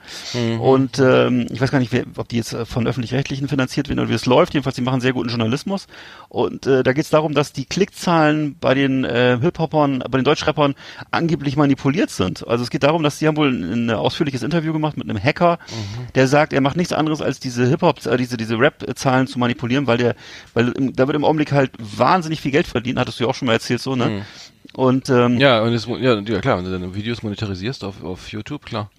[0.60, 4.00] Und ähm, ich weiß gar nicht, wer, ob die jetzt äh, von öffentlich-rechtlichen finanziert werden
[4.00, 4.54] oder wie es läuft.
[4.54, 5.88] Jedenfalls, die machen sehr guten Journalismus.
[6.30, 10.26] Und äh, da geht es darum, dass die Klickzahlen bei den äh, Hip-Hopern, bei den
[10.26, 10.76] Deutschrappern
[11.12, 12.48] angeblich manipuliert sind.
[12.48, 15.60] Also es geht darum, dass die haben wohl ein, ausführliches Interview gemacht mit einem Hacker,
[16.16, 19.88] der sagt, er macht nichts anderes als diese Hip-Hop, äh, diese diese Rap-Zahlen zu manipulieren,
[19.88, 20.16] weil der,
[20.54, 23.00] weil im, da wird im Augenblick halt wahnsinnig viel Geld verdient.
[23.00, 24.26] Hattest du ja auch schon mal erzählt, so ne?
[24.74, 28.30] Und ähm, Ja, und das, ja, ja, klar, wenn du deine Videos monetarisierst auf, auf
[28.30, 28.90] YouTube, klar.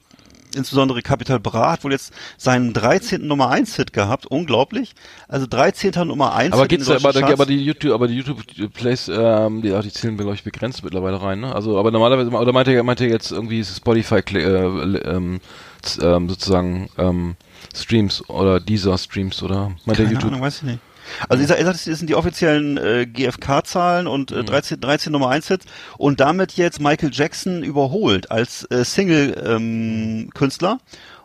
[0.55, 3.27] Insbesondere Capital Bra hat wohl jetzt seinen 13.
[3.27, 4.95] Nummer 1 Hit gehabt, unglaublich.
[5.29, 5.93] Also 13.
[6.07, 7.33] Nummer 1 Aber Hit in geht's da, aber, Charts.
[7.33, 8.43] aber die YouTube, aber die YouTube
[8.73, 11.55] Plays, ähm, die, die zählen glaube ich begrenzt mittlerweile rein, ne?
[11.55, 15.41] Also, aber normalerweise, oder meint ihr, meint ihr jetzt irgendwie Spotify, äh, ähm,
[16.01, 17.37] ähm, sozusagen, ähm,
[17.75, 20.31] Streams oder dieser Streams oder meint Keine YouTube?
[20.31, 20.79] Ahnung, weiß ich nicht.
[21.29, 25.13] Also er sagt, er sagt, das sind die offiziellen äh, GFK-Zahlen und äh, 13, 13
[25.13, 25.67] Nummer 1 Hits
[25.99, 30.79] und damit jetzt Michael Jackson überholt als äh, Single-Künstler.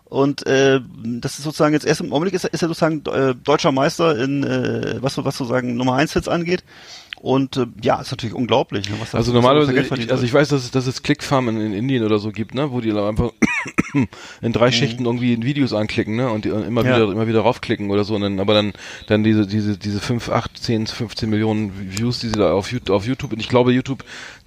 [0.05, 3.35] und äh, das ist sozusagen jetzt erst im Augenblick ist, er- ist er sozusagen äh,
[3.35, 6.63] deutscher Meister in äh, was was sozusagen Nummer 1 Hits angeht.
[7.21, 10.47] Und äh, ja, ist natürlich unglaublich, ne, was da Also normalerweise, ich, also ich weiß,
[10.49, 13.31] dass es, dass es Clickfarmen in, in Indien oder so gibt, ne, wo die einfach
[14.41, 16.89] in drei Schichten irgendwie in Videos anklicken, ne, und immer Mhm.
[16.89, 16.95] Ja.
[16.95, 18.73] wieder, immer wieder raufklicken oder so, und dann, aber dann,
[19.07, 22.95] dann diese, diese, diese 5, 8, 10, 15 Millionen Views, die sie da auf YouTube,
[22.95, 24.03] auf YouTube, und ich glaube, YouTube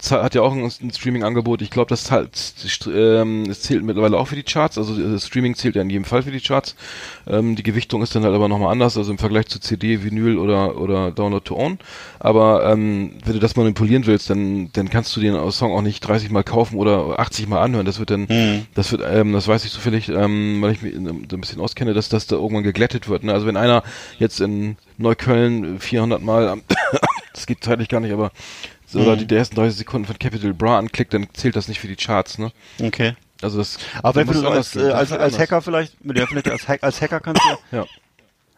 [0.09, 4.35] hat ja auch ein, ein Streaming-Angebot, ich glaube, das ähm, es zählt mittlerweile auch für
[4.35, 6.75] die Charts, also das Streaming zählt ja in jedem Fall für die Charts,
[7.27, 10.37] ähm, die Gewichtung ist dann halt aber nochmal anders, also im Vergleich zu CD, Vinyl
[10.37, 11.77] oder, oder Download to Own,
[12.19, 15.99] aber, ähm, wenn du das manipulieren willst, dann, dann kannst du den Song auch nicht
[16.01, 17.85] 30 Mal kaufen oder 80 Mal anhören.
[17.85, 18.65] Das wird dann, Mhm.
[18.75, 21.59] das wird, ähm, das weiß ich zufällig, ähm, weil ich mich in- so ein bisschen
[21.61, 23.23] auskenne, dass das da irgendwann geglättet wird.
[23.23, 23.33] Ne?
[23.33, 23.83] Also wenn einer
[24.19, 26.63] jetzt in Neukölln 400 Mal, am-
[27.33, 28.31] das geht zeitlich gar nicht, aber
[28.95, 31.87] oder die, die ersten 30 Sekunden von Capital Bra anklickt, dann zählt das nicht für
[31.87, 32.51] die Charts, ne?
[32.79, 33.15] Okay.
[33.41, 33.77] Also das.
[34.03, 35.39] Aber wenn du als, äh, als, als.
[35.39, 37.41] Hacker vielleicht, mit der vielleicht als, Hack, als Hacker kannst
[37.71, 37.85] du Ja.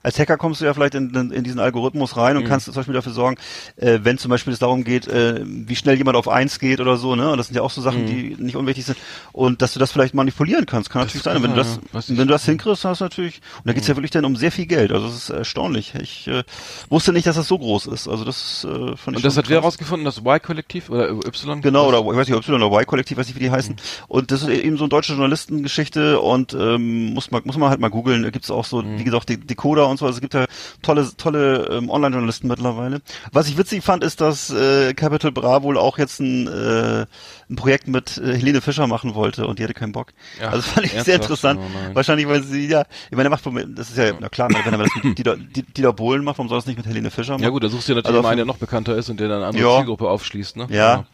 [0.06, 2.48] Als Hacker kommst du ja vielleicht in, in, diesen Algorithmus rein und Mhm.
[2.48, 3.38] kannst zum Beispiel dafür sorgen,
[3.78, 6.98] äh, wenn zum Beispiel es darum geht, äh, wie schnell jemand auf eins geht oder
[6.98, 7.32] so, ne?
[7.32, 8.08] Und das sind ja auch so Sachen, Mhm.
[8.08, 8.98] die nicht unwichtig sind.
[9.32, 11.42] Und dass du das vielleicht manipulieren kannst, kann natürlich sein.
[11.42, 12.02] Wenn du das, ja.
[12.08, 14.52] Wenn du das hinkriegst, hast du natürlich, und da geht's ja wirklich dann um sehr
[14.52, 14.92] viel Geld.
[14.92, 15.94] Also das ist erstaunlich.
[16.00, 16.44] Ich äh,
[16.90, 18.08] wusste nicht, dass das so groß ist.
[18.08, 20.06] Also das äh, fand ich Und das hat wer rausgefunden?
[20.06, 21.62] Das Y-Kollektiv oder Y?
[21.62, 23.76] Genau, Das- oder ich weiß nicht, Y oder Y-Kollektiv, weiß nicht, wie die heißen.
[24.08, 27.80] Und das ist eben so eine deutsche Journalistengeschichte und ähm, muss man muss man halt
[27.80, 28.24] mal googeln.
[28.24, 30.06] Da gibt's auch so, wie gesagt, die Decoder und so.
[30.06, 30.46] Also es gibt ja
[30.82, 33.02] tolle tolle ähm, Online-Journalisten mittlerweile.
[33.32, 37.06] Was ich witzig fand, ist, dass äh, Capital Bra wohl auch jetzt ein, äh,
[37.50, 40.14] ein Projekt mit äh, Helene Fischer machen wollte und die hatte keinen Bock.
[40.40, 41.60] Ja, also fand ich sehr interessant.
[41.62, 41.96] Oh.
[41.96, 43.44] Wahrscheinlich, weil sie ja, ich meine, er macht,
[43.78, 46.58] das ist ja, na klar, wenn er das mit Dieter, Dieter Bohlen macht, warum soll
[46.58, 47.44] das nicht mit Helene Fischer machen?
[47.44, 49.28] Ja gut, da suchst du ja natürlich Also einen, der noch bekannter ist und der
[49.28, 49.78] dann eine andere Ja.
[49.78, 50.68] Zielgruppe aufschließt, ne?
[50.70, 51.06] Ja.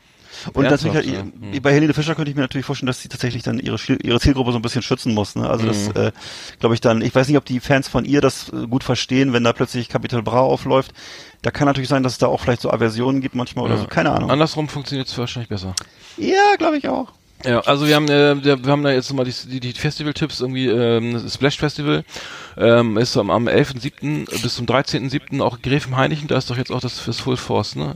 [0.53, 1.17] Und natürlich, ja.
[1.19, 1.61] halt, Hm.
[1.61, 4.51] bei Helene Fischer könnte ich mir natürlich vorstellen, dass sie tatsächlich dann ihre, ihre Zielgruppe
[4.51, 5.35] so ein bisschen schützen muss.
[5.35, 5.49] Ne?
[5.49, 6.01] Also das, Mhm.
[6.01, 6.11] äh,
[6.59, 9.33] glaube ich dann, ich weiß nicht, ob die Fans von ihr das äh, gut verstehen,
[9.33, 10.91] wenn da plötzlich Capital Bra aufläuft.
[11.41, 13.81] Da kann natürlich sein, dass es da auch vielleicht so Aversionen gibt manchmal oder Ja.
[13.81, 14.29] so, keine Ahnung.
[14.31, 15.75] Andersrum funktioniert es wahrscheinlich besser.
[16.17, 17.09] ja, glaube ich auch.
[17.43, 20.67] Ja, also wir haben, äh, wir haben da jetzt nochmal die, die, die Festival-Tipps irgendwie,
[20.67, 22.03] ähm, das Splash Festival
[22.55, 24.25] ähm, ist am, am 11.7.
[24.43, 25.41] bis zum 13.7.
[25.41, 27.95] auch Gräfenhainichen, da ist doch jetzt auch das fürs Full Force, ne?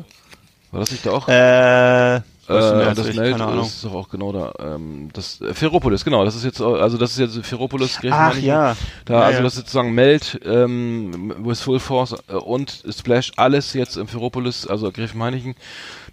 [0.71, 1.27] War das nicht da auch?
[1.27, 3.65] Äh, Äh, das keine Ahnung.
[3.65, 4.53] ist doch auch genau da.
[4.59, 6.23] Ähm, das äh, Ferropolis, genau.
[6.23, 7.99] Das ist jetzt, also das ist jetzt Ferropolis.
[8.11, 8.75] Ach ja.
[9.05, 9.43] Da, Ja, also ja.
[9.43, 14.67] das ist sozusagen Meld, ähm, with Full Force äh, und Splash, alles jetzt im Ferropolis,
[14.67, 15.55] also Gräfenhainichen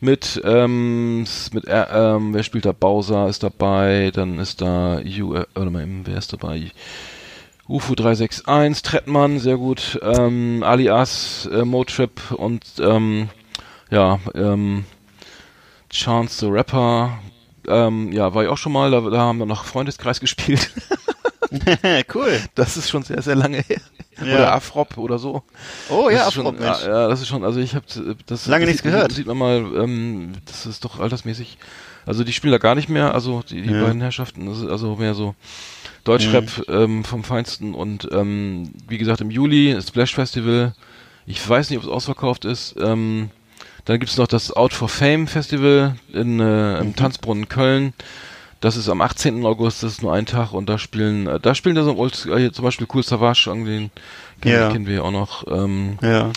[0.00, 2.72] mit, ähm, mit, äh, ähm, wer spielt da?
[2.72, 6.70] Bowser ist dabei, dann ist da, U, äh, warte mal, wer ist dabei?
[7.68, 13.28] UFO 361, Trettmann, sehr gut, ähm, Alias, äh, Motrip und, ähm,
[13.90, 14.84] ja, ähm,
[15.92, 17.18] Chance the Rapper,
[17.68, 20.70] ähm, ja, war ich auch schon mal, da, da haben wir noch Freundeskreis gespielt.
[22.14, 22.40] cool.
[22.54, 23.80] Das ist schon sehr, sehr lange her.
[24.24, 24.34] Ja.
[24.34, 25.42] Oder Afrop oder so.
[25.90, 26.82] Oh ja, schon, Afrop, Mensch.
[26.82, 27.84] ja, ja, das ist schon, also ich habe
[28.26, 29.12] das Lange das nichts sieht, gehört.
[29.12, 31.58] Sieht man mal, ähm, das ist doch altersmäßig.
[32.06, 33.84] Also die spielen da gar nicht mehr, also die, die Ja.
[33.84, 35.34] beiden Herrschaften, das ist also mehr so
[36.04, 40.74] Deutschrap ähm, vom Feinsten und ähm, wie gesagt im Juli Splash Festival.
[41.26, 42.74] Ich weiß nicht, ob es ausverkauft ist.
[42.80, 43.30] Ähm,
[43.84, 47.92] dann gibt's noch das Out for Fame Festival in, äh, im Tanzbrunnen Köln.
[48.60, 49.44] Das ist am 18.
[49.44, 52.52] August, das ist nur ein Tag und da spielen, äh, da spielen da so äh,
[52.52, 53.90] zum Beispiel Cool Savage, den kennen,
[54.54, 54.70] Ja.
[54.70, 55.44] kennen wir ja auch noch.
[55.48, 56.30] Ähm, Ja.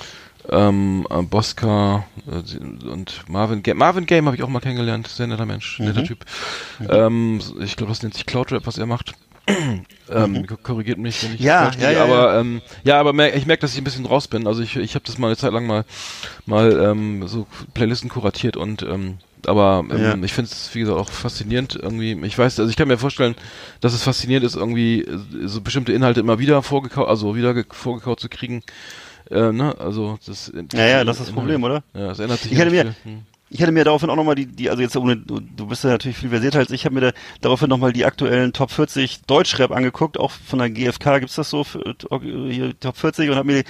[0.50, 3.78] ähm, äh, Bosca äh, und Marvin Game.
[3.78, 6.06] Marvin Game habe ich auch mal kennengelernt, sehr netter Mensch, netter Mhm.
[6.06, 6.26] Typ.
[6.89, 9.14] Ähm, ich glaube, das nennt sich Cloud Rap, was er macht.
[10.12, 11.46] ähm, ko- korrigiert mich, wenn ich Mhm.
[11.46, 14.06] Ja, falsch ja, ja, aber ähm, ja, aber mer ich merke, dass ich ein bisschen
[14.06, 14.48] raus bin.
[14.48, 15.86] Also ich, ich habe das mal eine Zeit lang mal
[16.46, 20.16] mal ähm, so Playlisten kuratiert und ähm, aber ähm, Ja.
[20.24, 22.14] ich finde es wie gesagt auch faszinierend irgendwie.
[22.26, 23.36] Ich weiß, also ich kann mir vorstellen,
[23.82, 27.66] dass es faszinierend ist irgendwie äh, so bestimmte Inhalte immer wieder vorgekaut, also wieder ge-
[27.70, 28.64] vorgekaut zu kriegen.
[29.30, 29.76] Äh, ne?
[29.80, 31.84] Also das Ja, ja, das ist das Problem, oder?
[31.93, 33.18] Ja, es ändert sich Ich ja hätte mir- viel.
[33.50, 35.91] Ich hätte mir daraufhin auch nochmal die, die, also jetzt ohne, du, du bist ja
[35.91, 39.72] natürlich viel versierter als ich, habe mir da, daraufhin nochmal die aktuellen Top 40 Deutschrap
[39.72, 43.48] angeguckt, auch von der GfK gibt's das so, für, äh, hier Top 40 und habe
[43.48, 43.64] mir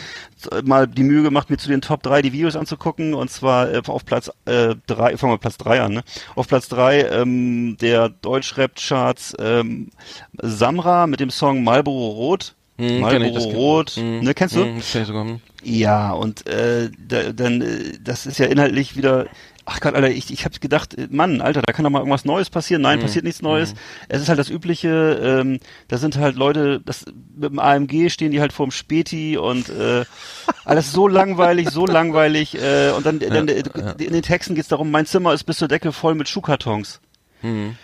[0.64, 3.82] mal die Mühe gemacht, mir zu den Top 3 die Videos anzugucken und zwar äh,
[3.86, 6.04] auf Platz äh, 3, fangen wir Platz 3 an, ne?
[6.36, 9.90] Auf Platz 3 ähm, der Deutschrap-Charts ähm,
[10.42, 12.56] Samra mit dem Song Marlboro Rot.
[12.78, 14.64] Hm, Marlboro Rot, hm, ne, kennst du?
[14.64, 15.26] hm, kenn ich sogar.
[15.64, 19.28] Ja, und äh, da, dann, äh, das ist ja inhaltlich wieder.
[19.68, 22.24] Ach Gott, Alter, ich, ich habe gedacht, äh, Mann, Alter, da kann doch mal irgendwas
[22.24, 22.84] Neues passieren.
[22.84, 23.74] Nein, passiert nichts Neues.
[24.08, 25.20] Es ist halt das Übliche.
[25.22, 27.06] Ähm, da sind halt Leute, das
[27.36, 30.06] mit dem AMG stehen die halt vorm Späti und äh,
[30.66, 32.56] alles so langweilig, so langweilig.
[32.62, 33.64] Äh, und dann, dann äh,
[33.98, 37.02] in den Texten geht's darum, mein Zimmer ist bis zur Decke voll mit Schuhkartons.
[37.42, 37.76] Hm.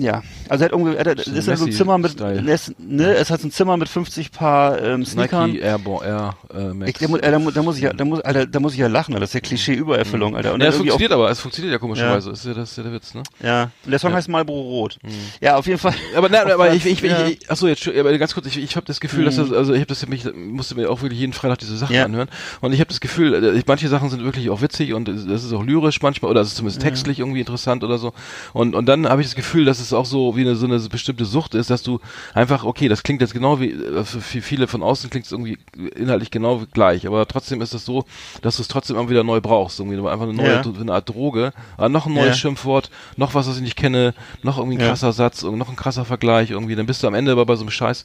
[0.00, 3.40] Ja, also er hat er hat, ist so ein Zimmer mit, es- ne, es hat
[3.40, 5.50] so ein Zimmer mit 50 Paar ähm, Sneakern.
[5.50, 6.90] Nike Airborne Air äh, Max.
[7.00, 9.12] Ich, äh, da, da muss ich ja, da muss, Alter, da muss ich ja lachen,
[9.14, 9.22] Alter.
[9.22, 10.54] das ist ja Klischee-Übererfüllung, Alter.
[10.54, 12.28] Und ja, es funktioniert aber, es funktioniert ja komischerweise.
[12.28, 12.32] Ja.
[12.34, 13.22] Ist ja das ist ja der Witz, ne?
[13.42, 14.98] Ja, und der Song heißt Marlboro Rot.
[15.40, 15.94] Ja, auf jeden Fall.
[16.16, 17.26] Aber nein, aber ich, ich, ja.
[17.26, 19.72] ich, ich achso, jetzt aber ganz kurz, ich, ich habe das Gefühl, dass das, also
[19.72, 22.04] ich habe das mich musste mir auch wirklich jeden Freitag diese Sachen Ja.
[22.04, 22.28] anhören
[22.60, 25.42] und ich habe das Gefühl, äh, manche Sachen sind wirklich auch witzig und es das
[25.44, 28.12] ist auch lyrisch manchmal oder es ist zumindest textlich irgendwie interessant oder so
[28.52, 30.78] und und dann habe ich das Gefühl, dass es auch so wie eine so eine
[30.80, 32.00] bestimmte Sucht ist, dass du
[32.34, 35.58] einfach okay, das klingt jetzt genau wie äh, für viele von außen klingt es irgendwie
[35.96, 38.04] inhaltlich genau gleich, aber trotzdem ist es so,
[38.42, 40.62] dass du es trotzdem immer wieder neu brauchst, irgendwie einfach eine neue Ja.
[40.80, 42.40] eine Art Droge, aber noch ein neues Ja.
[42.40, 44.88] Schimpfwort, noch was, was ich nicht kenne, noch irgendwie ein Ja.
[44.88, 47.56] krasser Satz und noch ein krasser Vergleich irgendwie, dann bist du am Ende aber bei
[47.56, 48.04] so einem Scheiß,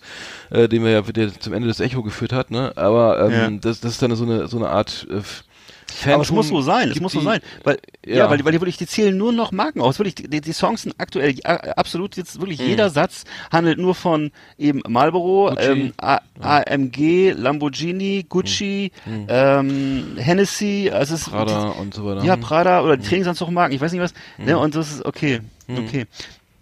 [0.51, 2.73] äh, den wir ja der zum Ende des Echo geführt hat, ne?
[2.75, 3.49] Aber ähm, Ja.
[3.61, 5.21] das, das ist dann so eine so eine Art äh,
[5.93, 7.39] Phantom Aber es muss so sein, es muss so die- sein.
[7.63, 8.29] Weil, ja, ja.
[8.29, 9.99] weil, die- weil die wirklich, die zählen nur noch Marken aus.
[9.99, 12.67] Wirklich, die, die Songs sind aktuell ja, absolut jetzt wirklich Mhm.
[12.67, 15.63] jeder Satz handelt nur von eben Marlboro, Gucci.
[15.71, 18.91] ähm, A AMG, Lamborghini, Gucci,
[19.27, 21.31] ähm, Hennessy, also es ist Mhm.
[21.31, 22.23] Prada und so weiter.
[22.23, 22.35] ja.
[22.35, 24.13] Prada oder die Trainingsanzugmarken, ich weiß nicht was.
[24.37, 25.41] Ne, und das ist okay.
[25.67, 25.77] Hm.
[25.77, 26.05] Okay.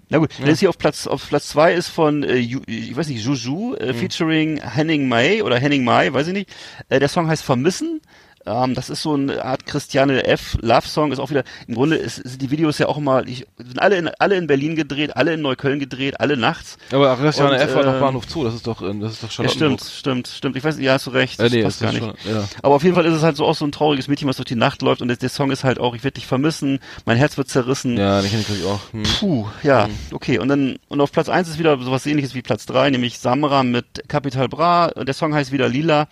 [0.10, 3.08] Na gut, dann ist hier auf Platz auf Platz zwei ist von äh, ich weiß
[3.08, 6.50] nicht Juju äh, featuring Henning Mai oder Henning Mai, weiß ich nicht.
[6.90, 8.02] Äh, der Song heißt Vermissen.
[8.46, 10.58] Ähm, das ist so eine Art Christiane F.
[10.62, 13.46] Love Song, ist auch wieder, im Grunde ist, sind die Videos ja auch immer, ich,
[13.58, 16.78] sind alle in, alle in Berlin gedreht, alle in Neukölln gedreht, alle nachts.
[16.92, 19.24] Aber Christiane Und, F war äh, doch Bahnhof Zoo, das ist doch, äh, das ist
[19.24, 19.80] doch Ja, Charlottenburg.
[19.82, 20.56] stimmt, stimmt, stimmt.
[20.58, 21.40] Ich weiß, ja, hast du recht.
[21.40, 22.22] Äh, nee, passt das gar ist nicht.
[22.24, 22.44] schon, ja.
[22.64, 24.48] Aber auf jeden Fall ist es halt so auch so ein trauriges Mädchen, was durch
[24.48, 27.18] die Nacht läuft und der, der Song ist halt auch, ich werde dich vermissen, mein
[27.18, 27.98] Herz wird zerrissen.
[27.98, 28.80] Ja, den kenne ich auch.
[28.92, 29.04] Hm.
[29.20, 30.40] Puh, ja, okay.
[30.40, 33.64] Und dann, und auf Platz eins ist wieder sowas ähnliches wie Platz drei, nämlich Samra
[33.64, 34.88] mit Capital Bra.
[34.90, 36.08] Der Song heißt wieder Lila.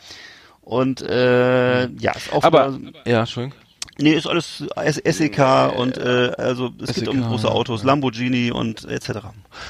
[0.69, 3.57] Und äh, ja, ist auch Aber, ja, Entschuldigung.
[3.99, 4.63] Nee, ist alles
[5.05, 5.39] SEK
[5.77, 9.19] und äh, also es geht um SEK, große Autos, Lamborghini und etc.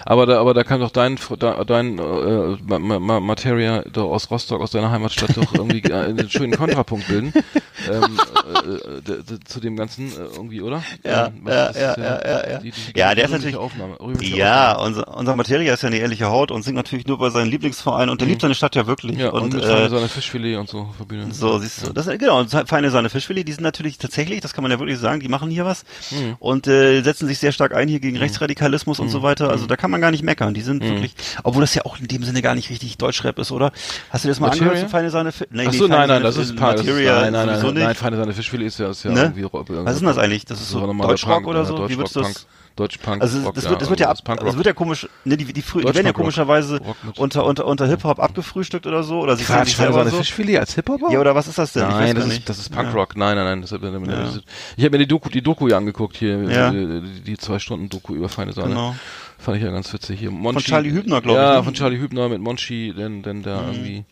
[0.05, 4.29] Aber da, aber da kann doch dein, da- dein äh, Ma- Ma- Ma- Materia aus
[4.31, 7.33] Rostock, aus deiner Heimatstadt doch irgendwie äh, einen schönen Kontrapunkt bilden
[7.91, 8.19] ähm,
[8.65, 10.83] äh, d- zu dem Ganzen äh, irgendwie, oder?
[11.03, 12.59] Ja, Ähm, ja, ist, ja, äh, ja, ja, ja.
[12.59, 14.87] Die, die, Ja, der ist natürlich- Aufnahme, Ja, Aufnahme.
[14.87, 18.09] unser, unser Materia ist ja eine ehrliche Haut und singt natürlich nur bei seinem Lieblingsverein
[18.09, 19.15] und der liebt seine Stadt ja wirklich.
[19.15, 19.19] Mhm.
[19.21, 21.31] Ja, und, und mit äh, seine Fischfilet und so verbinden.
[21.31, 24.61] So, siehst du, das genau, und feine Sahne Fischfilet, die sind natürlich tatsächlich, das kann
[24.63, 26.35] man ja wirklich sagen, die machen hier was Mhm.
[26.39, 29.49] und äh, setzen sich sehr stark ein hier gegen Rechtsradikalismus und so weiter.
[29.49, 30.53] Also da kann man gar nicht meckern.
[30.53, 30.65] Die Mhm.
[30.65, 31.13] sind wirklich,
[31.43, 33.71] obwohl das ja auch in dem Sinne gar nicht richtig Deutschrap ist, oder?
[34.09, 34.67] Hast du das mal Materia?
[34.69, 35.51] angehört, so feine Sahne Fischfilet?
[35.65, 36.71] Nee, nee, so, feine nein, nein, Sahne das ist Punk.
[36.71, 39.33] Das ist, Materia nein, nein, nein, nein, feine seine Fischfilet ist ja, ist ja Ne?
[39.35, 39.43] irgendwie.
[39.85, 40.45] Was ist denn das eigentlich?
[40.45, 41.87] Das ist so Deutschrock oder so?
[41.89, 42.47] Wie würdest du das?
[42.79, 43.21] Punk, Deutschpunk.
[43.21, 45.45] Also Rock, das ja, wird, das wird ja ab, das wird ja komisch, ne, die,
[45.45, 49.43] die, die werden ja komischerweise Rock unter, unter, unter Hip-Hop abgefrühstückt oder so, oder sie
[49.43, 50.17] sagen sich selber so.
[50.17, 51.11] Fischfilet als Hip-Hopper?
[51.11, 51.83] Ja, oder was ist das denn?
[51.83, 52.39] ich weiß Nein, gar das nicht.
[52.39, 53.15] ist, das ist Punkrock.
[53.17, 53.61] Nein, nein, nein.
[53.61, 54.43] Das, hat- das ist,
[54.77, 56.71] ich habe mir die Doku, die Doku ja angeguckt hier, Ja.
[56.71, 58.69] die, die, zwei Stunden Doku über feine Sahne.
[58.69, 58.95] Genau.
[59.37, 60.31] Fand ich ja ganz witzig hier.
[60.31, 61.63] Monchi, Charlie Hübner, glaub ich, Ja, ne?
[61.63, 64.03] von Charlie Hübner mit Monchi, denn, denn da irgendwie.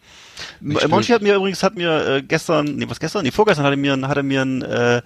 [0.60, 3.24] Nicht M- Monchi still- hat mir übrigens hat mir äh, gestern, nee, was gestern?
[3.24, 5.02] Nee, vorgestern hat er mir hat er mir ein äh,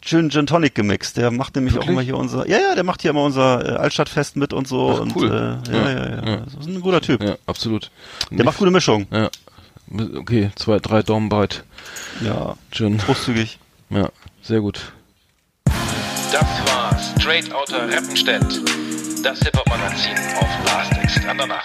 [0.00, 1.16] Gin, Gin Tonic gemixt.
[1.16, 1.90] Der macht nämlich auch Wirklich?
[1.92, 4.92] immer hier unser Ja, ja, der macht hier immer unser äh, Altstadtfest mit und so
[4.96, 5.60] Ach, und cool.
[5.66, 6.36] äh, ja, Ja, ja, ja, ja.
[6.44, 7.22] Das ist ein guter Typ.
[7.22, 7.90] Ja, absolut.
[8.30, 9.06] Der macht gute Mischung.
[9.10, 9.28] Ja.
[10.16, 11.64] Okay, zwei, drei Daumen breit.
[12.24, 12.98] Ja, Gin.
[12.98, 13.58] großzügig.
[13.90, 14.10] Ja,
[14.42, 14.92] sehr gut.
[15.64, 18.42] Das war Straight Outta Rappenstedt,
[19.24, 21.64] das Hip-Hop-Magazin auf Last Exit Andernach.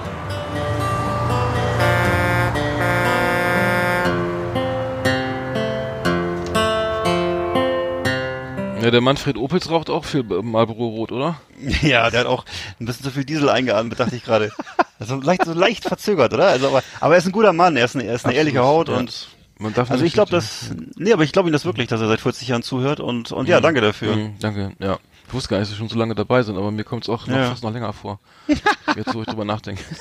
[8.81, 11.39] Ja, der Manfred Opitz raucht auch viel Marlboro Rot, oder?
[11.81, 12.45] Ja, der hat auch
[12.79, 14.51] ein bisschen zu viel Diesel eingeatmet, dachte ich gerade.
[14.99, 16.47] Also leicht, so leicht verzögert, oder?
[16.47, 18.59] Also, aber, aber er ist ein guter Mann, er ist eine, er ist eine ehrliche
[18.59, 18.97] Haut ja.
[18.97, 19.27] und
[19.59, 22.01] Man darf also nicht- ich glaube, das nee, aber ich glaube ihm das wirklich, dass
[22.01, 24.15] er seit 40 Jahren zuhört und und ja, danke dafür.
[24.15, 24.97] Mhm, danke, ja.
[25.27, 27.09] Ich wusste gar nicht, dass wir schon so lange dabei sind, aber mir kommt es
[27.09, 27.49] auch noch, Ja.
[27.49, 28.19] fast noch länger vor.
[28.95, 29.83] Jetzt, wo ich drüber nachdenke.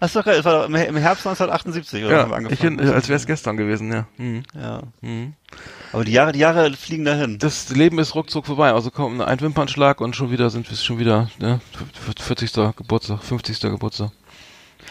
[0.00, 2.92] Das ist doch geil, es war im Herbst 1978 oder haben wir ich, angefangen.
[2.94, 4.06] als wäre es gestern gewesen, ja.
[4.16, 4.42] Mhm.
[4.54, 4.80] ja.
[5.02, 5.34] Mhm.
[5.92, 7.38] Aber die Jahre, die Jahre fliegen dahin.
[7.38, 8.72] Das Leben ist ruckzuck vorbei.
[8.72, 11.60] Also kommt ein Wimpernschlag und schon wieder sind wir schon wieder, ne,
[12.20, 12.52] 40.
[12.76, 13.60] Geburtstag, 50.
[13.60, 14.10] Geburtstag.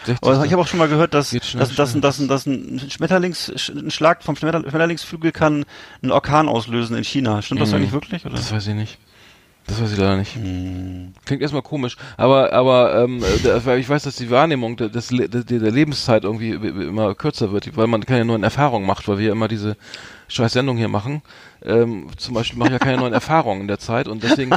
[0.06, 0.22] 60.
[0.26, 2.00] Aber ich habe auch schon mal gehört, dass schnell, dass, dass, schnell.
[2.02, 5.64] dass, dass ein Schmetterlings ein Schlag vom Schmetter- Schmetterlingsflügel kann
[6.02, 7.42] einen Orkan auslösen in China.
[7.42, 7.76] Stimmt das Mhm.
[7.76, 8.24] eigentlich wirklich?
[8.24, 8.36] Oder?
[8.36, 8.98] Das weiß ich nicht.
[9.66, 10.34] Das weiß ich leider nicht.
[10.36, 11.12] Hm.
[11.26, 13.22] Klingt erstmal komisch, aber aber ähm,
[13.78, 17.86] ich weiß, dass die Wahrnehmung der, des, der, der Lebenszeit irgendwie immer kürzer wird, weil
[17.86, 19.76] man keine neuen Erfahrungen macht, weil wir immer diese
[20.30, 21.22] scheiß Sendung hier machen.
[21.62, 24.52] Ähm, zum Beispiel mache ich ja keine neuen Erfahrungen in der Zeit und deswegen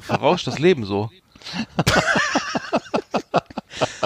[0.00, 1.10] verrauscht das Leben so.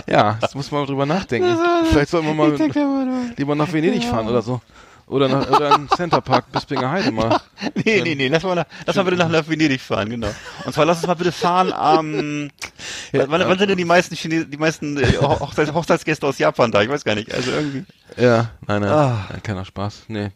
[0.09, 1.57] ja, das muss man drüber nachdenken.
[1.91, 2.57] Vielleicht sollten wir mal
[3.36, 4.61] lieber nach Venedig fahren oder so.
[5.09, 7.40] Oder, nach, oder in Center Park bis Heide mal.
[7.74, 10.28] Nee, nee, nee, lass mal, nach, lass mal bitte nach, nach Venedig fahren, genau.
[10.64, 12.50] Und zwar lass uns mal bitte fahren am,
[13.12, 16.82] wann, wann sind denn die meisten Chines, die meisten äh, Hochzeits, Hochzeitsgäste aus Japan da?
[16.82, 17.84] Ich weiß gar nicht, also irgendwie.
[18.16, 19.26] Ja, nein, nein, Ah.
[19.30, 20.04] nein keiner Spaß.
[20.09, 20.30] Nee.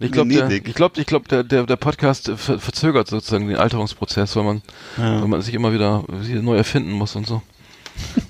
[0.00, 4.34] Ich glaube, ich glaube, ich glaube, der, der, der Podcast ver verzögert sozusagen den Alterungsprozess,
[4.36, 4.62] weil man,
[4.96, 7.42] weil man sich immer wieder wieder neu erfinden muss und so.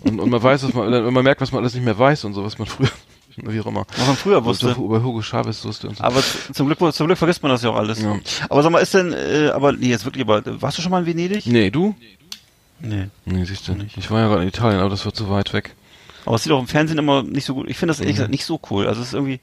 [0.01, 2.25] Und, und man weiß, was man, wenn man merkt, was man alles nicht mehr weiß
[2.25, 2.91] und so, was man früher,
[3.37, 3.85] wie auch immer.
[3.97, 4.81] Was man früher Was du wusste.
[4.81, 6.05] über Hugo Chavez wusste und so.
[6.05, 6.23] Aber
[6.53, 8.03] zum Glück, zum Glück vergisst man das ja auch alles.
[8.03, 8.17] Ja.
[8.49, 11.01] Aber sag mal, ist denn, äh, aber nee, jetzt wirklich, aber warst du schon mal
[11.01, 11.47] in Venedig?
[11.47, 11.95] Nee, du?
[12.81, 13.09] Nee.
[13.25, 13.97] Nee, siehst du nicht.
[13.97, 15.75] Ich war ja gerade in Italien, aber das war zu weit weg.
[16.25, 17.71] Aber es sieht auch im Fernsehen immer nicht so gut.
[17.71, 18.87] Ich finde das ehrlich gesagt nicht so cool.
[18.87, 19.41] Also es ist irgendwie,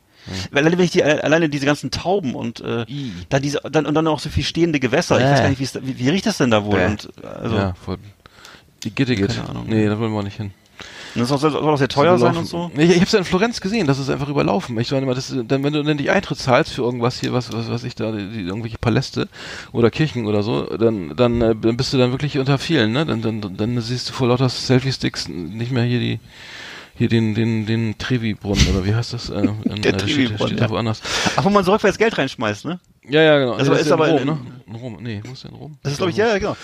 [0.51, 2.85] weil alleine wenn ich die, alleine diese ganzen Tauben und äh,
[3.29, 5.17] da diese, dann und dann auch so viel stehende Gewässer.
[5.17, 6.79] Ich weiß gar nicht, wie, wie, wie riecht das denn da wohl?
[6.79, 7.97] Und also ja, voll.
[8.83, 9.29] Die Gitte geht.
[9.29, 9.65] Keine Ahnung.
[9.67, 10.51] Nee, da wollen wir nicht hin.
[11.15, 12.71] Das soll, soll auch sehr teuer sein und so.
[12.75, 14.77] Ich, ich hab's ja in Florenz gesehen, das ist einfach überlaufen.
[14.79, 17.51] Ich meine das ist, dann, wenn du dann die Eintritt zahlst für irgendwas hier, was,
[17.53, 19.27] was, was ich da, die, irgendwelche Paläste
[19.71, 23.05] oder Kirchen oder so, dann, dann, äh, dann bist du dann wirklich unter vielen, ne?
[23.05, 26.19] Dann, dann, dann siehst du vor lauter Selfie-Sticks nicht mehr hier die,
[26.95, 29.29] hier den, den, den Trevi-Brunnen oder wie heißt das?
[29.29, 30.69] Äh, in, Der äh, Trevi-Brunnen, ja.
[30.69, 31.01] woanders.
[31.35, 32.79] Ach, wo man so rückwärts Geld reinschmeißt, ne?
[33.07, 33.53] Ja, ja, genau.
[33.53, 34.37] Also das ist in aber Rom, in- ne?
[34.67, 35.77] In Rom, nee, wo ist der in Rom?
[35.83, 36.55] Das ist, glaube ich, ja, ja, genau.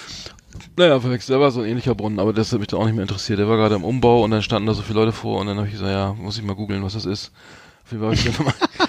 [0.78, 1.36] Naja, verwechselt.
[1.36, 3.40] Da war so ein ähnlicher Brunnen, aber das hat mich dann auch nicht mehr interessiert.
[3.40, 5.58] Der war gerade im Umbau und dann standen da so viele Leute vor und dann
[5.58, 7.32] habe ich gesagt, ja, muss ich mal googeln, was das ist.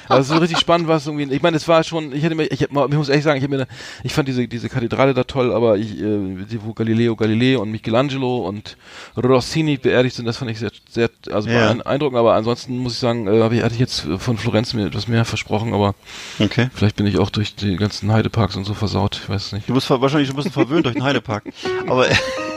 [0.08, 1.32] Aber es so richtig spannend, was irgendwie.
[1.34, 2.12] Ich meine, es war schon.
[2.12, 3.66] Ich hätte mir, ich, hätte ich muss ehrlich sagen, ich, hab mir,
[4.02, 8.38] ich fand diese diese Kathedrale da toll, aber ich, äh, wo Galileo Galilei und Michelangelo
[8.48, 8.76] und
[9.16, 11.72] Rossini beerdigt sind, das fand ich sehr, sehr, also Ja.
[11.72, 12.18] beeindruckend.
[12.18, 15.24] Aber ansonsten muss ich sagen, äh, ich, hatte ich jetzt von Florenz mir etwas mehr
[15.24, 15.94] versprochen, aber
[16.38, 16.68] Okay.
[16.74, 19.20] vielleicht bin ich auch durch die ganzen Heideparks und so versaut.
[19.22, 19.68] Ich weiß es nicht.
[19.68, 21.44] Du bist wahrscheinlich ein bisschen verwöhnt durch den Heidepark.
[21.86, 22.06] Aber,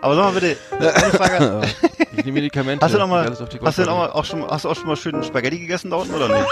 [0.00, 1.60] aber sag mal bitte, eine Frage.
[2.18, 2.84] Ich nehme Medikamente.
[2.84, 3.40] Hast du noch mal, hast
[3.78, 5.98] du denn auch, mal auch schon, hast du auch schon mal schön Spaghetti gegessen da
[5.98, 6.48] unten oder nicht?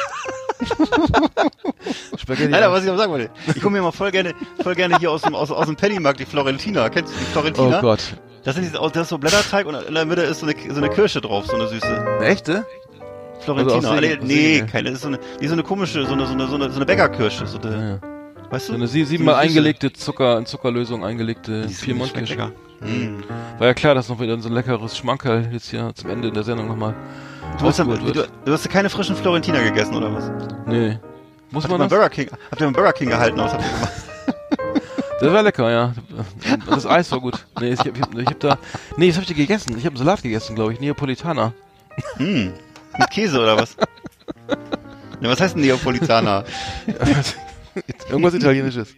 [2.19, 2.55] Spaghetti?
[2.55, 4.33] Aber was ich noch sagen wollte, ich komme mir mal voll gerne,
[4.63, 6.89] voll gerne hier aus dem, aus, aus dem Pennymarkt, die Florentina.
[6.89, 7.81] Kennst du die Oh Florentina?
[7.81, 8.01] Gott.
[8.45, 10.77] Das, sind diese, das ist so Blätterteig und in der Mitte ist so eine, so
[10.77, 11.87] eine Kirsche drauf, so eine süße.
[12.19, 12.65] Eine echte?
[13.41, 13.91] Florentina.
[13.91, 14.67] Also nee, Segen- aus nee, Segen.
[14.69, 16.71] keine, das ist so eine, die so eine komische, so eine, so eine, so eine,
[16.71, 18.73] so eine Bäckerkirsche, so eine, Ja, weißt du?
[18.73, 21.75] So eine sie- siebenmal eingelegte Zucker, in Zuckerlösung eingelegte Die
[22.81, 23.23] Mm.
[23.59, 26.43] War ja klar, dass noch wieder so ein leckeres Schmankerl jetzt hier zum Ende der
[26.43, 26.95] Sendung nochmal
[27.59, 30.31] Du, hast, du, du hast ja keine frischen Florentiner gegessen, oder was?
[30.67, 30.99] Nee.
[31.51, 31.97] Muss Habt ihr man das?
[31.97, 33.93] Burger King, habt ihr beim Burger King gehalten, was habt ihr gemacht?
[35.19, 35.95] Das war lecker, ja.
[36.69, 37.47] Das Eis war gut.
[37.59, 38.59] Nee, ich hab, ich hab, hab da...
[38.99, 39.71] Nee, das hab ich dir gegessen.
[39.79, 40.81] Ich habe einen Salat gegessen, glaube ich.
[40.81, 41.55] Neapolitaner.
[42.19, 42.53] Hm.
[42.99, 43.77] Mit Käse oder was?
[45.21, 46.45] Ja, was heißt denn Neapolitaner?
[48.11, 48.95] Irgendwas Italienisches.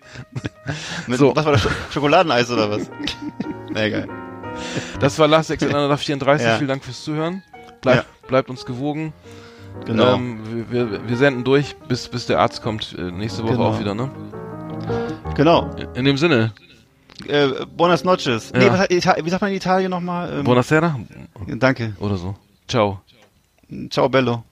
[1.07, 1.35] Mit, So.
[1.35, 1.63] Was war das?
[1.63, 2.91] Sch Schokoladeneis oder was?
[3.71, 4.09] Na egal.
[5.01, 6.47] Das war Last Exit 34.
[6.47, 6.57] Ja.
[6.57, 7.43] Vielen Dank fürs Zuhören.
[7.81, 8.27] Bleibt, Ja.
[8.29, 9.13] bleibt uns gewogen.
[9.85, 10.15] Genau.
[10.15, 12.95] Ähm, wir, wir, wir senden durch, bis, bis der Arzt kommt.
[12.99, 13.69] Äh, nächste Woche Genau.
[13.69, 14.11] auch wieder, ne?
[15.37, 15.71] Genau.
[15.95, 16.53] In dem Sinne.
[17.27, 18.53] Äh, buenas noches.
[18.55, 18.87] Ja.
[18.89, 20.39] Nee, wie sagt man in Italien nochmal?
[20.39, 20.99] Ähm, Buonasera.
[21.47, 21.95] Danke.
[22.01, 22.35] Oder so.
[22.67, 23.01] Ciao.
[23.91, 24.45] Ciao, bello.